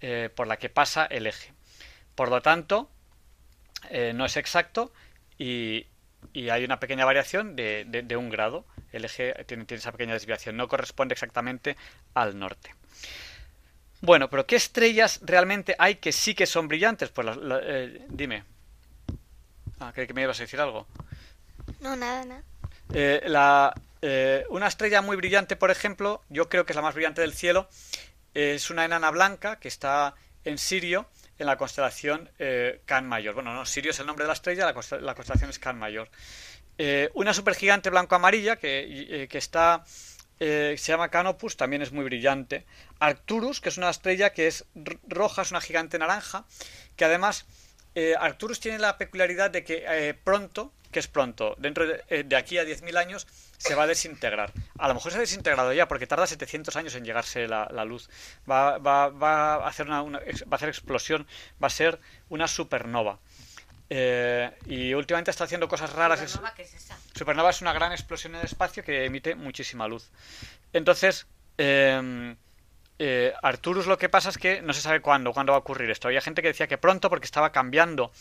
[0.00, 1.54] eh, por la que pasa el eje.
[2.14, 2.90] Por lo tanto,
[3.90, 4.92] eh, no es exacto
[5.38, 5.86] y,
[6.32, 8.64] y hay una pequeña variación de, de- de un grado.
[8.92, 11.76] El eje tiene, tiene esa pequeña desviación, no corresponde exactamente
[12.14, 12.74] al norte.
[14.00, 17.08] Bueno, pero ¿qué estrellas realmente hay que sí que son brillantes?
[17.10, 18.44] Pues la- la- eh, dime.
[19.80, 20.86] Ah, creí que me ibas a decir algo.
[21.80, 22.42] No, nada, nada.
[22.92, 23.72] Eh, la,
[24.02, 27.32] eh, una estrella muy brillante, por ejemplo, yo creo que es la más brillante del
[27.32, 27.68] cielo,
[28.34, 30.14] es una enana blanca que está
[30.44, 31.06] en Sirio,
[31.44, 33.34] en la constelación eh, Can Mayor.
[33.34, 36.08] Bueno, no, Sirio es el nombre de la estrella, la, constelación es Can Mayor.
[36.76, 39.84] Eh, una supergigante blanco-amarilla que, eh, que está
[40.40, 42.66] eh, se llama Canopus, también es muy brillante.
[42.98, 44.64] Arcturus, que es una estrella que es
[45.06, 46.44] roja, es una gigante naranja,
[46.96, 47.46] que además
[47.94, 52.22] eh, Arcturus tiene la peculiaridad de que eh, pronto, que es pronto, dentro de, eh,
[52.24, 53.26] de aquí a 10.000 años,
[53.58, 54.52] se va a desintegrar.
[54.78, 57.84] A lo mejor se ha desintegrado ya, porque tarda 700 años en llegarse la, la
[57.84, 58.08] luz.
[58.50, 60.18] Va, va- va a hacer una, va
[60.50, 61.26] a hacer explosión,
[61.62, 61.98] va a ser
[62.28, 63.18] una supernova.
[63.90, 66.18] Eh, y últimamente está haciendo cosas raras.
[66.20, 66.96] Supernova, ¿qué es esa?
[67.14, 70.10] Supernova es una gran explosión en el espacio que emite muchísima luz.
[70.72, 71.26] Entonces,
[71.58, 72.34] eh,
[72.98, 75.90] eh, Arcturus lo que pasa es que no se sabe cuándo, cuándo va a ocurrir
[75.90, 76.08] esto.
[76.08, 78.12] Había gente que decía que pronto porque estaba cambiando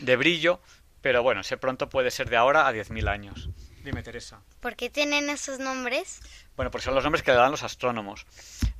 [0.00, 0.60] de brillo,
[1.00, 3.48] pero bueno, ese pronto puede ser de ahora a 10.000 años.
[3.82, 4.40] Dime, Teresa.
[4.60, 6.20] ¿Por qué tienen esos nombres?
[6.56, 8.24] Bueno, pues son los nombres que le dan los astrónomos.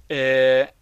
[0.08, 0.72] Eh,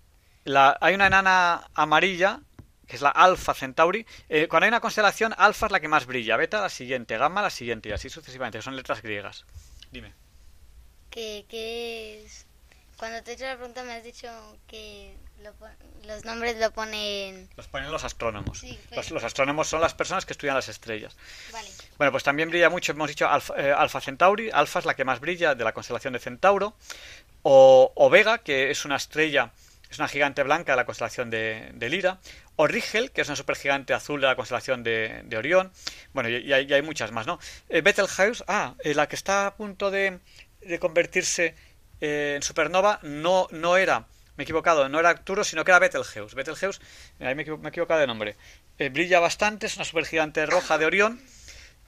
[0.44, 2.40] la- hay una enana amarilla,
[2.86, 4.06] que es la Alpha Centauri.
[4.28, 7.42] Eh, cuando hay una constelación, Alpha es la que más brilla, Beta la siguiente, Gamma
[7.42, 9.44] la siguiente, y así sucesivamente, que son letras griegas.
[9.90, 10.12] Dime.
[11.10, 12.46] ¿Qué, qué es?
[13.02, 14.28] Cuando te he hecho la pregunta me has dicho
[14.68, 15.52] que lo
[16.06, 17.48] los nombres lo ponen...
[17.56, 18.60] Los ponen los astrónomos.
[18.60, 18.96] Sí, pues.
[18.96, 21.16] los, los astrónomos son las personas que estudian las estrellas.
[21.50, 21.68] Vale.
[21.98, 24.50] Bueno, pues también brilla mucho, hemos dicho Alfa, eh, Alfa Centauri.
[24.52, 26.76] Alfa es la que más brilla de la constelación de Centauro.
[27.42, 29.50] O, o Vega, que es una estrella,
[29.90, 32.20] es una gigante blanca de la constelación de, de Lira.
[32.54, 35.72] O Rigel, que es una supergigante azul de la constelación de, de Orión.
[36.12, 37.40] Bueno, y, y hay, y hay muchas más, ¿no?
[37.68, 40.20] Eh, Betelgeuse, ah, eh, la que está a punto de
[40.62, 41.56] de convertirse
[42.02, 44.00] eh, en supernova no, no era,
[44.36, 46.34] me he equivocado, no era Arcturus, sino que era Betelgeuse.
[46.34, 46.80] Betelgeuse,
[47.20, 48.36] ahí me, he equivocado de nombre,
[48.78, 51.22] eh, brilla bastante, es una supergigante roja de Orión,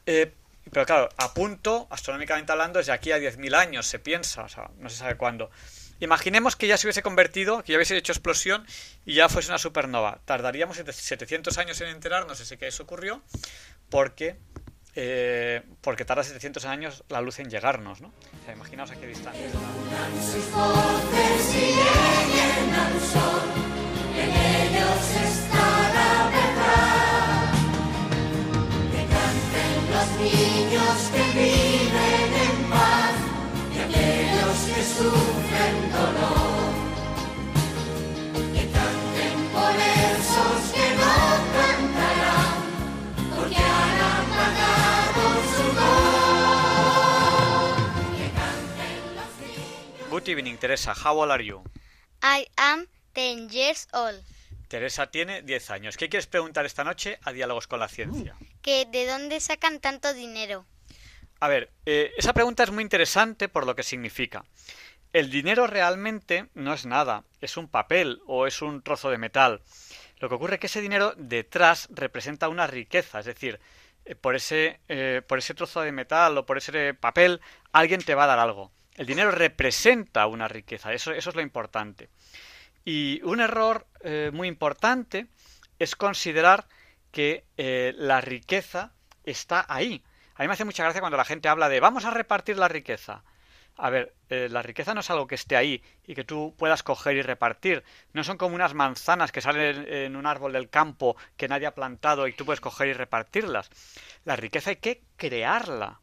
[0.06, 0.32] eh,
[0.70, 4.70] pero claro, a punto, astronómicamente hablando, desde aquí a 10.000 años se piensa, o sea,
[4.78, 5.50] no se sabe cuándo.
[5.98, 8.64] Imaginemos que ya se hubiese convertido, que ya hubiese hecho explosión
[9.04, 10.20] y ya fuese una supernova.
[10.24, 13.22] Tardaríamos 700 años en enterarnos de que eso ocurrió
[13.90, 14.36] porque,
[14.94, 18.08] eh, porque tarda 700 años la luz en llegarnos, ¿no?
[18.08, 19.44] O sea, imaginaos a qué distancia
[30.24, 33.16] niños que viven en paz
[33.74, 36.53] y aquellos que sufren dolor.
[50.24, 50.94] Good evening, Teresa.
[50.94, 51.62] How old are you?
[52.22, 54.24] I am 10 years old.
[54.68, 55.98] Teresa tiene 10 años.
[55.98, 58.34] ¿Qué quieres preguntar esta noche a Diálogos con la Ciencia?
[58.62, 60.64] Que ¿De dónde sacan tanto dinero?
[61.40, 64.46] A ver, eh, esa pregunta es muy interesante por lo que significa.
[65.12, 69.60] El dinero realmente no es nada, es un papel o es un trozo de metal.
[70.20, 73.60] Lo que ocurre es que ese dinero detrás representa una riqueza, es decir,
[74.06, 77.42] eh, por ese, eh, por ese trozo de metal o por ese papel
[77.72, 78.72] alguien te va a dar algo.
[78.94, 82.10] El dinero representa una riqueza, eso, es lo importante.
[82.84, 85.26] Y un error eh, muy importante
[85.78, 86.68] es considerar
[87.10, 88.92] que eh, la riqueza
[89.24, 90.02] está ahí.
[90.36, 92.68] A mí me hace mucha gracia cuando la gente habla de vamos a repartir la
[92.68, 93.24] riqueza.
[93.76, 96.84] A ver, eh, la riqueza no es algo que esté ahí y que tú puedas
[96.84, 97.82] coger y repartir.
[98.12, 101.74] No son como unas manzanas que salen en un árbol del campo que nadie ha
[101.74, 103.70] plantado y tú puedes coger y repartirlas.
[104.24, 106.00] La riqueza hay que crearla.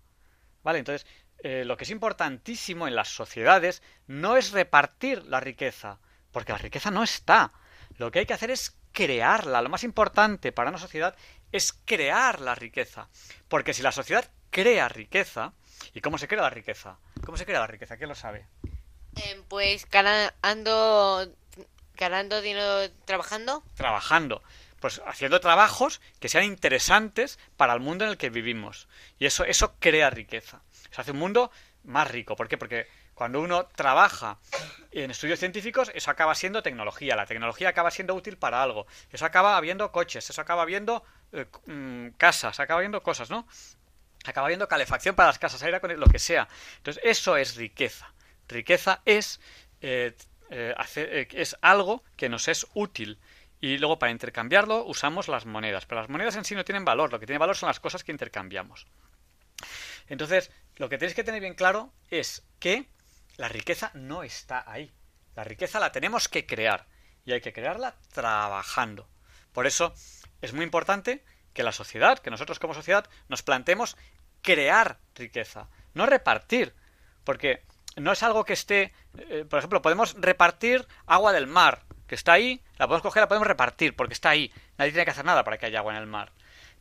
[0.64, 0.80] ¿Vale?
[0.80, 1.08] Entonces,
[1.44, 6.00] eh, lo que es importantísimo en las sociedades no es repartir la riqueza,
[6.32, 7.52] porque la riqueza no está.
[7.98, 9.62] Lo que hay que hacer es crearla.
[9.62, 11.16] Lo más importante para una sociedad
[11.52, 13.08] es crear la riqueza.
[13.48, 15.54] Porque si la sociedad crea riqueza,
[15.94, 16.98] ¿y cómo se crea la riqueza?
[17.26, 17.98] ¿Cómo se crea la riqueza?
[17.98, 18.46] ¿Quién lo sabe?
[19.16, 21.28] Eh, pues ganando,
[21.96, 23.64] ganando dinero trabajando.
[23.76, 24.44] Trabajando.
[24.80, 28.88] Pues haciendo trabajos que sean interesantes para el mundo en el que vivimos.
[29.20, 30.62] Y eso, eso crea riqueza.
[30.92, 31.52] Se hace un mundo
[31.84, 32.36] más rico.
[32.36, 32.58] ¿Por qué?
[32.58, 34.40] Porque cuando uno trabaja
[34.92, 37.16] en estudios científicos, eso acaba siendo tecnología.
[37.16, 38.86] La tecnología acaba siendo útil para algo.
[39.12, 43.48] Eso acaba habiendo coches, eso acaba habiendo eh, mm, casas, acaba habiendo cosas, ¿no?
[44.26, 46.48] Acaba habiendo calefacción para las casas, aire con lo que sea.
[46.78, 48.14] Entonces, eso es riqueza.
[48.48, 49.40] Riqueza es,
[49.82, 50.16] eh,
[50.50, 53.20] eh, es algo que nos es útil.
[53.60, 55.86] Y luego para intercambiarlo usamos las monedas.
[55.86, 57.12] Pero las monedas en sí no tienen valor.
[57.12, 58.88] Lo que tiene valor son las cosas que intercambiamos.
[60.12, 62.90] Entonces, lo que tenéis que tener bien claro es que
[63.38, 64.92] la riqueza no está ahí.
[65.38, 66.86] La riqueza la tenemos que crear.
[67.24, 69.08] Y hay que crearla trabajando.
[69.54, 69.94] Por eso
[70.42, 71.24] es muy importante
[71.54, 73.96] que la sociedad, que nosotros como sociedad, nos planteemos
[74.42, 76.76] crear riqueza, no repartir.
[77.24, 77.64] Porque
[77.96, 78.94] no es algo que esté.
[79.18, 83.30] eh, por ejemplo, podemos repartir agua del mar, que está ahí, la podemos coger, la
[83.30, 84.52] podemos repartir, porque está ahí.
[84.78, 86.34] Nadie tiene que hacer nada para que haya agua en el mar.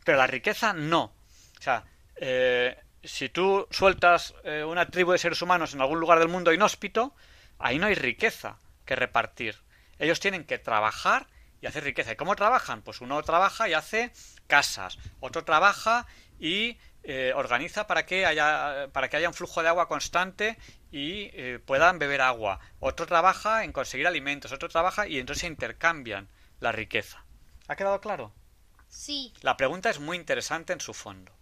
[0.04, 1.14] Pero la riqueza no.
[1.58, 1.84] O sea,
[2.16, 6.52] eh, si tú sueltas eh, una tribu de seres humanos en algún lugar del mundo
[6.52, 7.14] inhóspito,
[7.58, 9.56] ahí no hay riqueza que repartir.
[9.98, 11.26] Ellos tienen que trabajar
[11.60, 12.12] y hacer riqueza.
[12.12, 12.82] ¿Y cómo trabajan?
[12.82, 14.12] Pues uno trabaja y hace
[14.46, 16.06] casas, otro trabaja
[16.38, 20.58] y eh, organiza para que haya para que haya un flujo de agua constante
[20.90, 22.60] y eh, puedan beber agua.
[22.78, 26.28] Otro trabaja en conseguir alimentos, otro trabaja y entonces se intercambian
[26.60, 27.24] la riqueza.
[27.68, 28.32] ¿Ha quedado claro?
[28.88, 29.32] Sí.
[29.42, 31.32] La pregunta es muy interesante en su fondo.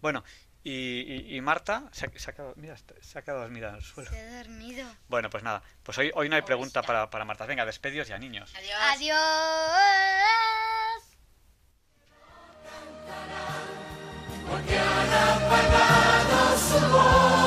[0.00, 0.24] Bueno,
[0.68, 3.74] y, y- y Marta se ha, se ha quedado, mira, se ha quedado dormida en
[3.76, 4.10] el suelo.
[4.10, 4.84] Se ha dormido.
[5.08, 7.46] Bueno, pues nada, pues hoy, hoy no hay pregunta para, para Marta.
[7.46, 8.52] Venga, despedios ya, niños.
[8.56, 9.16] Adiós.
[14.50, 17.45] Porque han apagado su voz.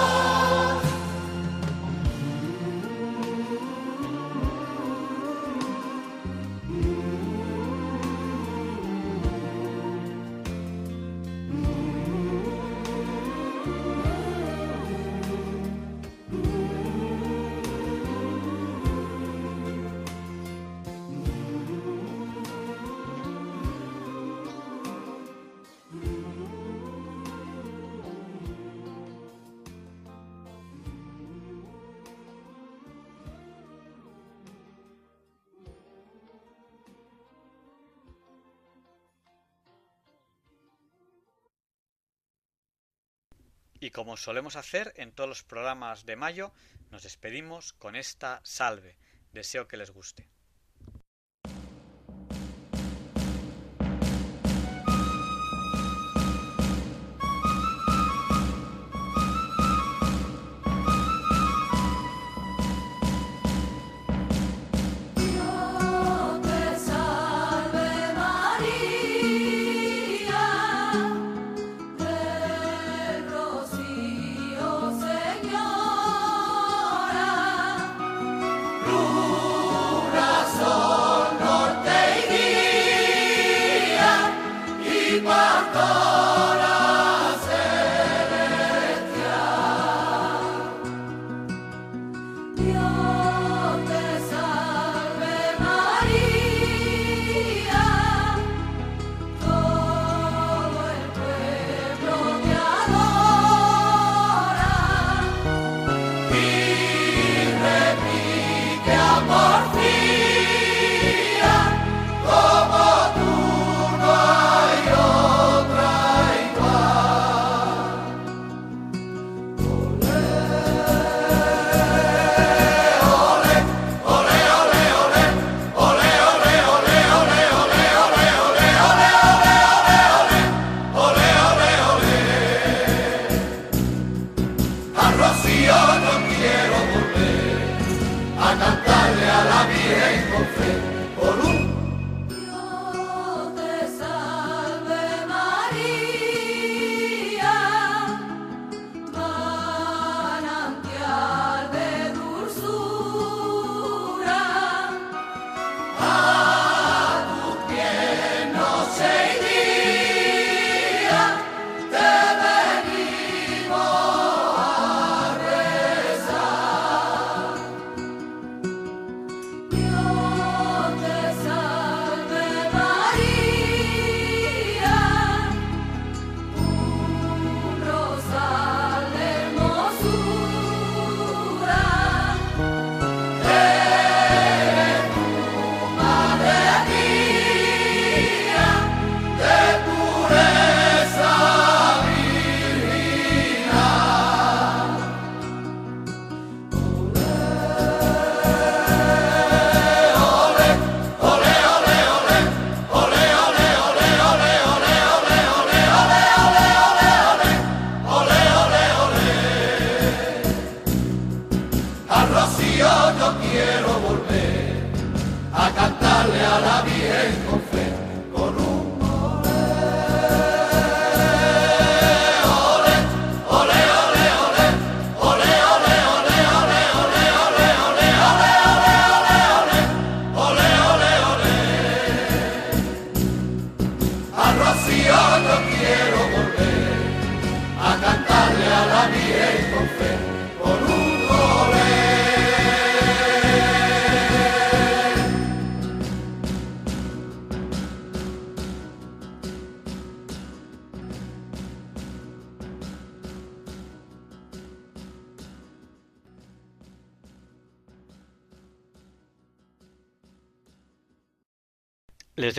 [43.80, 46.52] Y como solemos hacer en todos los programas de mayo,
[46.92, 48.98] nos despedimos con esta salve.
[49.32, 50.28] Deseo que les guste.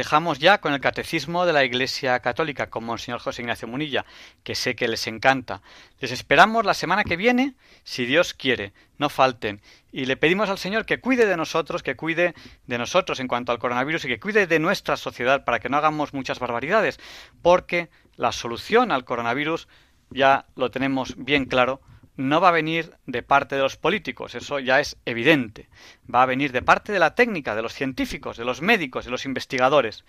[0.00, 4.06] Dejamos ya con el catecismo de la Iglesia Católica con Monseñor José Ignacio Munilla,
[4.42, 5.60] que sé que les encanta.
[5.98, 7.52] Les esperamos la semana que viene,
[7.84, 9.60] si Dios quiere, no falten.
[9.92, 12.32] Y le pedimos al Señor que cuide de nosotros, que cuide
[12.66, 15.76] de nosotros en cuanto al coronavirus y que cuide de nuestra sociedad para que no
[15.76, 16.98] hagamos muchas barbaridades,
[17.42, 19.68] porque la solución al coronavirus
[20.08, 21.82] ya lo tenemos bien claro,
[22.20, 25.68] no va a venir de parte de los políticos, eso ya es evidente.
[26.12, 29.10] Va a venir de parte de la técnica, de los científicos, de los médicos, de
[29.10, 30.04] los investigadores.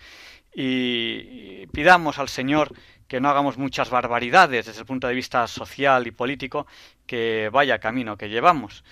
[0.53, 2.73] Y pidamos al Señor
[3.07, 6.67] que no hagamos muchas barbaridades desde el punto de vista social y político,
[7.05, 8.83] que vaya camino que llevamos.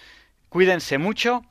[0.49, 1.43] Cuídense mucho,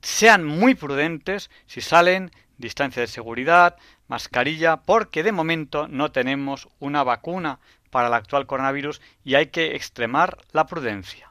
[0.00, 3.76] sean muy prudentes si salen, distancia de seguridad,
[4.08, 7.58] mascarilla, porque de momento no tenemos una vacuna
[7.92, 11.30] para el actual coronavirus y hay que extremar la prudencia.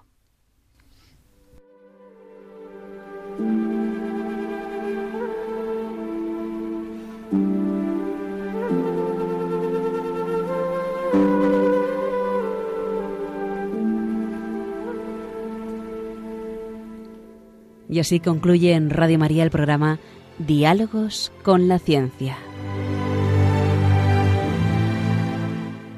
[17.89, 19.99] Y así concluye en Radio María el programa
[20.37, 22.37] Diálogos con la Ciencia.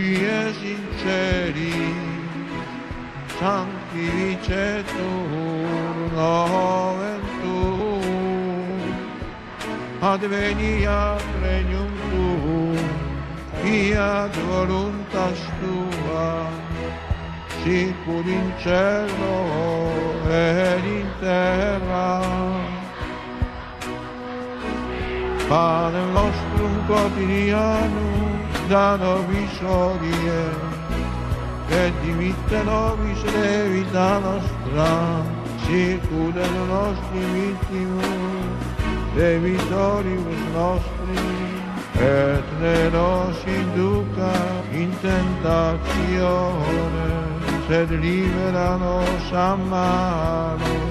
[0.00, 1.94] Amici e sinceri,
[3.38, 6.36] santi vice turno
[6.96, 8.00] ventu,
[10.00, 12.78] advenia regnum tuum,
[13.60, 16.48] fiat voluntas tua,
[17.62, 19.36] sicur in cielo
[20.30, 22.20] ed in terra.
[25.46, 28.09] Padre nostrum quotidiano,
[28.70, 30.48] vitano visorie,
[31.66, 35.24] che divitano visere vita nostra,
[35.64, 38.46] sicurano nostri vittimus,
[39.16, 41.18] de vitoribus nostri,
[41.98, 46.68] et ne nos induca in tentazione,
[47.66, 50.89] sed libera nos a mano.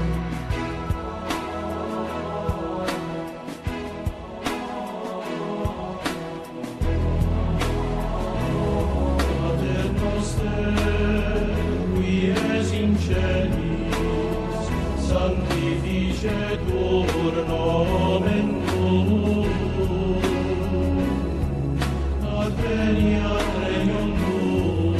[16.21, 20.21] vincitur nomen tuum.
[22.39, 23.31] Ad venia
[23.61, 24.97] regnum tuum,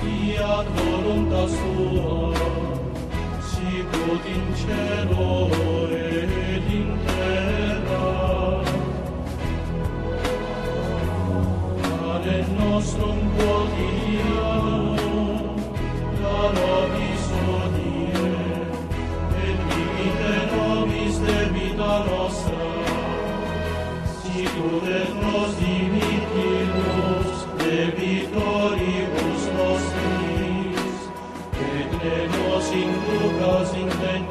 [0.00, 2.34] fiat voluntas tua,
[3.50, 5.61] sicut in cielo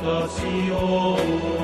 [0.01, 1.60] Sion.